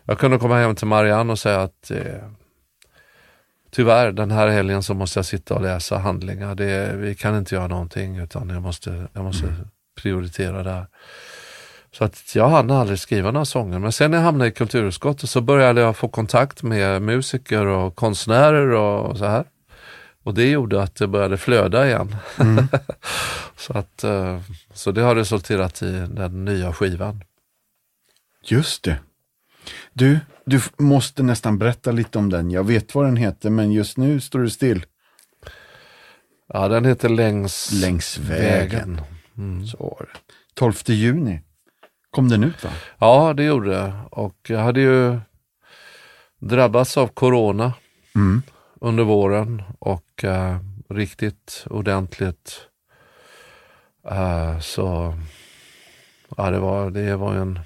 Jag 0.05 0.19
kunde 0.19 0.39
komma 0.39 0.59
hem 0.59 0.75
till 0.75 0.87
Marianne 0.87 1.33
och 1.33 1.39
säga 1.39 1.63
att 1.63 1.91
eh, 1.91 2.31
tyvärr 3.71 4.13
den 4.13 4.31
här 4.31 4.49
helgen 4.49 4.83
så 4.83 4.95
måste 4.95 5.19
jag 5.19 5.27
sitta 5.27 5.55
och 5.55 5.63
läsa 5.63 5.99
handlingar. 5.99 6.55
Det, 6.55 6.97
vi 6.97 7.15
kan 7.15 7.39
inte 7.39 7.55
göra 7.55 7.67
någonting 7.67 8.17
utan 8.17 8.49
jag 8.49 8.63
måste, 8.63 9.09
jag 9.13 9.25
måste 9.25 9.47
prioritera 9.97 10.63
det 10.63 10.71
här. 10.71 10.87
Så 11.93 12.05
att 12.05 12.35
jag 12.35 12.49
hann 12.49 12.71
aldrig 12.71 12.99
skriva 12.99 13.31
några 13.31 13.45
sånger. 13.45 13.79
Men 13.79 13.93
sen 13.93 14.11
när 14.11 14.19
jag 14.19 14.25
hamnade 14.25 14.51
i 14.51 14.53
kulturutskottet 14.53 15.31
så 15.31 15.41
började 15.41 15.81
jag 15.81 15.97
få 15.97 16.09
kontakt 16.09 16.63
med 16.63 17.03
musiker 17.03 17.67
och 17.67 17.97
konstnärer 17.97 18.71
och 18.71 19.19
så 19.19 19.25
här. 19.25 19.45
Och 20.23 20.35
det 20.35 20.51
gjorde 20.51 20.83
att 20.83 20.95
det 20.95 21.07
började 21.07 21.37
flöda 21.37 21.87
igen. 21.87 22.17
Mm. 22.41 22.69
så, 23.57 23.79
att, 23.79 24.05
eh, 24.05 24.41
så 24.75 24.93
det 24.93 25.03
har 25.03 25.15
resulterat 25.15 25.83
i 25.83 26.07
den 26.11 26.45
nya 26.45 26.73
skivan. 26.73 27.25
Just 28.45 28.83
det. 28.83 28.99
Du, 29.93 30.21
du 30.45 30.61
måste 30.79 31.23
nästan 31.23 31.59
berätta 31.59 31.93
lite 31.93 32.19
om 32.19 32.31
den. 32.31 32.51
Jag 32.51 32.65
vet 32.65 32.95
vad 32.95 33.05
den 33.05 33.17
heter, 33.17 33.51
men 33.51 33.73
just 33.73 33.97
nu 33.97 34.21
står 34.21 34.39
du 34.39 34.51
still. 34.51 34.85
Ja, 36.49 36.69
den 36.69 36.85
heter 36.85 37.09
Längs, 37.09 37.73
Längs 37.73 38.19
vägen. 38.19 39.01
Mm. 39.39 39.67
Så 39.67 39.77
var 39.77 40.07
det. 40.13 40.35
12 40.55 40.73
juni 40.87 41.41
kom 42.11 42.29
den 42.29 42.45
ut 42.45 42.65
va? 42.65 42.71
Ja, 42.99 43.33
det 43.33 43.45
gjorde 43.45 43.71
det. 43.71 43.93
Och 44.11 44.37
jag 44.49 44.59
hade 44.61 44.81
ju 44.81 45.21
drabbats 46.39 46.97
av 46.97 47.07
corona 47.09 47.73
Mm. 48.15 48.43
under 48.81 49.05
våren 49.05 49.63
och 49.79 50.25
eh, 50.25 50.57
riktigt 50.89 51.65
ordentligt. 51.71 52.61
Eh, 54.11 54.59
så 54.61 55.15
ja, 56.37 56.51
det, 56.51 56.59
var, 56.59 56.91
det 56.91 57.17
var 57.17 57.35
en 57.35 57.61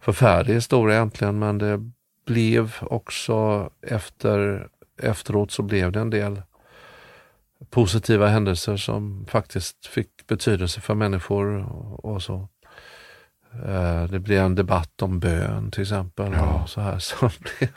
förfärlig 0.00 0.54
historia 0.54 0.96
egentligen 0.96 1.38
men 1.38 1.58
det 1.58 1.80
blev 2.26 2.74
också 2.80 3.70
efter, 3.82 4.68
efteråt 5.02 5.50
så 5.50 5.62
blev 5.62 5.92
det 5.92 6.00
en 6.00 6.10
del 6.10 6.42
positiva 7.70 8.26
händelser 8.28 8.76
som 8.76 9.26
faktiskt 9.30 9.86
fick 9.86 10.10
betydelse 10.28 10.80
för 10.80 10.94
människor 10.94 11.66
och, 12.06 12.22
så. 12.22 12.48
Eh, 13.66 14.04
Det 14.04 14.18
blev 14.18 14.44
en 14.44 14.54
debatt 14.54 15.02
om 15.02 15.18
bön 15.20 15.70
till 15.70 15.82
exempel. 15.82 16.32
Ja. 16.32 16.62
Och 16.62 16.68
så 16.68 16.80
här 16.80 16.98
som 16.98 17.30
blev 17.40 17.70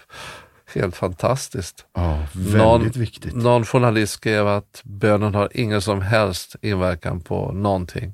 helt 0.73 0.95
fantastiskt. 0.95 1.85
Ja, 1.93 2.25
Någon- 2.33 2.89
viktigt. 2.89 3.35
Någon 3.35 3.65
journalist 3.65 4.13
skrev 4.13 4.47
att 4.47 4.81
bönen 4.83 5.35
har 5.35 5.49
ingen 5.53 5.81
som 5.81 6.01
helst 6.01 6.55
inverkan 6.61 7.21
på 7.21 7.51
någonting. 7.51 8.13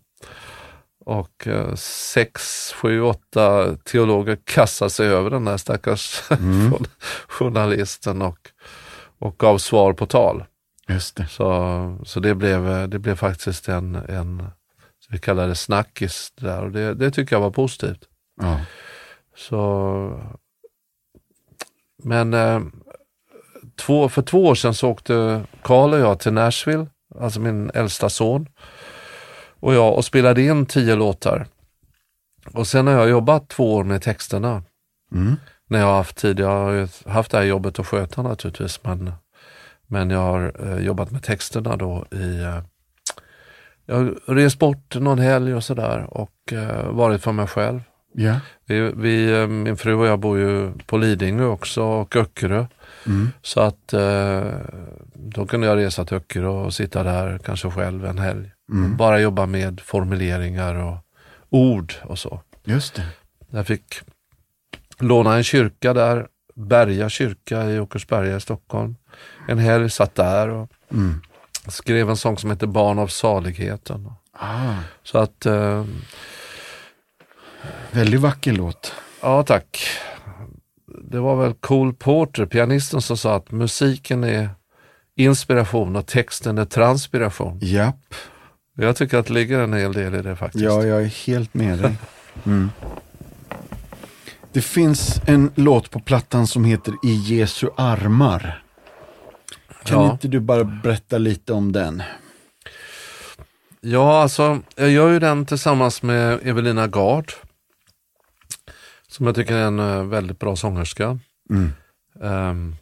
Och 1.05 1.47
eh, 1.47 1.75
sex, 1.75 2.71
sju, 2.75 3.01
åtta 3.01 3.75
teologer 3.83 4.37
kastade 4.43 4.89
sig 4.89 5.07
över 5.07 5.29
den 5.29 5.45
där 5.45 5.57
stackars 5.57 6.21
Mm. 6.31 6.73
journalisten 7.27 8.21
och, 8.21 8.37
och 9.19 9.37
gav 9.37 9.57
svar 9.57 9.93
på 9.93 10.05
tal. 10.05 10.43
Just 10.87 11.15
det. 11.15 11.27
Så, 11.27 11.97
så 12.05 12.19
det, 12.19 12.35
blev, 12.35 12.69
eh, 12.69 12.87
det 12.87 12.99
blev 12.99 13.15
faktiskt 13.15 13.69
en, 13.69 13.95
en 13.95 14.43
så 14.99 15.07
vi 15.13 15.19
kallar 15.19 15.47
det 15.47 15.55
snackis 15.55 16.31
där 16.35 16.63
och 16.63 16.71
det, 16.71 16.93
det 16.93 17.11
tycker 17.11 17.35
jag 17.35 17.41
var 17.41 17.51
positivt. 17.51 18.07
Ja. 18.41 18.59
Så, 19.35 20.21
men 22.03 22.33
eh, 22.33 22.61
två, 23.75 24.09
för 24.09 24.21
två 24.21 24.45
år 24.45 24.55
sedan 24.55 24.73
så 24.73 24.89
åkte 24.89 25.43
Karl 25.61 25.93
och 25.93 25.99
jag 25.99 26.19
till 26.19 26.33
Nashville, 26.33 26.87
alltså 27.19 27.39
min 27.39 27.71
äldsta 27.73 28.09
son, 28.09 28.47
och 29.59 29.73
jag 29.73 29.95
och 29.95 30.05
spelade 30.05 30.41
in 30.41 30.65
tio 30.65 30.95
låtar. 30.95 31.47
Och 32.53 32.67
sen 32.67 32.87
har 32.87 32.93
jag 32.93 33.09
jobbat 33.09 33.49
två 33.49 33.73
år 33.73 33.83
med 33.83 34.01
texterna. 34.01 34.63
Mm. 35.11 35.35
När 35.69 35.79
jag 35.79 35.85
har 35.85 35.97
haft 35.97 36.17
tid, 36.17 36.39
jag 36.39 36.47
har 36.47 37.09
haft 37.09 37.31
det 37.31 37.37
här 37.37 37.45
jobbet 37.45 37.79
att 37.79 37.87
sköta 37.87 38.21
naturligtvis, 38.21 38.83
men, 38.83 39.11
men 39.87 40.09
jag 40.09 40.19
har 40.19 40.53
eh, 40.59 40.85
jobbat 40.85 41.11
med 41.11 41.23
texterna 41.23 41.75
då 41.75 42.05
i 42.11 42.41
eh, 42.41 42.61
jag 43.85 43.95
har 43.95 44.35
rest 44.35 44.59
bort 44.59 44.95
någon 44.95 45.19
helg 45.19 45.53
och 45.53 45.63
sådär 45.63 46.07
och 46.09 46.53
eh, 46.53 46.91
varit 46.91 47.21
för 47.21 47.31
mig 47.31 47.47
själv. 47.47 47.81
Ja. 48.13 48.39
Vi, 48.65 48.91
vi, 48.95 49.41
eh, 49.41 49.47
min 49.47 49.77
fru 49.77 49.93
och 49.93 50.07
jag 50.07 50.19
bor 50.19 50.37
ju 50.37 50.71
på 50.85 50.97
Lidingö 50.97 51.45
också 51.45 51.83
och 51.83 52.15
Öckerö. 52.15 52.65
Mm. 53.05 53.29
Så 53.41 53.61
att 53.61 53.93
eh, 53.93 54.43
då 55.13 55.45
kunde 55.45 55.67
jag 55.67 55.77
resa 55.77 56.05
till 56.05 56.17
Öckerö 56.17 56.47
och 56.47 56.73
sitta 56.73 57.03
där 57.03 57.37
kanske 57.37 57.71
själv 57.71 58.05
en 58.05 58.19
helg. 58.19 58.51
Mm. 58.71 58.97
Bara 58.97 59.19
jobba 59.19 59.45
med 59.45 59.81
formuleringar 59.81 60.75
och 60.75 60.97
ord 61.49 61.93
och 62.03 62.19
så. 62.19 62.41
Just 62.63 62.95
det. 62.95 63.05
Jag 63.49 63.67
fick 63.67 64.01
låna 64.99 65.35
en 65.35 65.43
kyrka 65.43 65.93
där, 65.93 66.27
Berga 66.55 67.09
kyrka 67.09 67.69
i 67.69 67.79
Åkersberga 67.79 68.37
i 68.37 68.41
Stockholm. 68.41 68.95
En 69.47 69.57
helg 69.59 69.89
satt 69.89 70.15
där 70.15 70.49
och 70.49 70.69
Mm. 70.91 71.21
skrev 71.67 72.09
en 72.09 72.17
sång 72.17 72.37
som 72.37 72.49
heter 72.49 72.67
Barn 72.67 72.99
av 72.99 73.07
saligheten. 73.07 74.11
Ah, 74.31 74.73
Så 75.03 75.17
att, 75.17 75.45
eh, 75.45 75.85
väldigt 77.91 78.19
vacker 78.19 78.51
låt. 78.53 78.93
ja 79.21 79.43
tack. 79.43 79.87
Det 81.01 81.19
var 81.19 81.35
väl 81.35 81.53
Cole 81.53 81.93
Porter, 81.93 82.45
pianisten, 82.45 83.01
som 83.01 83.17
sa 83.17 83.35
att 83.35 83.51
musiken 83.51 84.23
är 84.23 84.49
inspiration 85.15 85.95
och 85.95 86.05
texten 86.05 86.57
är 86.57 86.65
transpiration. 86.65 87.59
Japp. 87.61 88.13
Jag 88.75 88.95
tycker 88.95 89.17
att 89.17 89.25
det 89.25 89.33
ligger 89.33 89.59
en 89.59 89.73
hel 89.73 89.93
del 89.93 90.15
i 90.15 90.21
det 90.21 90.35
faktiskt. 90.35 90.63
Ja, 90.63 90.83
jag 90.83 91.01
är 91.01 91.25
helt 91.27 91.53
med 91.53 91.79
dig. 91.79 91.95
Mm. 92.45 92.71
Det 94.51 94.61
finns 94.61 95.21
en 95.25 95.51
låt 95.55 95.91
på 95.91 95.99
plattan 95.99 96.47
som 96.47 96.65
heter 96.65 96.93
I 97.03 97.13
Jesu 97.13 97.67
armar. 97.77 98.63
Kan 99.87 100.03
Ja. 100.03 100.11
inte 100.11 100.27
du 100.27 100.39
bara 100.39 100.63
berätta 100.63 101.17
lite 101.17 101.53
om 101.53 101.71
den? 101.71 102.03
Ja, 103.81 104.21
alltså 104.21 104.59
jag 104.75 104.89
gör 104.89 105.09
ju 105.09 105.19
den 105.19 105.45
tillsammans 105.45 106.01
med 106.03 106.39
Evelina 106.43 106.87
Gard. 106.87 107.31
Som 109.07 109.25
jag 109.25 109.35
tycker 109.35 109.55
är 109.55 109.65
en 109.65 109.79
eh, 109.79 110.03
väldigt 110.03 110.39
bra 110.39 110.55
sångerska. 110.55 111.19
Mm. 111.49 111.69
Ehm, 112.21 112.75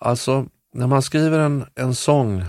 alltså, 0.00 0.46
när 0.74 0.86
man 0.86 1.02
skriver 1.02 1.38
en, 1.38 1.66
en 1.74 1.94
sång, 1.94 2.44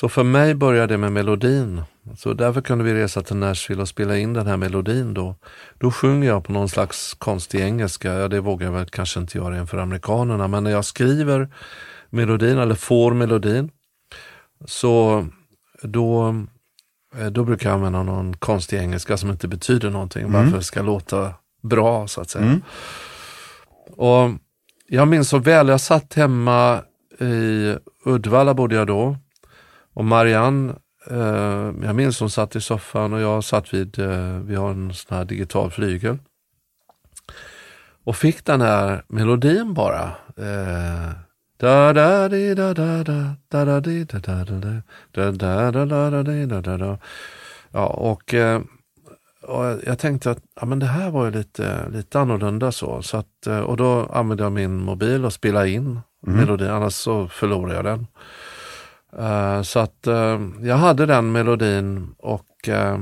så 0.00 0.08
för 0.08 0.22
mig 0.24 0.54
börjar 0.54 0.86
det 0.86 0.96
med 0.98 1.12
melodin. 1.12 1.82
Så 2.16 2.32
därför 2.32 2.60
kunde 2.60 2.84
vi 2.84 2.94
resa 2.94 3.22
till 3.22 3.36
Nashville 3.36 3.82
och 3.82 3.88
spela 3.88 4.16
in 4.16 4.32
den 4.32 4.46
här 4.46 4.56
melodin 4.56 5.14
då. 5.14 5.34
Då 5.78 5.90
sjunger 5.90 6.28
jag 6.28 6.44
på 6.44 6.52
någon 6.52 6.68
slags 6.68 7.14
konstig 7.14 7.60
engelska, 7.60 8.12
ja 8.12 8.28
det 8.28 8.40
vågar 8.40 8.66
jag 8.66 8.72
väl 8.72 8.86
kanske 8.86 9.20
inte 9.20 9.38
göra 9.38 9.58
inför 9.58 9.78
amerikanerna, 9.78 10.48
men 10.48 10.64
när 10.64 10.70
jag 10.70 10.84
skriver 10.84 11.48
melodin 12.10 12.58
eller 12.58 12.74
får 12.74 13.14
melodin, 13.14 13.70
så 14.64 15.26
då, 15.82 16.28
eh, 17.16 17.26
då 17.26 17.44
brukar 17.44 17.68
jag 17.68 17.74
använda 17.74 18.02
någon 18.02 18.36
konstig 18.36 18.78
engelska 18.78 19.16
som 19.16 19.30
inte 19.30 19.48
betyder 19.48 19.90
någonting, 19.90 20.32
bara 20.32 20.42
för 20.42 20.48
att 20.48 20.60
det 20.60 20.64
ska 20.64 20.82
låta 20.82 21.34
bra 21.62 22.08
så 22.08 22.20
att 22.20 22.30
säga. 22.30 22.44
Mm. 22.44 22.62
Och 23.96 24.30
jag 24.88 25.08
minns 25.08 25.28
så 25.28 25.38
väl, 25.38 25.68
jag 25.68 25.80
satt 25.80 26.14
hemma 26.14 26.82
i 27.20 27.74
Uddevalla 28.04 28.54
bodde 28.54 28.74
jag 28.74 28.86
då. 28.86 29.16
Och 29.94 30.04
Marianne, 30.04 30.74
eh, 31.10 31.72
jag 31.82 31.94
minns 31.94 32.20
hon 32.20 32.30
satt 32.30 32.56
i 32.56 32.60
soffan 32.60 33.12
och 33.12 33.20
jag 33.20 33.44
satt 33.44 33.74
vid, 33.74 33.98
eh, 33.98 34.38
vi 34.38 34.54
har 34.54 34.70
en 34.70 34.94
sån 34.94 35.16
här 35.16 35.24
digital 35.24 35.70
flygel. 35.70 36.18
Och 38.04 38.16
fick 38.16 38.44
den 38.44 38.60
här 38.60 39.04
melodin 39.08 39.74
bara. 39.74 40.12
Eh, 40.36 41.10
da 41.60 41.92
da 41.92 42.28
di 42.28 42.54
da 42.54 42.74
da 42.74 43.02
da 43.04 43.34
da 43.48 43.64
da 43.64 43.80
di 43.80 44.04
da 44.04 44.18
da 44.18 44.44
da 44.44 44.58
da 44.60 44.82
da 45.12 45.30
da 45.32 45.70
da 45.70 45.84
da 45.86 46.10
da 46.10 46.22
di 46.22 46.46
da 46.46 46.60
da 46.60 46.76
da 46.76 46.98
Ja, 47.72 47.86
och, 47.86 48.34
eh, 48.34 48.60
och 49.42 49.64
jag- 49.86 49.98
tänkte 49.98 50.30
att 50.30 50.38
ja, 50.60 50.66
men 50.66 50.78
det 50.78 50.86
här 50.86 51.10
var 51.10 51.24
ju 51.24 51.30
lite, 51.30 51.88
lite 51.92 52.20
annorlunda 52.20 52.72
så. 52.72 53.02
så 53.02 53.16
att, 53.16 53.46
eh, 53.46 53.60
och 53.60 53.76
då 53.76 54.06
använde 54.12 54.42
jag 54.42 54.52
min 54.52 54.76
mobil 54.76 55.24
och 55.24 55.32
spelade 55.32 55.70
in 55.70 56.00
melodin, 56.20 56.68
annars 56.70 56.94
så 56.94 57.28
förlorade 57.28 57.74
jag 57.74 57.84
den. 57.84 58.06
Eh, 59.18 59.62
så 59.62 59.78
att 59.78 60.06
eh, 60.06 60.40
jag 60.62 60.76
hade 60.76 61.06
den 61.06 61.32
melodin 61.32 62.14
och 62.18 62.68
eh, 62.68 62.98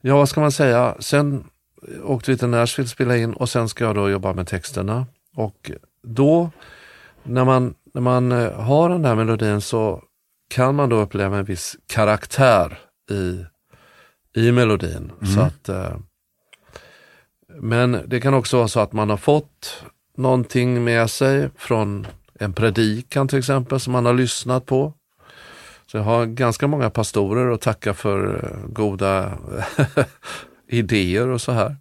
ja, 0.00 0.16
vad 0.16 0.28
ska 0.28 0.40
man 0.40 0.52
säga, 0.52 0.94
sen 0.98 1.44
åkte 2.04 2.30
vi 2.30 2.38
till 2.38 2.48
Nashville 2.48 2.88
spela 2.88 3.16
in 3.16 3.32
och 3.34 3.48
sen 3.48 3.68
ska 3.68 3.84
jag 3.84 3.94
då 3.94 4.10
jobba 4.10 4.32
med 4.32 4.46
texterna. 4.46 5.06
Och 5.34 5.70
då, 6.02 6.50
när 7.28 7.44
man, 7.44 7.74
när 7.94 8.00
man 8.00 8.32
eh, 8.32 8.52
har 8.52 8.88
den 8.88 9.04
här 9.04 9.14
melodin 9.14 9.60
så 9.60 10.02
kan 10.48 10.74
man 10.74 10.88
då 10.88 10.96
uppleva 10.96 11.38
en 11.38 11.44
viss 11.44 11.76
karaktär 11.86 12.78
i, 13.10 13.44
i 14.40 14.52
melodin. 14.52 15.12
Så 15.34 15.40
att, 15.40 15.68
eh, 15.68 15.96
men 17.48 18.00
det 18.06 18.20
kan 18.20 18.34
också 18.34 18.56
vara 18.56 18.68
så 18.68 18.80
att 18.80 18.92
man 18.92 19.10
har 19.10 19.16
fått 19.16 19.84
någonting 20.16 20.84
med 20.84 21.10
sig 21.10 21.50
från 21.56 22.06
en 22.38 22.52
predikan 22.52 23.28
till 23.28 23.38
exempel 23.38 23.80
som 23.80 23.92
man 23.92 24.06
har 24.06 24.14
lyssnat 24.14 24.66
på. 24.66 24.92
Så 25.86 25.96
jag 25.96 26.04
har 26.04 26.26
ganska 26.26 26.66
många 26.66 26.90
pastorer 26.90 27.50
att 27.50 27.60
tacka 27.60 27.94
för 27.94 28.44
eh, 28.44 28.72
goda 28.72 29.32
idéer 30.68 31.28
och 31.28 31.40
så 31.40 31.52
här. 31.52 31.76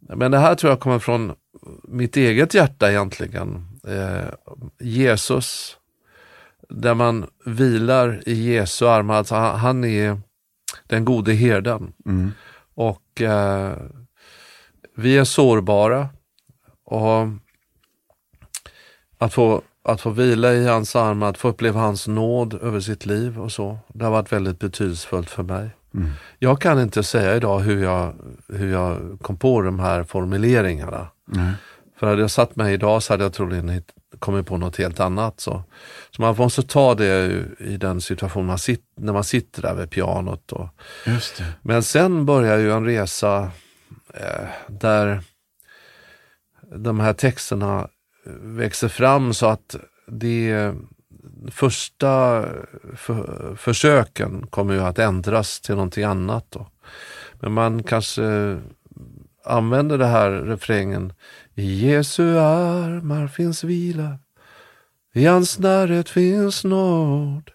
Men 0.00 0.30
det 0.30 0.38
här 0.38 0.54
tror 0.54 0.70
jag 0.70 0.80
kommer 0.80 0.98
från 0.98 1.32
mitt 1.88 2.16
eget 2.16 2.54
hjärta 2.54 2.90
egentligen. 2.90 3.73
Eh, 3.86 4.28
Jesus, 4.80 5.76
där 6.68 6.94
man 6.94 7.26
vilar 7.44 8.22
i 8.26 8.52
Jesu 8.52 8.86
armar. 8.86 9.14
Alltså 9.14 9.34
han, 9.34 9.58
han 9.58 9.84
är 9.84 10.20
den 10.84 11.04
gode 11.04 11.32
herden. 11.32 11.92
Mm. 12.06 12.32
Och 12.74 13.20
eh, 13.20 13.76
vi 14.96 15.18
är 15.18 15.24
sårbara. 15.24 16.08
Och 16.84 17.28
att 19.18 19.34
få, 19.34 19.62
att 19.84 20.00
få 20.00 20.10
vila 20.10 20.52
i 20.52 20.66
hans 20.66 20.96
armar, 20.96 21.30
att 21.30 21.38
få 21.38 21.48
uppleva 21.48 21.80
hans 21.80 22.08
nåd 22.08 22.54
över 22.54 22.80
sitt 22.80 23.06
liv 23.06 23.40
och 23.40 23.52
så. 23.52 23.78
Det 23.88 24.04
har 24.04 24.12
varit 24.12 24.32
väldigt 24.32 24.58
betydelsefullt 24.58 25.30
för 25.30 25.42
mig. 25.42 25.70
Mm. 25.94 26.10
Jag 26.38 26.60
kan 26.60 26.80
inte 26.80 27.02
säga 27.02 27.36
idag 27.36 27.60
hur 27.60 27.82
jag, 27.82 28.14
hur 28.48 28.72
jag 28.72 29.18
kom 29.22 29.36
på 29.36 29.62
de 29.62 29.80
här 29.80 30.04
formuleringarna. 30.04 31.06
Nej. 31.24 31.52
För 32.04 32.08
hade 32.08 32.22
jag 32.22 32.30
satt 32.30 32.56
mig 32.56 32.74
idag 32.74 33.02
så 33.02 33.12
hade 33.12 33.24
jag 33.24 33.32
troligen 33.32 33.82
kommit 34.18 34.46
på 34.46 34.56
något 34.56 34.76
helt 34.76 35.00
annat. 35.00 35.40
Så, 35.40 35.62
så 36.10 36.22
man 36.22 36.36
måste 36.36 36.62
ta 36.62 36.94
det 36.94 37.44
i 37.58 37.76
den 37.76 38.00
situation 38.00 38.46
man 38.46 38.58
sitter, 38.58 39.02
när 39.02 39.12
man 39.12 39.24
sitter 39.24 39.62
där 39.62 39.74
vid 39.74 39.90
pianot. 39.90 40.52
Och, 40.52 40.68
Just 41.06 41.38
det. 41.38 41.44
men 41.62 41.82
sen 41.82 42.26
börjar 42.26 42.58
ju 42.58 42.72
en 42.72 42.84
resa 42.84 43.50
eh, 44.14 44.48
där 44.68 45.20
de 46.76 47.00
här 47.00 47.12
texterna 47.12 47.88
växer 48.42 48.88
fram 48.88 49.34
så 49.34 49.46
att 49.46 49.76
det 50.06 50.74
första 51.50 52.44
för, 52.96 53.56
försöken 53.56 54.46
kommer 54.46 54.74
ju 54.74 54.80
att 54.80 54.98
ändras 54.98 55.60
till 55.60 55.74
någonting 55.74 56.04
annat. 56.04 56.46
Då. 56.50 56.66
Men 57.40 57.52
man 57.52 57.82
kanske 57.82 58.58
använder 59.44 59.98
det 59.98 60.06
här 60.06 60.30
refrängen 60.30 61.12
I 61.54 61.86
Jesu 61.86 62.38
armar 62.38 63.28
finns 63.28 63.64
vila, 63.64 64.18
i 65.14 65.24
hans 65.26 65.58
närhet 65.58 66.08
finns 66.08 66.64
nåd. 66.64 67.50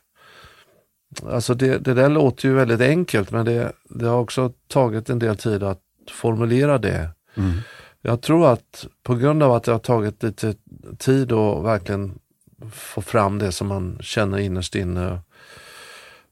Alltså 1.24 1.54
det, 1.54 1.78
det 1.78 1.94
där 1.94 2.10
låter 2.10 2.48
ju 2.48 2.54
väldigt 2.54 2.82
enkelt 2.82 3.32
men 3.32 3.46
det, 3.46 3.72
det 3.90 4.06
har 4.06 4.20
också 4.20 4.54
tagit 4.68 5.10
en 5.10 5.20
del 5.20 5.38
tid 5.38 5.64
att 5.64 5.82
formulera 6.12 6.78
det. 6.78 7.10
Mm. 7.36 7.52
Jag 8.02 8.22
tror 8.22 8.52
att 8.54 8.88
på 9.04 9.16
grund 9.16 9.44
av 9.44 9.54
att 9.54 9.64
det 9.64 9.72
har 9.72 9.80
tagit 9.80 10.24
lite 10.24 10.56
tid 10.98 11.32
att 11.32 11.64
verkligen 11.64 12.20
få 12.72 13.02
fram 13.02 13.40
det 13.40 13.52
som 13.52 13.68
man 13.68 13.98
känner 14.02 14.38
innerst 14.38 14.76
inne. 14.76 15.20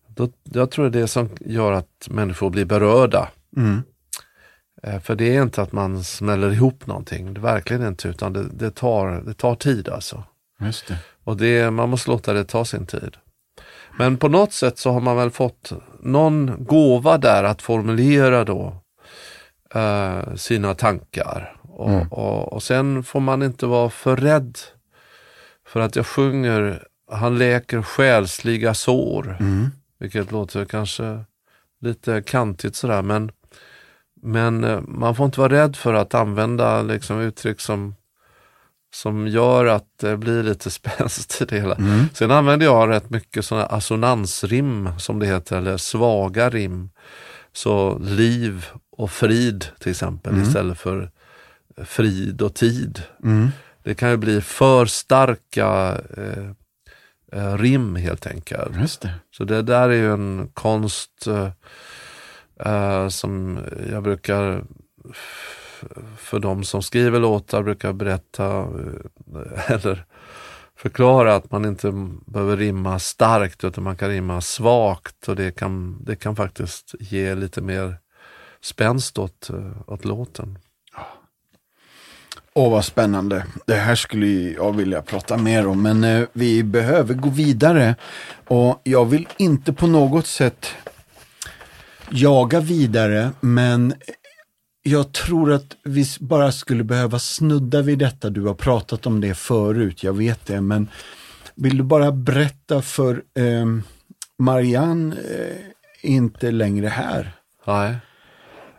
Då, 0.07 0.29
jag 0.43 0.71
tror 0.71 0.89
det 0.89 0.99
är 0.99 1.01
det 1.01 1.07
som 1.07 1.29
gör 1.39 1.71
att 1.71 2.07
människor 2.09 2.49
blir 2.49 2.65
berörda. 2.65 3.29
Mm. 3.57 3.83
Eh, 4.83 4.99
För 4.99 5.15
det 5.15 5.35
är 5.35 5.41
inte 5.41 5.61
att 5.61 5.71
man 5.71 6.03
smäller 6.03 6.51
ihop 6.53 6.87
någonting, 6.87 7.33
det 7.33 7.39
verkligen 7.41 7.87
inte, 7.87 8.07
utan 8.07 8.33
det, 8.33 8.43
det, 8.53 8.71
tar, 8.71 9.21
det 9.25 9.33
tar 9.33 9.55
tid 9.55 9.89
alltså. 9.89 10.23
Just 10.59 10.87
det. 10.87 10.97
Och 11.23 11.37
det, 11.37 11.71
man 11.71 11.89
måste 11.89 12.09
låta 12.11 12.33
det 12.33 12.43
ta 12.43 12.65
sin 12.65 12.85
tid. 12.85 13.17
Men 13.97 14.17
på 14.17 14.27
något 14.29 14.53
sätt 14.53 14.77
så 14.77 14.91
har 14.91 14.99
man 14.99 15.17
väl 15.17 15.29
fått 15.31 15.71
någon 15.99 16.55
gåva 16.65 17.17
där 17.17 17.43
att 17.43 17.61
formulera 17.61 18.43
då 18.43 18.75
eh, 19.73 20.35
sina 20.35 20.73
tankar. 20.75 21.53
Och, 21.63 21.89
Mm. 21.89 22.07
och, 22.07 22.53
och 22.53 22.63
sen 22.63 23.03
får 23.03 23.19
man 23.19 23.43
inte 23.43 23.65
vara 23.65 23.89
för 23.89 24.15
rädd 24.15 24.57
för 25.67 25.79
att 25.79 25.95
jag 25.95 26.05
sjunger 26.05 26.83
Han 27.11 27.37
läker 27.37 27.81
själsliga 27.81 28.73
sår. 28.73 29.37
Mm. 29.39 29.67
Vilket 29.99 30.31
låter 30.31 30.65
kanske 30.65 31.19
lite 31.81 32.21
kantigt 32.25 32.75
sådär 32.75 33.01
men, 33.01 33.31
men 34.21 34.63
eh, 34.63 34.81
man 34.81 35.15
får 35.15 35.25
inte 35.25 35.39
vara 35.39 35.53
rädd 35.53 35.75
för 35.75 35.93
att 35.93 36.13
använda 36.13 36.81
liksom, 36.81 37.19
uttryck 37.19 37.61
som, 37.61 37.95
som 38.93 39.27
gör 39.27 39.65
att 39.65 39.87
det 40.01 40.17
blir 40.17 40.43
lite 40.43 40.71
spänst 40.71 41.41
i 41.41 41.45
det 41.45 41.59
hela. 41.59 41.75
Mm. 41.75 42.05
Sen 42.13 42.31
använder 42.31 42.65
jag 42.65 42.89
rätt 42.89 43.09
mycket 43.09 43.45
sådana 43.45 43.65
assonansrim 43.65 44.89
som 44.97 45.19
det 45.19 45.25
heter, 45.25 45.57
eller 45.57 45.77
svaga 45.77 46.49
rim. 46.49 46.89
Så 47.53 47.97
liv 47.99 48.65
och 48.91 49.11
frid 49.11 49.65
till 49.79 49.91
exempel 49.91 50.33
Mm. 50.33 50.47
istället 50.47 50.79
för 50.79 51.11
frid 51.85 52.41
och 52.41 52.53
tid. 52.53 53.01
Mm. 53.23 53.49
Det 53.83 53.95
kan 53.95 54.09
ju 54.09 54.17
bli 54.17 54.41
för 54.41 54.85
starka 54.85 55.97
eh, 56.17 56.49
eh, 57.31 57.57
rim 57.57 57.95
helt 57.95 58.27
enkelt. 58.27 59.01
Det. 59.01 59.13
Så 59.37 59.43
det 59.43 59.61
där 59.61 59.89
är 59.89 59.93
ju 59.93 60.13
en 60.13 60.49
konst 60.53 61.27
eh, 61.27 61.49
eh, 62.59 63.07
som 63.07 63.59
jag 63.91 64.03
brukar 64.03 64.63
för 66.17 66.39
de 66.39 66.63
som 66.63 66.83
skriver 66.83 67.19
låtar 67.19 67.63
brukar 67.63 67.93
berätta 67.93 68.59
eh, 68.59 69.71
eller 69.71 70.05
förklara 70.75 71.35
att 71.35 71.51
man 71.51 71.65
inte 71.65 71.91
behöver 72.25 72.57
rimma 72.57 72.99
starkt 72.99 73.63
utan 73.63 73.83
man 73.83 73.95
kan 73.95 74.09
rimma 74.09 74.41
svagt 74.41 75.27
och 75.27 75.35
det 75.35 75.51
kan, 75.51 76.03
det 76.03 76.15
kan 76.15 76.35
faktiskt 76.35 76.95
ge 76.99 77.35
lite 77.35 77.61
mer 77.61 77.95
spänst 78.61 79.17
åt, 79.17 79.49
eh, 79.49 79.71
åt 79.87 80.05
låten. 80.05 80.59
Åh, 82.53 82.71
vad 82.71 82.85
spännande. 82.85 83.45
Det 83.65 83.75
här 83.75 83.95
skulle 83.95 84.27
jag 84.27 84.75
vilja 84.75 85.01
prata 85.01 85.37
mer 85.37 85.67
om, 85.67 85.81
men 85.81 86.03
eh, 86.03 86.27
vi 86.33 86.63
behöver 86.63 87.13
gå 87.13 87.29
vidare. 87.29 87.95
Och 88.47 88.81
jag 88.83 89.05
vill 89.05 89.27
inte 89.37 89.73
på 89.73 89.87
något 89.87 90.27
sätt 90.27 90.67
jaga 92.09 92.59
vidare, 92.59 93.31
men 93.39 93.93
jag 94.83 95.13
tror 95.13 95.51
att 95.51 95.75
vi 95.83 96.05
bara 96.19 96.51
skulle 96.51 96.83
behöva 96.83 97.19
snudda 97.19 97.81
vid 97.81 97.99
detta. 97.99 98.29
Du 98.29 98.41
har 98.41 98.53
pratat 98.53 99.05
om 99.05 99.21
det 99.21 99.33
förut, 99.33 100.03
jag 100.03 100.13
vet 100.13 100.45
det, 100.45 100.61
men 100.61 100.89
vill 101.55 101.77
du 101.77 101.83
bara 101.83 102.11
berätta 102.11 102.81
för 102.81 103.23
eh, 103.33 103.65
Marianne 104.39 105.15
eh, 105.15 105.55
inte 106.01 106.51
längre 106.51 106.87
här. 106.87 107.31
Nej. 107.65 107.95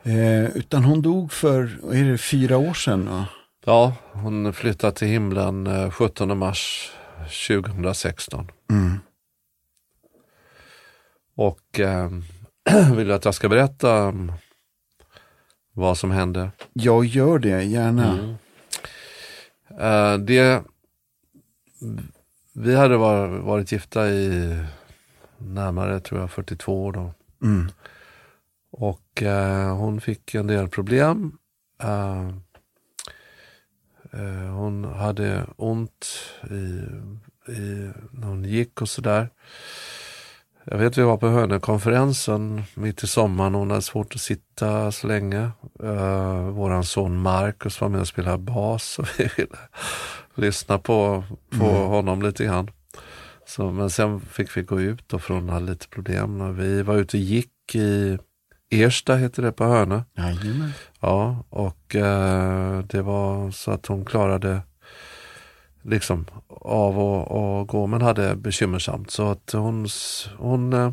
Eh, 0.02 0.56
utan 0.56 0.84
hon 0.84 1.02
dog 1.02 1.32
för, 1.32 1.62
är 1.94 2.04
det, 2.04 2.18
fyra 2.18 2.56
år 2.56 2.74
sedan? 2.74 3.08
Va? 3.08 3.26
Ja, 3.64 3.94
hon 4.12 4.52
flyttade 4.52 4.92
till 4.92 5.08
himlen 5.08 5.66
eh, 5.66 5.90
17 5.90 6.38
mars 6.38 6.92
2016. 7.48 8.50
Mm. 8.70 8.98
Och 11.36 11.80
eh, 11.80 12.10
vill 12.96 13.08
du 13.08 13.14
att 13.14 13.24
jag 13.24 13.34
ska 13.34 13.48
berätta 13.48 14.14
vad 15.72 15.98
som 15.98 16.10
hände? 16.10 16.50
Jag 16.72 17.04
gör 17.04 17.38
det, 17.38 17.62
gärna. 17.62 18.12
Mm. 18.12 18.34
Eh, 19.80 20.18
det, 20.18 20.62
vi 22.52 22.76
hade 22.76 22.96
var, 22.96 23.28
varit 23.28 23.72
gifta 23.72 24.08
i 24.08 24.56
närmare, 25.38 26.00
tror 26.00 26.20
jag, 26.20 26.30
42 26.30 26.84
år 26.84 26.92
då. 26.92 27.12
Mm. 27.42 27.68
Och 28.70 29.22
eh, 29.22 29.76
hon 29.76 30.00
fick 30.00 30.34
en 30.34 30.46
del 30.46 30.68
problem. 30.68 31.38
Eh, 31.82 32.30
hon 34.54 34.84
hade 34.84 35.46
ont 35.56 36.06
i, 36.50 36.82
i, 37.52 37.90
när 38.10 38.26
hon 38.26 38.44
gick 38.44 38.82
och 38.82 38.88
sådär. 38.88 39.30
Jag 40.70 40.78
vet 40.78 40.98
vi 40.98 41.02
var 41.02 41.16
på 41.16 41.28
Hönökonferensen 41.28 42.62
mitt 42.74 43.04
i 43.04 43.06
sommaren 43.06 43.54
och 43.54 43.58
hon 43.58 43.70
hade 43.70 43.82
svårt 43.82 44.14
att 44.14 44.20
sitta 44.20 44.92
så 44.92 45.06
länge. 45.06 45.50
Uh, 45.82 46.48
våran 46.50 46.84
son 46.84 47.18
Marcus 47.18 47.80
var 47.80 47.88
med 47.88 48.00
och 48.00 48.08
spelade 48.08 48.38
bas 48.38 48.98
och 48.98 49.06
vi 49.18 49.30
ville 49.36 49.58
lyssna 50.34 50.78
på, 50.78 51.24
på 51.58 51.66
honom 51.66 52.22
lite 52.22 52.44
grann. 52.44 52.70
Så, 53.46 53.70
men 53.70 53.90
sen 53.90 54.20
fick 54.20 54.56
vi 54.56 54.62
gå 54.62 54.80
ut 54.80 55.12
och 55.12 55.22
för 55.22 55.34
hon 55.34 55.48
hade 55.48 55.66
lite 55.66 55.88
problem. 55.88 56.40
Och 56.40 56.58
Vi 56.58 56.82
var 56.82 56.96
ute 56.96 57.16
och 57.16 57.22
gick 57.22 57.74
i 57.74 58.18
Ersta 58.70 59.16
heter 59.16 59.42
det 59.42 59.52
på 59.52 59.64
Hönö. 59.64 60.02
Jajamän. 60.16 60.72
Ja, 61.00 61.44
och 61.50 61.96
eh, 61.96 62.78
det 62.78 63.02
var 63.02 63.50
så 63.50 63.70
att 63.70 63.86
hon 63.86 64.04
klarade 64.04 64.60
liksom 65.82 66.26
av 66.68 67.00
att 67.00 67.38
att 67.38 67.66
gå 67.66 67.86
men 67.86 68.02
hade 68.02 68.36
bekymmersamt. 68.36 69.10
Så 69.10 69.30
att 69.30 69.52
hon, 69.52 69.88
hon 70.38 70.72
eh, 70.72 70.92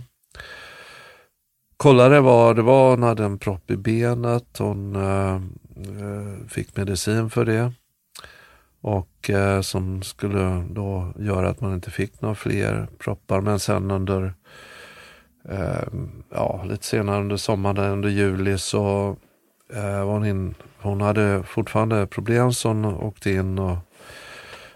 kollade 1.77 2.21
vad 2.21 2.55
det 2.55 2.61
var, 2.61 2.89
hon 2.89 3.03
hade 3.03 3.25
en 3.25 3.39
propp 3.39 3.71
i 3.71 3.77
benet, 3.77 4.57
hon 4.57 4.95
eh, 4.95 5.35
eh, 5.35 6.47
fick 6.49 6.77
medicin 6.77 7.29
för 7.29 7.45
det. 7.45 7.73
Och 8.81 9.29
eh, 9.29 9.61
som 9.61 10.01
skulle 10.01 10.63
då 10.69 11.13
göra 11.19 11.49
att 11.49 11.61
man 11.61 11.73
inte 11.73 11.91
fick 11.91 12.21
några 12.21 12.35
fler 12.35 12.87
proppar. 12.97 13.41
Men 13.41 13.59
sen 13.59 13.91
under, 13.91 14.33
eh, 15.49 15.87
ja 16.29 16.63
lite 16.69 16.85
senare 16.85 17.21
under 17.21 17.37
sommaren, 17.37 17.91
under 17.91 18.09
juli 18.09 18.57
så 18.57 19.15
eh, 19.73 20.05
var 20.05 20.13
hon 20.13 20.25
in, 20.25 20.55
hon 20.81 21.01
hade 21.01 21.43
fortfarande 21.43 22.07
problem 22.07 22.53
så 22.53 22.67
hon 22.67 22.85
åkte 22.85 23.31
in 23.31 23.59
och 23.59 23.77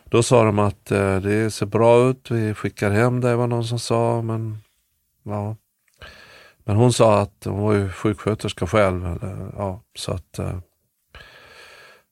då 0.09 0.23
sa 0.23 0.43
de 0.43 0.59
att 0.59 0.91
eh, 0.91 1.19
det 1.19 1.51
ser 1.51 1.65
bra 1.65 2.09
ut, 2.09 2.31
vi 2.31 2.53
skickar 2.53 2.91
hem 2.91 3.21
dig 3.21 3.35
var 3.35 3.47
någon 3.47 3.65
som 3.65 3.79
sa. 3.79 4.21
Men, 4.21 4.57
ja. 5.23 5.55
men 6.63 6.75
hon 6.75 6.93
sa 6.93 7.21
att 7.21 7.45
hon 7.45 7.61
var 7.61 7.73
ju 7.73 7.89
sjuksköterska 7.89 8.67
själv. 8.67 9.05
Eller, 9.05 9.51
ja, 9.57 9.81
så 9.95 10.11
att 10.11 10.39
eh, 10.39 10.57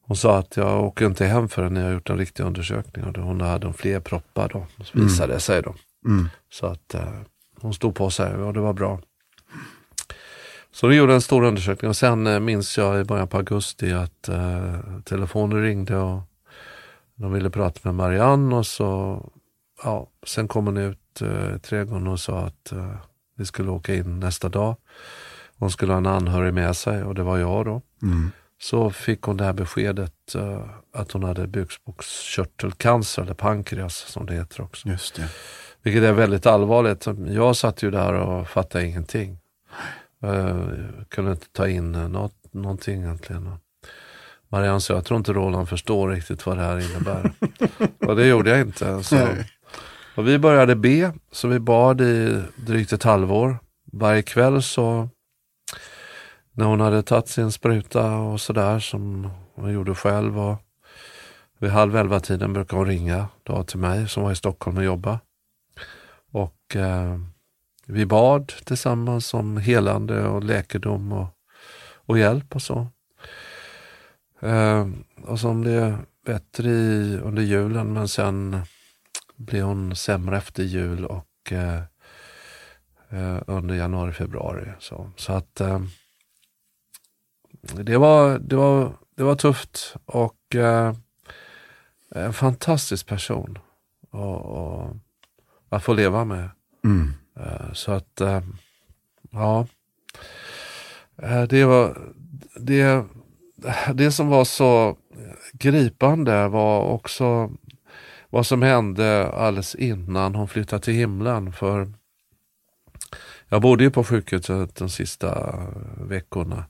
hon 0.01 0.17
sa 0.17 0.37
att 0.37 0.57
jag 0.57 0.83
åker 0.83 1.05
inte 1.05 1.25
hem 1.25 1.49
förrän 1.49 1.73
ni 1.73 1.81
har 1.81 1.91
gjort 1.91 2.09
en 2.09 2.17
riktig 2.17 2.43
undersökning. 2.43 3.05
Och 3.05 3.17
hon 3.17 3.41
hade 3.41 3.73
fler 3.73 3.99
proppar 3.99 4.49
då, 4.53 4.65
visade 4.93 5.33
det 5.33 5.39
sig 5.39 5.61
då. 5.61 5.75
Mm. 6.05 6.29
Så 6.49 6.65
att 6.65 6.93
eh, 6.93 7.19
hon 7.61 7.73
stod 7.73 7.95
på 7.95 8.09
sig 8.09 8.35
och 8.35 8.53
det 8.53 8.59
var 8.59 8.73
bra. 8.73 8.99
Så 10.71 10.87
vi 10.87 10.95
gjorde 10.95 11.13
en 11.13 11.21
stor 11.21 11.43
undersökning 11.43 11.89
och 11.89 11.95
sen 11.95 12.45
minns 12.45 12.77
jag 12.77 13.01
i 13.01 13.03
början 13.03 13.27
på 13.27 13.37
augusti 13.37 13.93
att 13.93 14.29
eh, 14.29 14.75
telefonen 15.03 15.61
ringde 15.61 15.97
och 15.97 16.21
de 17.17 17.33
ville 17.33 17.49
prata 17.49 17.79
med 17.83 17.95
Marianne 17.95 18.55
och 18.55 18.67
så, 18.67 19.21
ja, 19.83 20.09
sen 20.25 20.47
kom 20.47 20.65
hon 20.65 20.77
ut 20.77 21.21
eh, 21.21 21.57
trädgården 21.57 22.07
och 22.07 22.19
sa 22.19 22.39
att 22.39 22.71
eh, 22.71 22.95
vi 23.35 23.45
skulle 23.45 23.71
åka 23.71 23.95
in 23.95 24.19
nästa 24.19 24.49
dag. 24.49 24.75
Hon 25.57 25.71
skulle 25.71 25.91
ha 25.91 25.97
en 25.97 26.05
anhörig 26.05 26.53
med 26.53 26.75
sig 26.75 27.03
och 27.03 27.15
det 27.15 27.23
var 27.23 27.37
jag 27.37 27.65
då. 27.65 27.81
Mm. 28.01 28.31
Så 28.61 28.89
fick 28.89 29.21
hon 29.21 29.37
det 29.37 29.43
här 29.43 29.53
beskedet 29.53 30.35
eh, 30.35 30.69
att 30.93 31.11
hon 31.11 31.23
hade 31.23 31.47
bukspottkörtelcancer 31.47 33.21
eller 33.21 33.33
pankreas 33.33 33.95
som 33.95 34.25
det 34.25 34.33
heter 34.33 34.61
också. 34.61 34.89
Just 34.89 35.15
det. 35.15 35.29
Vilket 35.83 36.03
är 36.03 36.13
väldigt 36.13 36.45
allvarligt. 36.45 37.07
Jag 37.27 37.55
satt 37.55 37.83
ju 37.83 37.91
där 37.91 38.13
och 38.13 38.47
fattade 38.47 38.85
ingenting. 38.85 39.37
Uh, 40.23 40.69
kunde 41.09 41.31
inte 41.31 41.49
ta 41.51 41.67
in 41.67 41.91
något, 41.91 42.53
någonting 42.53 43.01
egentligen. 43.01 43.51
Marianne 44.49 44.81
sa, 44.81 44.93
jag 44.93 45.05
tror 45.05 45.17
inte 45.17 45.33
Roland 45.33 45.69
förstår 45.69 46.09
riktigt 46.09 46.45
vad 46.45 46.57
det 46.57 46.63
här 46.63 46.79
innebär. 46.91 47.31
och 48.07 48.15
det 48.15 48.27
gjorde 48.27 48.49
jag 48.49 48.59
inte. 48.59 49.03
Så. 49.03 49.27
Och 50.15 50.27
vi 50.27 50.39
började 50.39 50.75
be, 50.75 51.13
så 51.31 51.47
vi 51.47 51.59
bad 51.59 52.01
i 52.01 52.41
drygt 52.55 52.93
ett 52.93 53.03
halvår. 53.03 53.57
Varje 53.91 54.21
kväll 54.21 54.63
så, 54.63 55.09
när 56.53 56.65
hon 56.65 56.79
hade 56.79 57.03
tagit 57.03 57.27
sin 57.27 57.51
spruta 57.51 58.15
och 58.15 58.41
sådär 58.41 58.79
som 58.79 59.29
hon 59.55 59.73
gjorde 59.73 59.95
själv. 59.95 60.39
Och 60.39 60.61
vid 61.59 61.71
halv 61.71 61.95
elva 61.95 62.19
tiden 62.19 62.53
brukade 62.53 62.79
hon 62.79 62.87
ringa 62.87 63.27
då 63.43 63.63
till 63.63 63.79
mig 63.79 64.09
som 64.09 64.23
var 64.23 64.31
i 64.31 64.35
Stockholm 64.35 64.77
och 64.77 64.83
jobbade. 64.83 65.19
Och 66.31 66.75
eh, 66.75 67.19
vi 67.85 68.05
bad 68.05 68.47
tillsammans 68.47 69.33
om 69.33 69.57
helande 69.57 70.27
och 70.27 70.43
läkedom 70.43 71.11
och, 71.11 71.27
och 71.95 72.19
hjälp 72.19 72.55
och 72.55 72.61
så. 72.61 72.87
Eh, 74.39 74.87
och 75.23 75.39
så 75.39 75.53
blev 75.53 75.97
bättre 76.25 76.69
i, 76.69 77.19
under 77.23 77.41
julen 77.43 77.93
men 77.93 78.07
sen 78.07 78.61
blev 79.35 79.63
hon 79.63 79.95
sämre 79.95 80.37
efter 80.37 80.63
jul 80.63 81.05
och 81.05 81.51
eh, 81.51 81.81
eh, 83.09 83.41
under 83.47 83.75
januari, 83.75 84.13
februari. 84.13 84.71
Så, 84.79 85.11
så 85.15 85.33
att 85.33 85.61
eh, 85.61 85.81
det, 87.61 87.97
var, 87.97 88.39
det, 88.39 88.55
var, 88.55 88.91
det 89.15 89.23
var 89.23 89.35
tufft 89.35 89.95
och 90.05 90.55
eh, 90.55 90.93
en 92.09 92.33
fantastisk 92.33 93.07
person 93.07 93.57
och, 94.11 94.41
och 94.41 94.95
att 95.69 95.83
få 95.83 95.93
leva 95.93 96.25
med. 96.25 96.49
Mm. 96.83 97.13
Eh, 97.35 97.73
Så 97.73 97.91
att, 97.91 98.21
eh, 98.21 98.41
ja. 99.31 99.67
Det 101.49 101.65
var, 101.65 102.13
det, 102.59 103.05
det 103.93 104.11
som 104.11 104.27
var 104.27 104.45
så 104.45 104.97
gripande 105.53 106.47
var 106.47 106.81
också 106.81 107.51
vad 108.29 108.45
som 108.45 108.61
hände 108.61 109.31
alldeles 109.33 109.75
innan 109.75 110.35
hon 110.35 110.47
flyttade 110.47 110.81
till 110.81 110.93
himlen. 110.93 111.53
För 111.53 111.93
jag 113.49 113.61
bodde 113.61 113.83
ju 113.83 113.91
på 113.91 114.03
sjukhuset 114.03 114.75
de 114.75 114.89
sista 114.89 115.53
veckorna. 115.97 116.65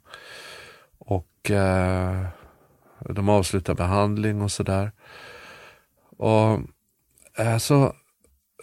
Och 0.97 1.51
eh, 1.51 2.25
de 2.99 3.29
avslutade 3.29 3.75
behandling 3.75 4.41
och 4.41 4.51
sådär. 4.51 4.91
Och 6.17 6.59
eh, 7.37 7.57
så 7.57 7.93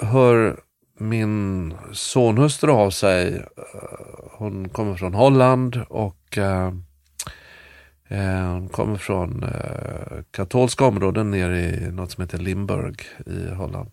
hör 0.01 0.61
min 0.99 1.75
sonhustru 1.93 2.71
av 2.71 2.91
sig. 2.91 3.37
Eh, 3.37 3.45
hon 4.33 4.69
kommer 4.69 4.95
från 4.95 5.15
Holland 5.15 5.81
och 5.89 6.39
eh, 6.39 6.73
Eh, 8.09 8.53
hon 8.53 8.69
kommer 8.69 8.97
från 8.97 9.43
eh, 9.43 10.23
katolska 10.31 10.85
områden 10.85 11.31
nere 11.31 11.61
i 11.61 11.93
något 11.93 12.11
som 12.11 12.23
heter 12.23 12.39
Limburg 12.39 13.03
i 13.27 13.55
Holland. 13.55 13.91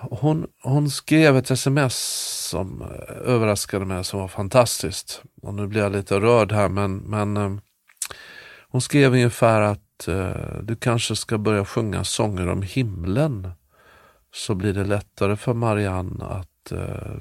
Hon, 0.00 0.46
hon 0.62 0.90
skrev 0.90 1.36
ett 1.36 1.50
sms 1.50 1.96
som 2.50 2.82
eh, 2.82 3.32
överraskade 3.32 3.84
mig 3.84 4.04
som 4.04 4.20
var 4.20 4.28
fantastiskt. 4.28 5.22
Och 5.42 5.54
nu 5.54 5.66
blir 5.66 5.80
jag 5.80 5.92
lite 5.92 6.20
rörd 6.20 6.52
här 6.52 6.68
men, 6.68 6.96
men 6.96 7.60
hon 8.68 8.80
skrev 8.80 9.12
ungefär 9.12 9.60
att 9.60 9.82
du 10.62 10.76
kanske 10.76 11.16
ska 11.16 11.38
börja 11.38 11.64
sjunga 11.64 12.04
sånger 12.04 12.48
om 12.48 12.62
himlen 12.62 13.50
så 14.32 14.54
blir 14.54 14.72
det 14.72 14.84
lättare 14.84 15.36
för 15.36 15.54
Marianne 15.54 16.24
att 16.24 16.72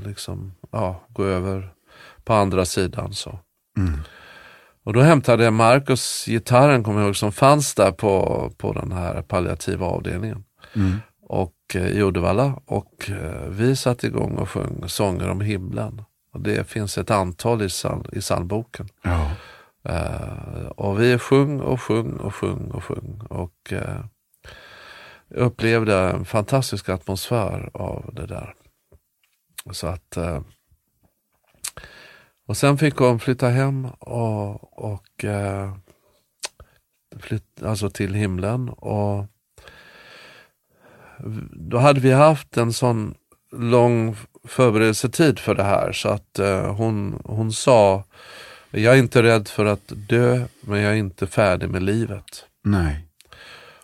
liksom, 0.05 0.53
ja, 0.71 1.05
gå 1.09 1.23
över 1.23 1.73
på 2.23 2.33
andra 2.33 2.65
sidan. 2.65 3.13
så. 3.13 3.39
Mm. 3.77 3.99
Och 4.85 4.93
då 4.93 5.01
hämtade 5.01 5.51
Marcus 5.51 6.25
gitarren, 6.25 6.83
kommer 6.83 6.99
jag 6.99 7.07
ihåg, 7.07 7.15
som 7.15 7.31
fanns 7.31 7.75
där 7.75 7.91
på, 7.91 8.51
på 8.57 8.73
den 8.73 8.91
här 8.91 9.21
palliativa 9.21 9.85
avdelningen. 9.85 10.43
Mm. 10.75 10.97
Och 11.21 11.55
eh, 11.75 11.87
i 11.87 12.01
Uddevalla. 12.01 12.59
Och 12.65 13.09
eh, 13.09 13.49
vi 13.49 13.75
satte 13.75 14.07
igång 14.07 14.37
och 14.37 14.49
sjöng 14.49 14.83
sånger 14.89 15.29
om 15.29 15.41
himlen. 15.41 16.01
Och 16.33 16.41
det 16.41 16.69
finns 16.69 16.97
ett 16.97 17.11
antal 17.11 17.61
i, 17.61 17.69
sal, 17.69 18.09
i 18.11 18.19
psalmboken. 18.19 18.87
Ja. 19.01 19.31
Eh, 19.83 20.67
och 20.67 21.01
vi 21.01 21.17
sjöng 21.17 21.59
och 21.59 21.81
sjöng 21.81 22.17
och 22.17 22.35
sjöng 22.35 22.71
och 22.71 22.83
sjöng. 22.83 23.21
Och 23.29 23.73
eh, 23.73 24.05
upplevde 25.29 25.97
en 25.97 26.25
fantastisk 26.25 26.89
atmosfär 26.89 27.69
av 27.73 28.09
det 28.13 28.25
där. 28.25 28.53
Så 29.71 29.87
att 29.87 30.17
eh, 30.17 30.41
och 32.45 32.57
sen 32.57 32.77
fick 32.77 32.95
hon 32.95 33.19
flytta 33.19 33.49
hem 33.49 33.85
och, 33.99 34.79
och 34.93 35.25
eh, 35.25 35.73
flytt, 37.19 37.63
alltså 37.63 37.89
till 37.89 38.13
himlen. 38.13 38.69
Och 38.69 39.25
då 41.51 41.77
hade 41.77 41.99
vi 41.99 42.11
haft 42.11 42.57
en 42.57 42.73
sån 42.73 43.15
lång 43.51 44.15
förberedelsetid 44.43 45.39
för 45.39 45.55
det 45.55 45.63
här 45.63 45.91
så 45.91 46.09
att 46.09 46.39
eh, 46.39 46.75
hon, 46.75 47.21
hon 47.23 47.53
sa 47.53 48.03
jag 48.71 48.93
är 48.93 48.99
inte 48.99 49.23
rädd 49.23 49.47
för 49.47 49.65
att 49.65 49.91
dö 50.09 50.45
men 50.61 50.81
jag 50.81 50.93
är 50.93 50.97
inte 50.97 51.27
färdig 51.27 51.69
med 51.69 51.83
livet. 51.83 52.45
Nej. 52.63 53.05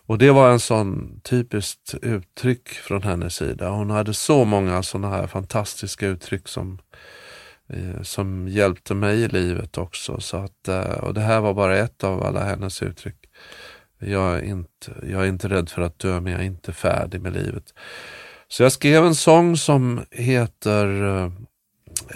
Och 0.06 0.18
det 0.18 0.30
var 0.30 0.50
en 0.50 0.60
sån 0.60 1.20
typiskt 1.22 1.94
uttryck 2.02 2.68
från 2.68 3.02
hennes 3.02 3.34
sida. 3.34 3.68
Hon 3.70 3.90
hade 3.90 4.14
så 4.14 4.44
många 4.44 4.82
sådana 4.82 5.16
här 5.16 5.26
fantastiska 5.26 6.06
uttryck 6.06 6.48
som, 6.48 6.78
som 8.02 8.48
hjälpte 8.48 8.94
mig 8.94 9.22
i 9.22 9.28
livet 9.28 9.78
också. 9.78 10.20
Så 10.20 10.36
att, 10.36 10.68
eh, 10.68 10.80
och 10.80 11.14
det 11.14 11.20
här 11.20 11.40
var 11.40 11.54
bara 11.54 11.78
ett 11.78 12.04
av 12.04 12.22
alla 12.22 12.44
hennes 12.44 12.82
uttryck. 12.82 13.16
Jag 13.98 14.34
är, 14.34 14.42
inte, 14.42 14.92
jag 15.02 15.22
är 15.22 15.28
inte 15.28 15.48
rädd 15.48 15.68
för 15.68 15.82
att 15.82 15.98
dö 15.98 16.20
men 16.20 16.32
jag 16.32 16.40
är 16.40 16.46
inte 16.46 16.72
färdig 16.72 17.20
med 17.20 17.32
livet. 17.32 17.64
Så 18.48 18.62
jag 18.62 18.72
skrev 18.72 19.04
en 19.04 19.14
sång 19.14 19.56
som 19.56 20.00
heter, 20.10 21.02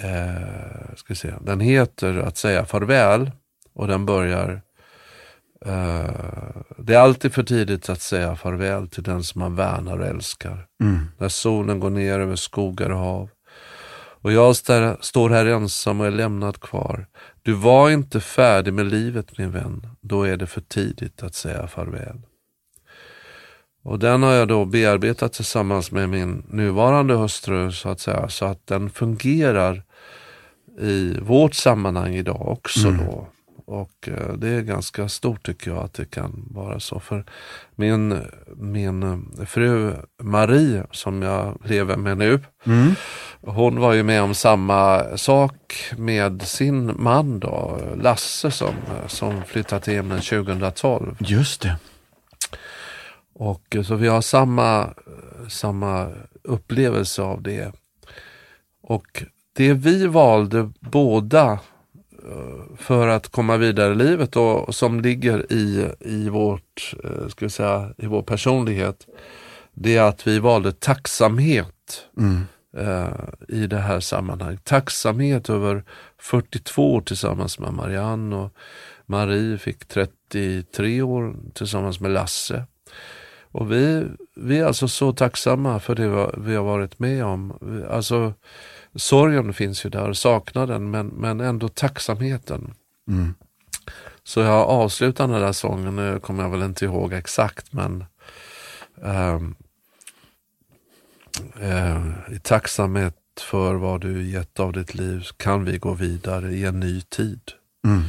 eh, 0.02 0.94
ska 0.96 1.08
vi 1.08 1.14
se, 1.14 1.34
den 1.40 1.60
heter 1.60 2.16
Att 2.18 2.36
säga 2.36 2.64
farväl 2.64 3.30
och 3.74 3.88
den 3.88 4.06
börjar 4.06 4.62
eh, 5.64 6.10
Det 6.78 6.94
är 6.94 6.98
alltid 6.98 7.34
för 7.34 7.42
tidigt 7.42 7.88
att 7.88 8.00
säga 8.00 8.36
farväl 8.36 8.88
till 8.88 9.02
den 9.02 9.24
som 9.24 9.38
man 9.38 9.54
värnar 9.54 9.98
och 9.98 10.06
älskar. 10.06 10.66
Mm. 10.82 10.98
När 11.18 11.28
solen 11.28 11.80
går 11.80 11.90
ner 11.90 12.18
över 12.18 12.36
skogar 12.36 12.90
och 12.90 12.98
hav. 12.98 13.30
Och 14.26 14.32
jag 14.32 14.56
står 15.00 15.30
här 15.30 15.46
ensam 15.46 16.00
och 16.00 16.06
är 16.06 16.10
lämnad 16.10 16.60
kvar. 16.60 17.06
Du 17.42 17.52
var 17.52 17.90
inte 17.90 18.20
färdig 18.20 18.74
med 18.74 18.86
livet 18.86 19.38
min 19.38 19.50
vän. 19.50 19.86
Då 20.00 20.22
är 20.22 20.36
det 20.36 20.46
för 20.46 20.60
tidigt 20.60 21.22
att 21.22 21.34
säga 21.34 21.66
farväl. 21.66 22.20
Och 23.82 23.98
den 23.98 24.22
har 24.22 24.32
jag 24.32 24.48
då 24.48 24.64
bearbetat 24.64 25.32
tillsammans 25.32 25.90
med 25.90 26.08
min 26.08 26.46
nuvarande 26.48 27.14
hustru 27.14 27.72
så 27.72 27.88
att 27.88 28.00
säga. 28.00 28.28
Så 28.28 28.44
att 28.44 28.66
den 28.66 28.90
fungerar 28.90 29.82
i 30.80 31.18
vårt 31.20 31.54
sammanhang 31.54 32.14
idag 32.14 32.48
också 32.48 32.90
då. 32.90 33.28
Och 33.66 34.08
eh, 34.08 34.32
det 34.32 34.48
är 34.48 34.60
ganska 34.60 35.08
stort 35.08 35.46
tycker 35.46 35.70
jag 35.70 35.84
att 35.84 35.94
det 35.94 36.10
kan 36.10 36.48
vara 36.50 36.80
så. 36.80 37.00
För 37.00 37.24
min, 37.74 38.22
min 38.56 39.02
eh, 39.02 39.44
fru 39.44 39.92
Marie 40.22 40.86
som 40.90 41.22
jag 41.22 41.60
lever 41.64 41.96
med 41.96 42.18
nu. 42.18 42.40
Mm. 42.64 42.94
Hon 43.40 43.80
var 43.80 43.92
ju 43.92 44.02
med 44.02 44.22
om 44.22 44.34
samma 44.34 45.02
sak 45.16 45.74
med 45.96 46.42
sin 46.42 47.02
man 47.02 47.40
då, 47.40 47.80
Lasse 48.02 48.50
som, 48.50 48.74
som 49.06 49.42
flyttade 49.42 49.84
till 49.84 49.94
himlen 49.94 50.20
2012. 50.20 51.16
Just 51.20 51.62
det. 51.62 51.76
Och 53.34 53.76
så 53.86 53.94
vi 53.94 54.08
har 54.08 54.20
samma, 54.20 54.90
samma 55.48 56.08
upplevelse 56.42 57.22
av 57.22 57.42
det. 57.42 57.72
Och 58.82 59.24
det 59.52 59.72
vi 59.72 60.06
valde 60.06 60.70
båda 60.80 61.52
eh, 61.52 62.76
för 62.78 63.08
att 63.08 63.28
komma 63.28 63.56
vidare 63.56 63.92
i 63.92 63.96
livet 63.96 64.36
och 64.36 64.74
som 64.74 65.00
ligger 65.00 65.52
i, 65.52 65.90
i, 66.00 66.28
vårt, 66.28 66.94
eh, 67.04 67.28
ska 67.28 67.48
säga, 67.48 67.90
i 67.98 68.06
vår 68.06 68.22
personlighet, 68.22 69.06
det 69.72 69.96
är 69.96 70.02
att 70.02 70.26
vi 70.26 70.38
valde 70.38 70.72
tacksamhet 70.72 71.72
Mm. 72.18 72.46
Eh, 72.76 73.08
i 73.48 73.66
det 73.66 73.78
här 73.78 74.00
sammanhanget. 74.00 74.64
Tacksamhet 74.64 75.50
över 75.50 75.84
42 76.18 76.94
år 76.94 77.00
tillsammans 77.00 77.58
med 77.58 77.72
Marianne 77.72 78.36
och 78.36 78.52
Marie 79.06 79.58
fick 79.58 79.84
33 79.88 81.02
år 81.02 81.36
tillsammans 81.54 82.00
med 82.00 82.10
Lasse. 82.10 82.64
Och 83.50 83.72
vi, 83.72 84.04
vi 84.36 84.58
är 84.58 84.64
alltså 84.64 84.88
så 84.88 85.12
tacksamma 85.12 85.80
för 85.80 85.94
det 85.94 86.08
vi- 86.38 86.54
har 86.56 86.64
varit 86.64 86.98
med 86.98 87.24
om. 87.24 87.52
Alltså, 87.90 88.34
sorgen 88.94 89.54
finns 89.54 89.86
ju 89.86 89.90
där, 89.90 90.12
saknaden, 90.12 90.90
men, 90.90 91.06
men 91.06 91.40
ändå 91.40 91.68
tacksamheten. 91.68 92.74
Mm. 93.08 93.34
Så 94.24 94.40
jag 94.40 94.68
avslutar 94.68 95.28
den 95.28 95.40
där 95.40 95.52
sången, 95.52 95.96
nu 95.96 96.20
kommer 96.20 96.42
jag 96.42 96.50
väl 96.50 96.62
inte 96.62 96.84
ihåg 96.84 97.12
exakt, 97.12 97.72
men 97.72 98.04
ehm, 99.02 99.54
eh, 101.60 102.02
i 102.30 102.38
tacksamhet 102.38 103.14
för 103.40 103.74
vad 103.74 104.00
du 104.00 104.22
gett 104.22 104.60
av 104.60 104.72
ditt 104.72 104.94
liv 104.94 105.26
kan 105.36 105.64
vi 105.64 105.78
gå 105.78 105.94
vidare 105.94 106.52
i 106.52 106.64
en 106.64 106.80
ny 106.80 107.00
tid. 107.00 107.40
Mm. 107.86 108.04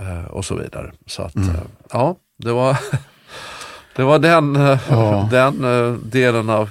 Eh, 0.00 0.24
och 0.24 0.44
så 0.44 0.56
vidare. 0.56 0.92
Så 1.06 1.22
att, 1.22 1.36
eh, 1.36 1.62
ja, 1.90 2.16
det 2.36 2.52
var, 2.52 2.78
det 3.96 4.02
var 4.02 4.18
den, 4.18 4.56
eh, 4.56 4.80
Ja. 4.90 5.28
den 5.30 5.64
eh, 5.64 5.92
delen 5.92 6.50
av 6.50 6.70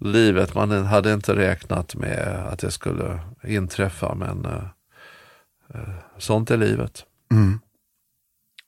livet. 0.00 0.54
Man 0.54 0.70
hade 0.70 1.12
inte 1.12 1.36
räknat 1.36 1.94
med 1.94 2.46
att 2.52 2.58
det 2.58 2.70
skulle 2.70 3.20
inträffa, 3.44 4.14
men 4.14 4.46
sånt 6.18 6.50
är 6.50 6.56
livet. 6.56 7.04
Mm. 7.30 7.60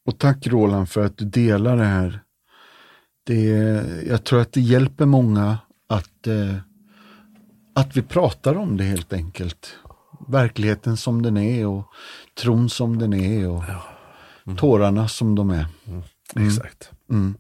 Och 0.07 0.19
tack 0.19 0.47
Roland 0.47 0.91
för 0.91 1.05
att 1.05 1.19
du 1.19 1.25
delar 1.25 1.77
det 1.77 1.85
här. 1.85 2.21
Det, 3.27 3.45
jag 4.07 4.25
tror 4.25 4.41
att 4.41 4.53
det 4.53 4.61
hjälper 4.61 5.07
många 5.07 5.59
eh, 6.29 6.57
att 7.75 7.97
vi 7.97 8.03
pratar 8.03 8.55
om 8.55 8.77
det 8.77 8.85
helt 8.85 9.13
enkelt. 9.13 9.77
Verkligheten 10.29 10.97
som 10.97 11.23
den 11.23 11.37
är 11.37 11.67
och 11.67 11.85
tron 12.35 12.71
som 12.71 12.99
den 12.99 13.13
är 13.13 13.49
och 13.49 13.65
tårarna 14.59 15.09
som 15.09 15.35
de 15.35 15.51
är. 15.51 15.67
Exakt. 16.37 16.91
Mm. 17.11 17.35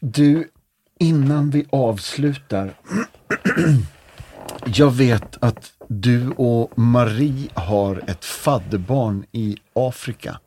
Du, 0.00 0.50
innan 0.98 1.50
vi 1.50 1.66
avslutar. 1.70 2.74
jag 4.66 4.90
vet 4.90 5.42
att 5.42 5.72
du 5.88 6.30
och 6.30 6.78
Marie 6.78 7.48
har 7.54 8.02
ett 8.06 8.24
fadderbarn 8.24 9.24
i 9.32 9.56
Afrika. 9.72 10.40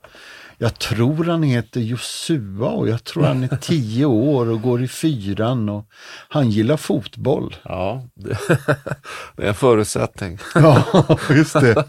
Jag 0.57 0.79
tror 0.79 1.23
han 1.23 1.43
heter 1.43 1.81
Josua 1.81 2.69
och 2.69 2.89
jag 2.89 3.03
tror 3.03 3.23
han 3.23 3.43
är 3.43 3.47
tio 3.61 4.05
år 4.05 4.49
och 4.49 4.61
går 4.61 4.83
i 4.83 4.87
fyran 4.87 5.69
och 5.69 5.87
han 6.29 6.49
gillar 6.49 6.77
fotboll. 6.77 7.55
Ja, 7.63 8.07
det, 8.15 8.37
det 9.35 9.43
är 9.43 9.47
en 9.47 9.53
förutsättning. 9.53 10.39
Ja, 10.55 11.17
just 11.29 11.53
det. 11.53 11.85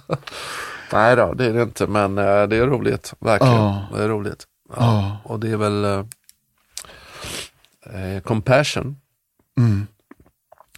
Nej 0.93 1.17
då, 1.17 1.35
det 1.35 1.45
är 1.45 1.53
det 1.53 1.63
inte, 1.63 1.87
men 1.87 2.19
eh, 2.19 2.43
det 2.47 2.57
är 2.57 2.67
roligt. 2.67 3.15
Verkligen. 3.19 3.55
Ja. 3.55 3.87
Det 3.95 4.03
är 4.03 4.09
roligt. 4.09 4.45
Ja. 4.77 5.19
Och 5.25 5.41
det 5.41 5.51
är 5.51 5.57
väl 5.57 5.85
eh, 5.85 6.05
eh, 8.01 8.21
Compassion. 8.23 8.97
Mm. 9.59 9.87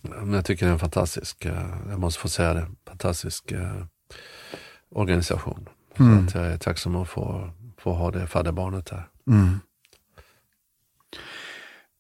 Men 0.03 0.33
Jag 0.33 0.45
tycker 0.45 0.67
det 0.67 0.71
är 0.71 0.73
en 0.73 0.79
fantastisk, 0.79 1.45
eh, 1.45 1.69
jag 1.89 2.01
måste 2.01 2.21
få 2.21 2.29
säga 2.29 2.55
det, 2.55 2.67
fantastisk 2.87 3.53
eh, 3.53 3.85
organisation. 4.91 5.69
Mm. 5.97 6.29
Så 6.29 6.39
att 6.39 6.45
jag 6.45 6.53
är 6.53 6.59
tacksam 6.59 6.97
att 6.97 7.09
få, 7.09 7.51
få 7.79 7.93
ha 7.93 8.11
det 8.11 8.27
fadderbarnet 8.27 8.87
där. 8.87 9.09
Mm. 9.27 9.61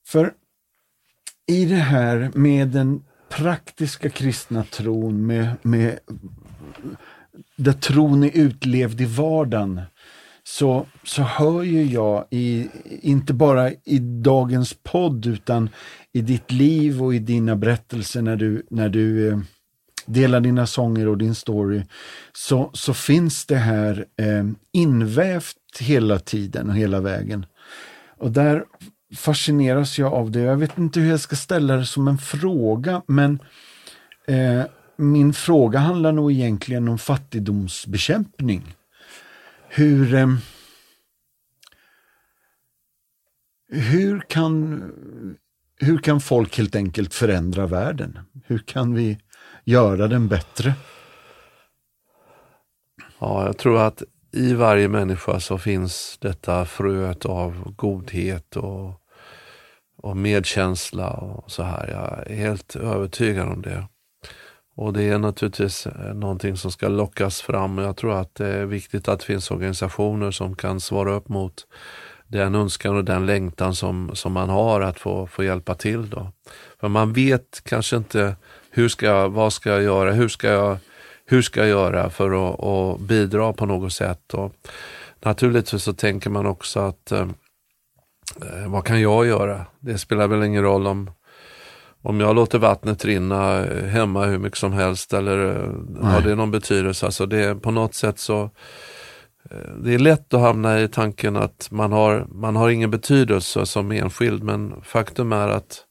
För 0.06 0.34
i 1.46 1.64
det 1.64 1.74
här 1.74 2.30
med 2.34 2.68
den 2.68 3.02
praktiska 3.28 4.10
kristna 4.10 4.64
tron, 4.64 5.26
med, 5.26 5.56
med 5.62 5.98
där 7.56 7.72
tron 7.72 8.22
är 8.22 8.30
utlevd 8.36 9.00
i 9.00 9.04
vardagen, 9.04 9.80
så, 10.44 10.86
så 11.04 11.22
hör 11.22 11.62
ju 11.62 11.84
jag, 11.84 12.26
i, 12.30 12.68
inte 13.02 13.34
bara 13.34 13.70
i 13.70 13.98
dagens 14.22 14.74
podd, 14.82 15.26
utan 15.26 15.70
i 16.12 16.20
ditt 16.20 16.52
liv 16.52 17.02
och 17.02 17.14
i 17.14 17.18
dina 17.18 17.56
berättelser 17.56 18.22
när 18.22 18.36
du, 18.36 18.66
när 18.70 18.88
du 18.88 19.28
eh, 19.28 19.38
delar 20.06 20.40
dina 20.40 20.66
sånger 20.66 21.08
och 21.08 21.18
din 21.18 21.34
story, 21.34 21.82
så, 22.32 22.70
så 22.72 22.94
finns 22.94 23.46
det 23.46 23.56
här 23.56 24.06
eh, 24.16 24.44
invävt 24.72 25.56
hela 25.80 26.18
tiden 26.18 26.68
och 26.68 26.76
hela 26.76 27.00
vägen. 27.00 27.46
Och 28.16 28.30
där 28.30 28.64
fascineras 29.16 29.98
jag 29.98 30.12
av 30.12 30.30
det. 30.30 30.40
Jag 30.40 30.56
vet 30.56 30.78
inte 30.78 31.00
hur 31.00 31.10
jag 31.10 31.20
ska 31.20 31.36
ställa 31.36 31.76
det 31.76 31.86
som 31.86 32.08
en 32.08 32.18
fråga, 32.18 33.02
men 33.06 33.38
eh, 34.26 34.64
min 34.96 35.32
fråga 35.32 35.78
handlar 35.78 36.12
nog 36.12 36.32
egentligen 36.32 36.88
om 36.88 36.98
fattigdomsbekämpning. 36.98 38.76
Hur, 39.68 40.14
eh, 40.14 40.28
hur, 43.68 44.20
kan, 44.20 44.82
hur 45.76 45.98
kan 45.98 46.20
folk 46.20 46.58
helt 46.58 46.76
enkelt 46.76 47.14
förändra 47.14 47.66
världen? 47.66 48.18
Hur 48.44 48.58
kan 48.58 48.94
vi 48.94 49.18
göra 49.64 50.08
den 50.08 50.28
bättre? 50.28 50.74
Ja, 53.18 53.46
jag 53.46 53.58
tror 53.58 53.80
att 53.80 54.02
i 54.32 54.54
varje 54.54 54.88
människa 54.88 55.40
så 55.40 55.58
finns 55.58 56.18
detta 56.20 56.64
fröet 56.64 57.24
av 57.24 57.74
godhet 57.76 58.56
och, 58.56 58.92
och 59.96 60.16
medkänsla 60.16 61.10
och 61.10 61.50
så 61.50 61.62
här. 61.62 61.88
Jag 61.88 62.32
är 62.32 62.36
helt 62.36 62.76
övertygad 62.76 63.48
om 63.48 63.62
det. 63.62 63.84
Och 64.76 64.92
det 64.92 65.02
är 65.02 65.18
naturligtvis 65.18 65.86
eh, 65.86 66.14
någonting 66.14 66.56
som 66.56 66.70
ska 66.70 66.88
lockas 66.88 67.40
fram. 67.40 67.78
Jag 67.78 67.96
tror 67.96 68.20
att 68.20 68.34
det 68.34 68.46
är 68.46 68.66
viktigt 68.66 69.08
att 69.08 69.20
det 69.20 69.26
finns 69.26 69.50
organisationer 69.50 70.30
som 70.30 70.56
kan 70.56 70.80
svara 70.80 71.12
upp 71.12 71.28
mot 71.28 71.66
den 72.26 72.54
önskan 72.54 72.96
och 72.96 73.04
den 73.04 73.26
längtan 73.26 73.74
som, 73.74 74.10
som 74.14 74.32
man 74.32 74.48
har 74.48 74.80
att 74.80 74.98
få, 74.98 75.26
få 75.26 75.44
hjälpa 75.44 75.74
till. 75.74 76.10
Då. 76.10 76.32
För 76.80 76.88
man 76.88 77.12
vet 77.12 77.60
kanske 77.64 77.96
inte 77.96 78.36
hur 78.70 78.88
ska 78.88 79.06
jag, 79.06 79.28
vad 79.28 79.52
ska 79.52 79.70
jag 79.70 79.82
göra, 79.82 80.12
hur 80.12 80.28
ska 80.28 80.48
jag, 80.48 80.78
hur 81.30 81.42
ska 81.42 81.60
jag 81.60 81.68
göra 81.68 82.10
för 82.10 82.48
att, 82.50 82.64
att 82.64 83.00
bidra 83.00 83.52
på 83.52 83.66
något 83.66 83.92
sätt. 83.92 84.34
Och 84.34 84.52
naturligtvis 85.20 85.82
så 85.82 85.92
tänker 85.92 86.30
man 86.30 86.46
också 86.46 86.80
att 86.80 87.12
eh, 87.12 87.28
eh, 88.42 88.68
vad 88.68 88.84
kan 88.84 89.00
jag 89.00 89.26
göra? 89.26 89.66
Det 89.80 89.98
spelar 89.98 90.28
väl 90.28 90.42
ingen 90.42 90.62
roll 90.62 90.86
om 90.86 91.10
om 92.02 92.20
jag 92.20 92.36
låter 92.36 92.58
vattnet 92.58 93.04
rinna 93.04 93.66
eh, 93.66 93.84
hemma 93.84 94.24
hur 94.24 94.38
mycket 94.38 94.58
som 94.58 94.72
helst 94.72 95.12
eller 95.12 95.46
eh, 95.46 96.04
har 96.04 96.20
Nej. 96.20 96.22
det 96.22 96.34
någon 96.34 96.50
betydelse? 96.50 97.06
Alltså 97.06 97.26
det, 97.26 97.62
på 97.62 97.70
något 97.70 97.94
sätt 97.94 98.18
så 98.18 98.50
det 99.82 99.94
är 99.94 99.98
lätt 99.98 100.34
att 100.34 100.40
hamna 100.40 100.80
i 100.80 100.88
tanken 100.88 101.36
att 101.36 101.68
man 101.70 101.92
har, 101.92 102.26
man 102.30 102.56
har 102.56 102.68
ingen 102.68 102.90
betydelse 102.90 103.66
som 103.66 103.92
enskild 103.92 104.42
men 104.42 104.74
faktum 104.82 105.32
är 105.32 105.48
att 105.48 105.84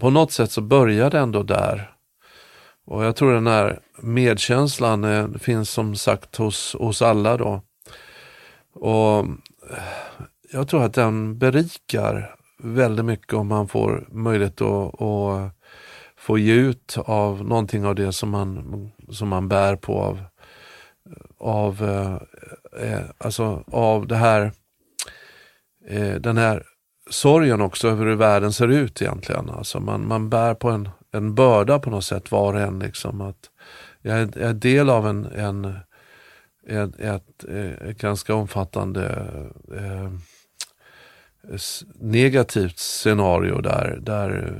på 0.00 0.10
något 0.10 0.32
sätt 0.32 0.50
så 0.50 0.60
börjar 0.60 1.10
det 1.10 1.18
ändå 1.18 1.42
där. 1.42 1.92
Och 2.84 3.04
jag 3.04 3.16
tror 3.16 3.32
den 3.34 3.46
här 3.46 3.80
medkänslan 4.02 5.04
eh, 5.04 5.28
finns 5.40 5.70
som 5.70 5.96
sagt 5.96 6.36
hos, 6.36 6.76
hos 6.78 7.02
alla 7.02 7.36
då. 7.36 7.62
Och 8.74 9.18
eh, 9.18 9.82
jag 10.52 10.68
tror 10.68 10.84
att 10.84 10.94
den 10.94 11.38
berikar 11.38 12.34
väldigt 12.62 13.04
mycket 13.04 13.32
om 13.32 13.48
man 13.48 13.68
får 13.68 14.06
möjlighet 14.10 14.60
att, 14.60 15.02
att 15.02 15.52
få 16.16 16.38
ge 16.38 16.54
ut 16.54 16.96
av 16.98 17.44
någonting 17.44 17.86
av 17.86 17.94
det 17.94 18.12
som 18.12 18.30
man, 18.30 18.90
som 19.10 19.28
man 19.28 19.48
bär 19.48 19.76
på 19.76 20.00
av, 20.00 20.22
av, 21.38 21.82
eh, 21.82 22.92
eh, 22.92 23.00
alltså 23.18 23.64
av 23.66 24.06
det 24.06 24.16
här, 24.16 24.52
eh, 25.88 26.14
den 26.14 26.36
här 26.36 26.62
sorgen 27.10 27.60
också 27.60 27.88
över 27.88 28.06
hur 28.06 28.14
världen 28.14 28.52
ser 28.52 28.68
ut 28.68 29.02
egentligen. 29.02 29.50
Alltså 29.50 29.80
man, 29.80 30.08
man 30.08 30.30
bär 30.30 30.54
på 30.54 30.70
en, 30.70 30.88
en 31.12 31.34
börda 31.34 31.78
på 31.78 31.90
något 31.90 32.04
sätt 32.04 32.30
var 32.30 32.54
och 32.54 32.60
en. 32.60 32.78
Liksom, 32.78 33.20
att 33.20 33.50
jag, 34.02 34.18
är, 34.18 34.28
jag 34.34 34.50
är 34.50 34.54
del 34.54 34.90
av 34.90 35.06
en, 35.06 35.26
en, 35.26 35.64
ett, 36.66 37.00
ett, 37.00 37.44
ett 37.88 37.98
ganska 37.98 38.34
omfattande 38.34 39.26
eh, 39.76 40.10
negativt 42.00 42.78
scenario 42.78 43.60
där, 43.60 43.98
där 44.02 44.58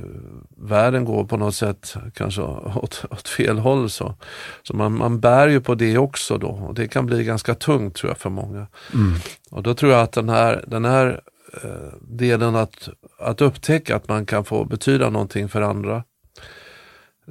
världen 0.57 1.05
går 1.05 1.25
på 1.25 1.37
något 1.37 1.55
sätt 1.55 1.95
kanske 2.13 2.41
åt, 2.41 3.05
åt 3.09 3.27
fel 3.27 3.59
håll. 3.59 3.89
Så, 3.89 4.15
så 4.63 4.75
man, 4.75 4.97
man 4.97 5.19
bär 5.19 5.47
ju 5.47 5.61
på 5.61 5.75
det 5.75 5.97
också 5.97 6.37
då 6.37 6.47
och 6.47 6.73
det 6.73 6.87
kan 6.87 7.05
bli 7.05 7.23
ganska 7.23 7.55
tungt 7.55 7.95
tror 7.95 8.09
jag 8.09 8.17
för 8.17 8.29
många. 8.29 8.67
Mm. 8.93 9.13
Och 9.51 9.63
då 9.63 9.73
tror 9.73 9.91
jag 9.91 10.01
att 10.01 10.11
den 10.11 10.29
här, 10.29 10.63
den 10.67 10.85
här 10.85 11.21
eh, 11.63 11.99
delen 12.01 12.55
att, 12.55 12.89
att 13.19 13.41
upptäcka 13.41 13.95
att 13.95 14.07
man 14.07 14.25
kan 14.25 14.45
få 14.45 14.65
betyda 14.65 15.09
någonting 15.09 15.49
för 15.49 15.61
andra 15.61 16.03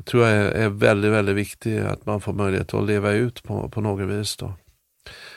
tror 0.05 0.27
jag 0.27 0.33
är, 0.33 0.51
är 0.51 0.69
väldigt, 0.69 1.13
väldigt 1.13 1.37
viktig 1.37 1.79
att 1.79 2.07
man 2.07 2.21
får 2.21 2.33
möjlighet 2.33 2.75
att 2.75 2.87
leva 2.87 3.13
ut 3.13 3.43
på, 3.43 3.69
på 3.69 3.81
något 3.81 4.09
vis. 4.09 4.37
Då. 4.37 4.55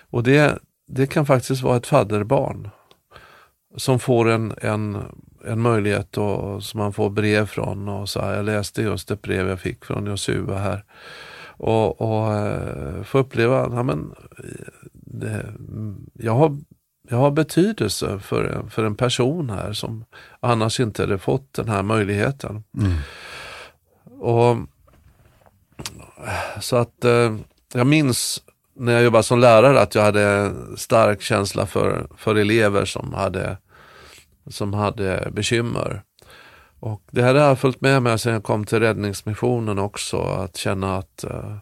Och 0.09 0.23
det, 0.23 0.59
det 0.87 1.07
kan 1.07 1.25
faktiskt 1.25 1.61
vara 1.61 1.77
ett 1.77 1.87
fadderbarn 1.87 2.69
som 3.77 3.99
får 3.99 4.29
en, 4.29 4.53
en, 4.61 4.97
en 5.45 5.61
möjlighet 5.61 6.17
och 6.17 6.63
som 6.63 6.79
man 6.79 6.93
får 6.93 7.09
brev 7.09 7.45
från. 7.45 7.89
Och 7.89 8.09
så 8.09 8.21
här, 8.21 8.35
jag 8.35 8.45
läste 8.45 8.81
just 8.81 9.11
ett 9.11 9.21
brev 9.21 9.47
jag 9.47 9.59
fick 9.59 9.85
från 9.85 10.05
Josua 10.05 10.57
här. 10.57 10.83
Och, 11.57 12.01
och 12.01 12.33
eh, 12.33 13.03
få 13.03 13.17
uppleva, 13.17 13.69
ja, 13.71 13.83
men, 13.83 14.15
det, 14.93 15.45
jag, 16.13 16.35
har, 16.35 16.57
jag 17.09 17.17
har 17.17 17.31
betydelse 17.31 18.19
för, 18.19 18.65
för 18.69 18.83
en 18.83 18.95
person 18.95 19.49
här 19.49 19.73
som 19.73 20.05
annars 20.39 20.79
inte 20.79 21.03
hade 21.03 21.17
fått 21.17 21.53
den 21.53 21.69
här 21.69 21.83
möjligheten. 21.83 22.63
Mm. 22.77 22.93
Och 24.19 24.57
Så 26.61 26.75
att 26.75 27.05
uh, 27.05 27.37
jag 27.73 27.87
minns 27.87 28.43
när 28.75 28.93
jag 28.93 29.03
jobbade 29.03 29.23
som 29.23 29.39
lärare 29.39 29.81
att 29.81 29.95
jag 29.95 30.03
hade 30.03 30.53
stark 30.77 31.21
känsla 31.21 31.65
för, 31.65 32.07
för 32.17 32.35
elever 32.35 32.85
som 32.85 33.13
hade 33.13 33.57
som 34.47 34.73
hade 34.73 35.29
bekymmer. 35.31 36.01
Och 36.79 37.01
det 37.11 37.21
har 37.21 37.35
jag 37.35 37.59
följt 37.59 37.81
med 37.81 38.03
mig 38.03 38.19
sedan 38.19 38.33
jag 38.33 38.43
kom 38.43 38.65
till 38.65 38.79
räddningsmissionen 38.79 39.79
också, 39.79 40.17
att 40.21 40.57
känna 40.57 40.97
att 40.97 41.25
uh, 41.29 41.57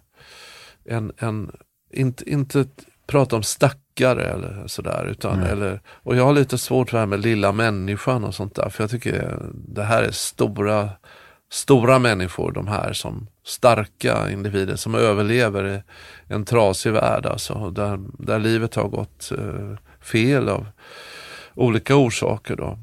en, 0.86 1.12
en, 1.18 1.52
inte, 1.94 2.30
inte 2.30 2.66
prata 3.08 3.36
om 3.36 3.44
stackare 3.44 4.24
eller 4.24 4.68
sådär. 4.68 5.08
Utan, 5.12 5.34
mm. 5.34 5.52
eller, 5.52 5.82
och 5.88 6.16
jag 6.16 6.26
har 6.26 6.34
lite 6.34 6.58
svårt 6.58 6.90
för 6.90 6.98
det 6.98 7.02
här 7.02 7.08
med 7.08 7.20
lilla 7.20 7.52
människan 7.52 8.24
och 8.24 8.36
sånt 8.36 8.56
där, 8.56 8.70
för 8.70 8.84
jag 8.84 8.92
tycker 8.92 9.40
det 9.54 9.84
här 9.84 10.04
är 10.04 10.12
stora, 10.12 10.90
stora 11.54 12.00
människor, 12.00 12.52
de 12.52 12.68
här 12.68 12.94
som 12.94 13.28
starka 13.46 14.32
individer 14.32 14.76
som 14.76 14.96
överlever 14.96 15.76
i 15.76 15.82
en 16.34 16.46
trasig 16.46 16.92
värld, 16.92 17.26
alltså, 17.26 17.70
där, 17.70 18.00
där 18.20 18.40
livet 18.40 18.76
har 18.76 18.88
gått 18.88 19.32
uh, 19.38 19.76
fel 20.02 20.50
av 20.50 20.66
olika 21.56 21.96
orsaker. 21.96 22.56
Då. 22.56 22.78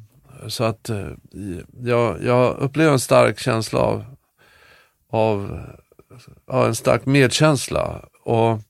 Så 0.49 0.65
att 0.65 0.89
eh, 0.89 1.09
jag, 1.83 2.25
jag 2.25 2.57
upplever 2.59 2.93
en 2.93 3.01
stark 3.01 3.39
känsla 3.39 3.79
av, 3.81 4.05
av 5.11 5.61
ja, 6.47 6.67
en 6.67 6.75
stark 6.75 7.07
medkänsla. 7.07 8.05
Och 8.25 8.61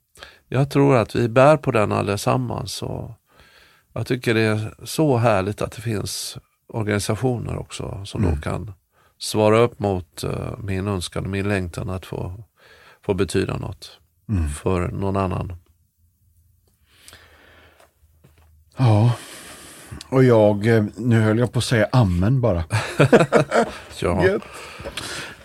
jag 0.48 0.70
tror 0.70 0.96
att 0.96 1.14
vi 1.14 1.28
bär 1.28 1.56
på 1.56 1.70
den 1.70 1.92
allesammans. 1.92 2.82
Och 2.82 3.10
jag 3.92 4.06
tycker 4.06 4.34
det 4.34 4.40
är 4.40 4.74
så 4.84 5.16
härligt 5.16 5.62
att 5.62 5.72
det 5.72 5.82
finns 5.82 6.38
organisationer 6.68 7.56
också 7.56 8.04
som 8.04 8.24
mm. 8.24 8.34
då 8.34 8.40
kan 8.40 8.72
svara 9.20 9.58
upp 9.58 9.78
mot 9.78 10.24
uh, 10.24 10.58
min 10.58 10.88
önskan 10.88 11.24
och 11.24 11.30
min 11.30 11.48
längtan 11.48 11.90
att 11.90 12.06
få, 12.06 12.44
få 13.04 13.14
betyda 13.14 13.56
något 13.56 13.98
mm. 14.28 14.48
för 14.48 14.88
någon 14.88 15.16
annan. 15.16 15.52
Ja, 18.76 19.12
och 20.08 20.24
jag, 20.24 20.66
eh, 20.66 20.84
nu 20.96 21.20
höll 21.20 21.38
jag 21.38 21.52
på 21.52 21.58
att 21.58 21.64
säga 21.64 21.88
amen 21.92 22.40
bara. 22.40 22.64
ja. 24.00 24.26
Gött. 24.26 24.42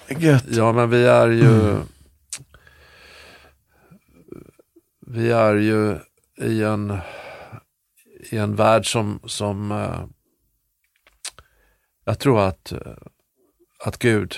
Gött. 0.07 0.45
Ja, 0.47 0.71
men 0.71 0.89
vi 0.89 1.05
är 1.05 1.27
ju 1.27 1.69
mm. 1.69 1.81
Vi 5.07 5.31
är 5.31 5.55
ju 5.55 5.97
i 6.41 6.63
en, 6.63 6.97
i 8.31 8.37
en 8.37 8.55
värld 8.55 8.91
som, 8.91 9.19
som 9.25 9.71
uh, 9.71 10.05
jag 12.05 12.19
tror 12.19 12.41
att, 12.41 12.73
att 13.85 13.99
Gud 13.99 14.35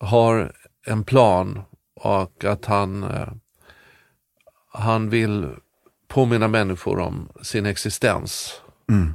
har 0.00 0.52
en 0.86 1.04
plan 1.04 1.62
och 1.94 2.44
att 2.44 2.64
han, 2.64 3.04
uh, 3.04 3.28
han 4.72 5.10
vill 5.10 5.48
påminna 6.08 6.48
människor 6.48 6.98
om 6.98 7.28
sin 7.42 7.66
existens. 7.66 8.60
Mm. 8.90 9.14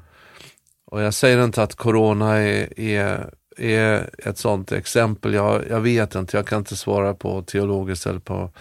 Och 0.85 1.01
jag 1.01 1.13
säger 1.13 1.43
inte 1.43 1.63
att 1.63 1.75
corona 1.75 2.35
är, 2.37 2.79
är, 2.79 3.33
är 3.57 4.09
ett 4.17 4.37
sådant 4.37 4.71
exempel. 4.71 5.33
Jag, 5.33 5.69
jag, 5.69 5.81
vet 5.81 6.15
inte, 6.15 6.37
jag 6.37 6.47
kan 6.47 6.59
inte 6.59 6.75
svara 6.75 7.13
på 7.13 7.41
teologiskt 7.41 8.05
eller 8.05 8.19
på 8.19 8.51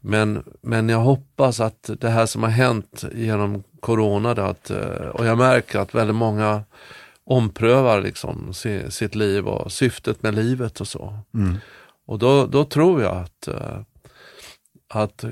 men, 0.00 0.44
men 0.60 0.88
jag 0.88 0.98
hoppas 0.98 1.60
att 1.60 1.90
det 2.00 2.08
här 2.08 2.26
som 2.26 2.42
har 2.42 2.50
hänt 2.50 3.04
genom 3.12 3.62
corona, 3.80 4.30
att, 4.30 4.70
och 5.12 5.26
jag 5.26 5.38
märker 5.38 5.78
att 5.78 5.94
väldigt 5.94 6.16
många 6.16 6.64
omprövar 7.24 8.00
liksom 8.00 8.52
sitt 8.88 9.14
liv 9.14 9.46
och 9.46 9.72
syftet 9.72 10.22
med 10.22 10.34
livet 10.34 10.80
och 10.80 10.88
så. 10.88 11.18
Mm. 11.34 11.56
Och 12.06 12.18
då, 12.18 12.46
då 12.46 12.64
tror 12.64 13.02
jag 13.02 13.16
att 13.16 13.48
att 14.94 15.24
eh, 15.24 15.30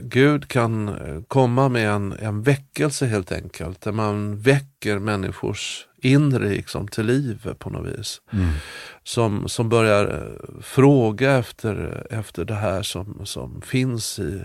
Gud 0.00 0.48
kan 0.48 0.88
eh, 0.88 1.22
komma 1.28 1.68
med 1.68 1.90
en, 1.90 2.12
en 2.12 2.42
väckelse 2.42 3.06
helt 3.06 3.32
enkelt, 3.32 3.80
där 3.80 3.92
man 3.92 4.38
väcker 4.38 4.98
människors 4.98 5.86
inre 6.02 6.48
liksom, 6.48 6.88
till 6.88 7.06
liv 7.06 7.54
på 7.58 7.70
något 7.70 7.98
vis. 7.98 8.20
Mm. 8.32 8.48
Som, 9.04 9.48
som 9.48 9.68
börjar 9.68 10.04
eh, 10.04 10.60
fråga 10.62 11.38
efter, 11.38 12.06
efter 12.10 12.44
det 12.44 12.54
här 12.54 12.82
som, 12.82 13.20
som 13.24 13.60
finns 13.60 14.18
i, 14.18 14.44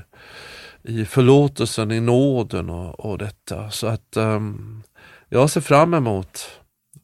i 0.83 1.05
förlåtelsen, 1.05 1.91
i 1.91 1.99
nåden 1.99 2.69
och, 2.69 2.99
och 2.99 3.17
detta. 3.17 3.71
Så 3.71 3.87
att 3.87 4.17
um, 4.17 4.83
jag 5.29 5.49
ser 5.49 5.61
fram 5.61 5.93
emot, 5.93 6.58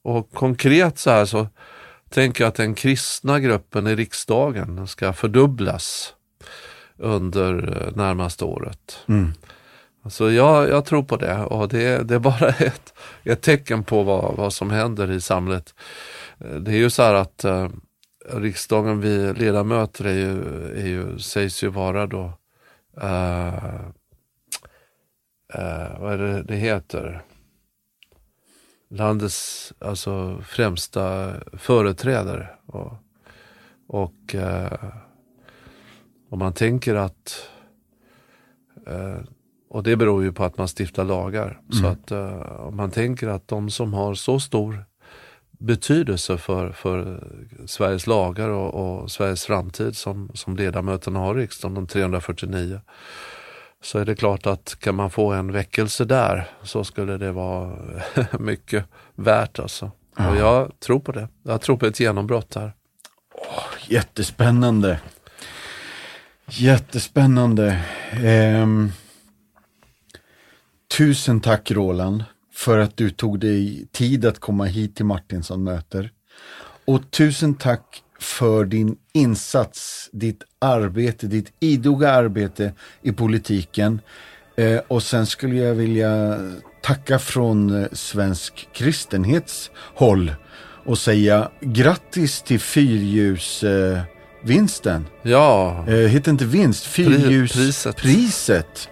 och 0.05 0.31
konkret 0.31 0.97
så 0.97 1.09
här 1.09 1.25
så 1.25 1.47
tänker 2.09 2.43
jag 2.43 2.49
att 2.49 2.55
den 2.55 2.75
kristna 2.75 3.39
gruppen 3.39 3.87
i 3.87 3.95
riksdagen 3.95 4.87
ska 4.87 5.13
fördubblas 5.13 6.13
under 6.97 7.83
eh, 7.87 7.95
närmaste 7.95 8.45
året. 8.45 8.99
Mm. 9.07 9.33
Så 10.09 10.31
jag, 10.31 10.69
jag 10.69 10.85
tror 10.85 11.03
på 11.03 11.17
det 11.17 11.37
och 11.37 11.67
det, 11.67 12.07
det 12.07 12.15
är 12.15 12.19
bara 12.19 12.47
ett, 12.59 12.93
ett 13.23 13.41
tecken 13.41 13.83
på 13.83 14.03
vad, 14.03 14.35
vad 14.35 14.53
som 14.53 14.71
händer 14.71 15.11
i 15.11 15.21
samhället. 15.21 15.75
Eh, 16.39 16.55
det 16.55 16.71
är 16.71 16.77
ju 16.77 16.89
så 16.89 17.03
här 17.03 17.13
att 17.13 17.43
eh, 17.43 17.69
riksdagen, 18.29 19.01
vi 19.01 19.33
ledamöter 19.33 20.05
är 20.05 20.13
ju, 20.13 20.43
är 20.77 20.87
ju, 20.87 21.19
sägs 21.19 21.63
ju 21.63 21.67
vara 21.67 22.07
då, 22.07 22.33
eh, 23.01 23.75
eh, 25.53 25.99
vad 25.99 26.13
är 26.13 26.17
det 26.17 26.43
det 26.43 26.55
heter? 26.55 27.23
Landets 28.95 29.73
alltså, 29.79 30.41
främsta 30.47 31.33
företrädare. 31.53 32.49
Och, 32.65 32.93
och 33.87 34.35
eh, 34.35 34.93
om 36.29 36.39
man 36.39 36.53
tänker 36.53 36.95
att, 36.95 37.49
eh, 38.87 39.17
och 39.69 39.83
det 39.83 39.95
beror 39.95 40.23
ju 40.23 40.33
på 40.33 40.43
att 40.43 40.57
man 40.57 40.67
stiftar 40.67 41.03
lagar, 41.03 41.45
mm. 41.45 41.81
så 41.81 41.87
att 41.87 42.11
eh, 42.11 42.41
om 42.41 42.75
man 42.75 42.91
tänker 42.91 43.27
att 43.27 43.47
de 43.47 43.69
som 43.69 43.93
har 43.93 44.13
så 44.13 44.39
stor 44.39 44.85
betydelse 45.59 46.37
för, 46.37 46.71
för 46.71 47.23
Sveriges 47.65 48.07
lagar 48.07 48.49
och, 48.49 48.73
och 48.73 49.11
Sveriges 49.11 49.45
framtid 49.45 49.97
som, 49.97 50.31
som 50.33 50.55
ledamöterna 50.55 51.19
har 51.19 51.39
i 51.39 51.41
riksdagen, 51.41 51.75
de 51.75 51.87
349, 51.87 52.81
så 53.83 53.99
är 53.99 54.05
det 54.05 54.15
klart 54.15 54.45
att 54.45 54.79
kan 54.79 54.95
man 54.95 55.09
få 55.09 55.31
en 55.31 55.51
väckelse 55.51 56.05
där 56.05 56.49
så 56.63 56.83
skulle 56.83 57.17
det 57.17 57.31
vara 57.31 57.77
mycket 58.39 58.85
värt 59.15 59.59
alltså. 59.59 59.91
Ja. 60.17 60.29
Och 60.29 60.37
jag 60.37 60.79
tror 60.79 60.99
på 60.99 61.11
det. 61.11 61.27
Jag 61.43 61.61
tror 61.61 61.77
på 61.77 61.85
ett 61.85 61.99
genombrott 61.99 62.55
här. 62.55 62.73
Oh, 63.31 63.91
jättespännande. 63.91 64.99
Jättespännande. 66.47 67.85
Eh, 68.11 68.67
tusen 70.97 71.41
tack 71.41 71.71
Roland 71.71 72.23
för 72.53 72.77
att 72.77 72.97
du 72.97 73.09
tog 73.09 73.39
dig 73.39 73.87
tid 73.91 74.25
att 74.25 74.39
komma 74.39 74.65
hit 74.65 74.95
till 74.95 75.05
Martinsson 75.05 75.63
möter. 75.63 76.11
Och 76.85 77.11
tusen 77.11 77.55
tack 77.55 78.03
för 78.19 78.65
din 78.65 78.95
insats, 79.13 80.09
ditt 80.11 80.43
arbete, 80.59 81.27
ditt 81.27 81.53
idoga 81.59 82.11
arbete 82.11 82.73
i 83.01 83.11
politiken. 83.11 84.01
Eh, 84.55 84.79
och 84.87 85.03
sen 85.03 85.25
skulle 85.25 85.55
jag 85.55 85.75
vilja 85.75 86.39
tacka 86.81 87.19
från 87.19 87.83
eh, 87.83 87.87
svensk 87.91 88.69
kristenhets 88.73 89.71
håll 89.95 90.35
och 90.85 90.97
säga 90.97 91.49
grattis 91.61 92.41
till 92.41 92.59
fyrljus 92.59 93.63
eh. 93.63 93.99
Ja. 95.21 95.85
Eh, 95.87 95.93
heter 95.93 96.31
inte 96.31 96.45
vinst, 96.45 96.85
fyrljuspriset. 96.85 97.95
Priset. 97.95 98.89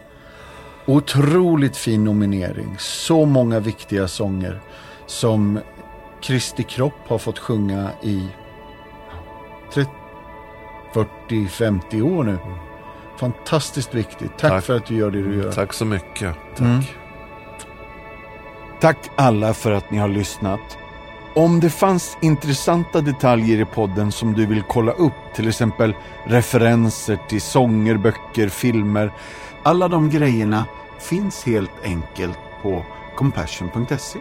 Otroligt 0.86 1.78
fin 1.78 2.04
nominering. 2.04 2.76
Så 2.80 3.26
många 3.26 3.60
viktiga 3.60 4.08
sånger. 4.08 4.62
som 5.08 5.60
Kristi 6.24 6.64
kropp 6.64 7.08
har 7.08 7.18
fått 7.18 7.40
sjunga 7.40 7.90
i 8.04 8.28
30, 9.74 9.91
40, 10.94 11.48
50 11.48 12.02
år 12.02 12.24
nu. 12.24 12.38
Fantastiskt 13.20 13.94
viktigt. 13.94 14.38
Tack, 14.38 14.52
Tack. 14.52 14.64
för 14.64 14.78
att 14.78 14.86
du 14.86 14.95
gör 14.95 15.12
det 15.12 15.22
du 15.22 15.36
gör. 15.36 15.52
Tack 15.52 15.74
så 15.74 15.86
mycket. 15.86 16.36
Tack. 16.56 16.60
Mm. 16.60 16.82
Tack 18.80 18.98
alla 19.16 19.54
för 19.54 19.72
att 19.72 19.91
ni 19.91 19.98
har 19.98 20.08
lyssnat. 20.08 20.78
Om 21.36 21.60
det 21.60 21.70
fanns 21.70 22.18
intressanta 22.22 23.02
detaljer 23.02 23.62
i 23.62 23.66
podden 23.66 24.12
som 24.12 24.34
du 24.34 24.45
vill 24.45 24.64
kolla 24.68 24.91
upp, 24.91 25.14
till 25.36 25.48
exempel 25.48 25.95
referenser 26.26 27.18
till 27.28 27.41
sånger, 27.41 27.98
böcker, 27.98 28.50
filmer. 28.50 29.12
Alla 29.64 29.88
de 29.88 30.10
grejerna 30.10 30.66
finns 31.00 31.44
helt 31.45 31.84
enkelt 31.84 32.38
på 32.62 32.86
compassion.se. 33.16 34.20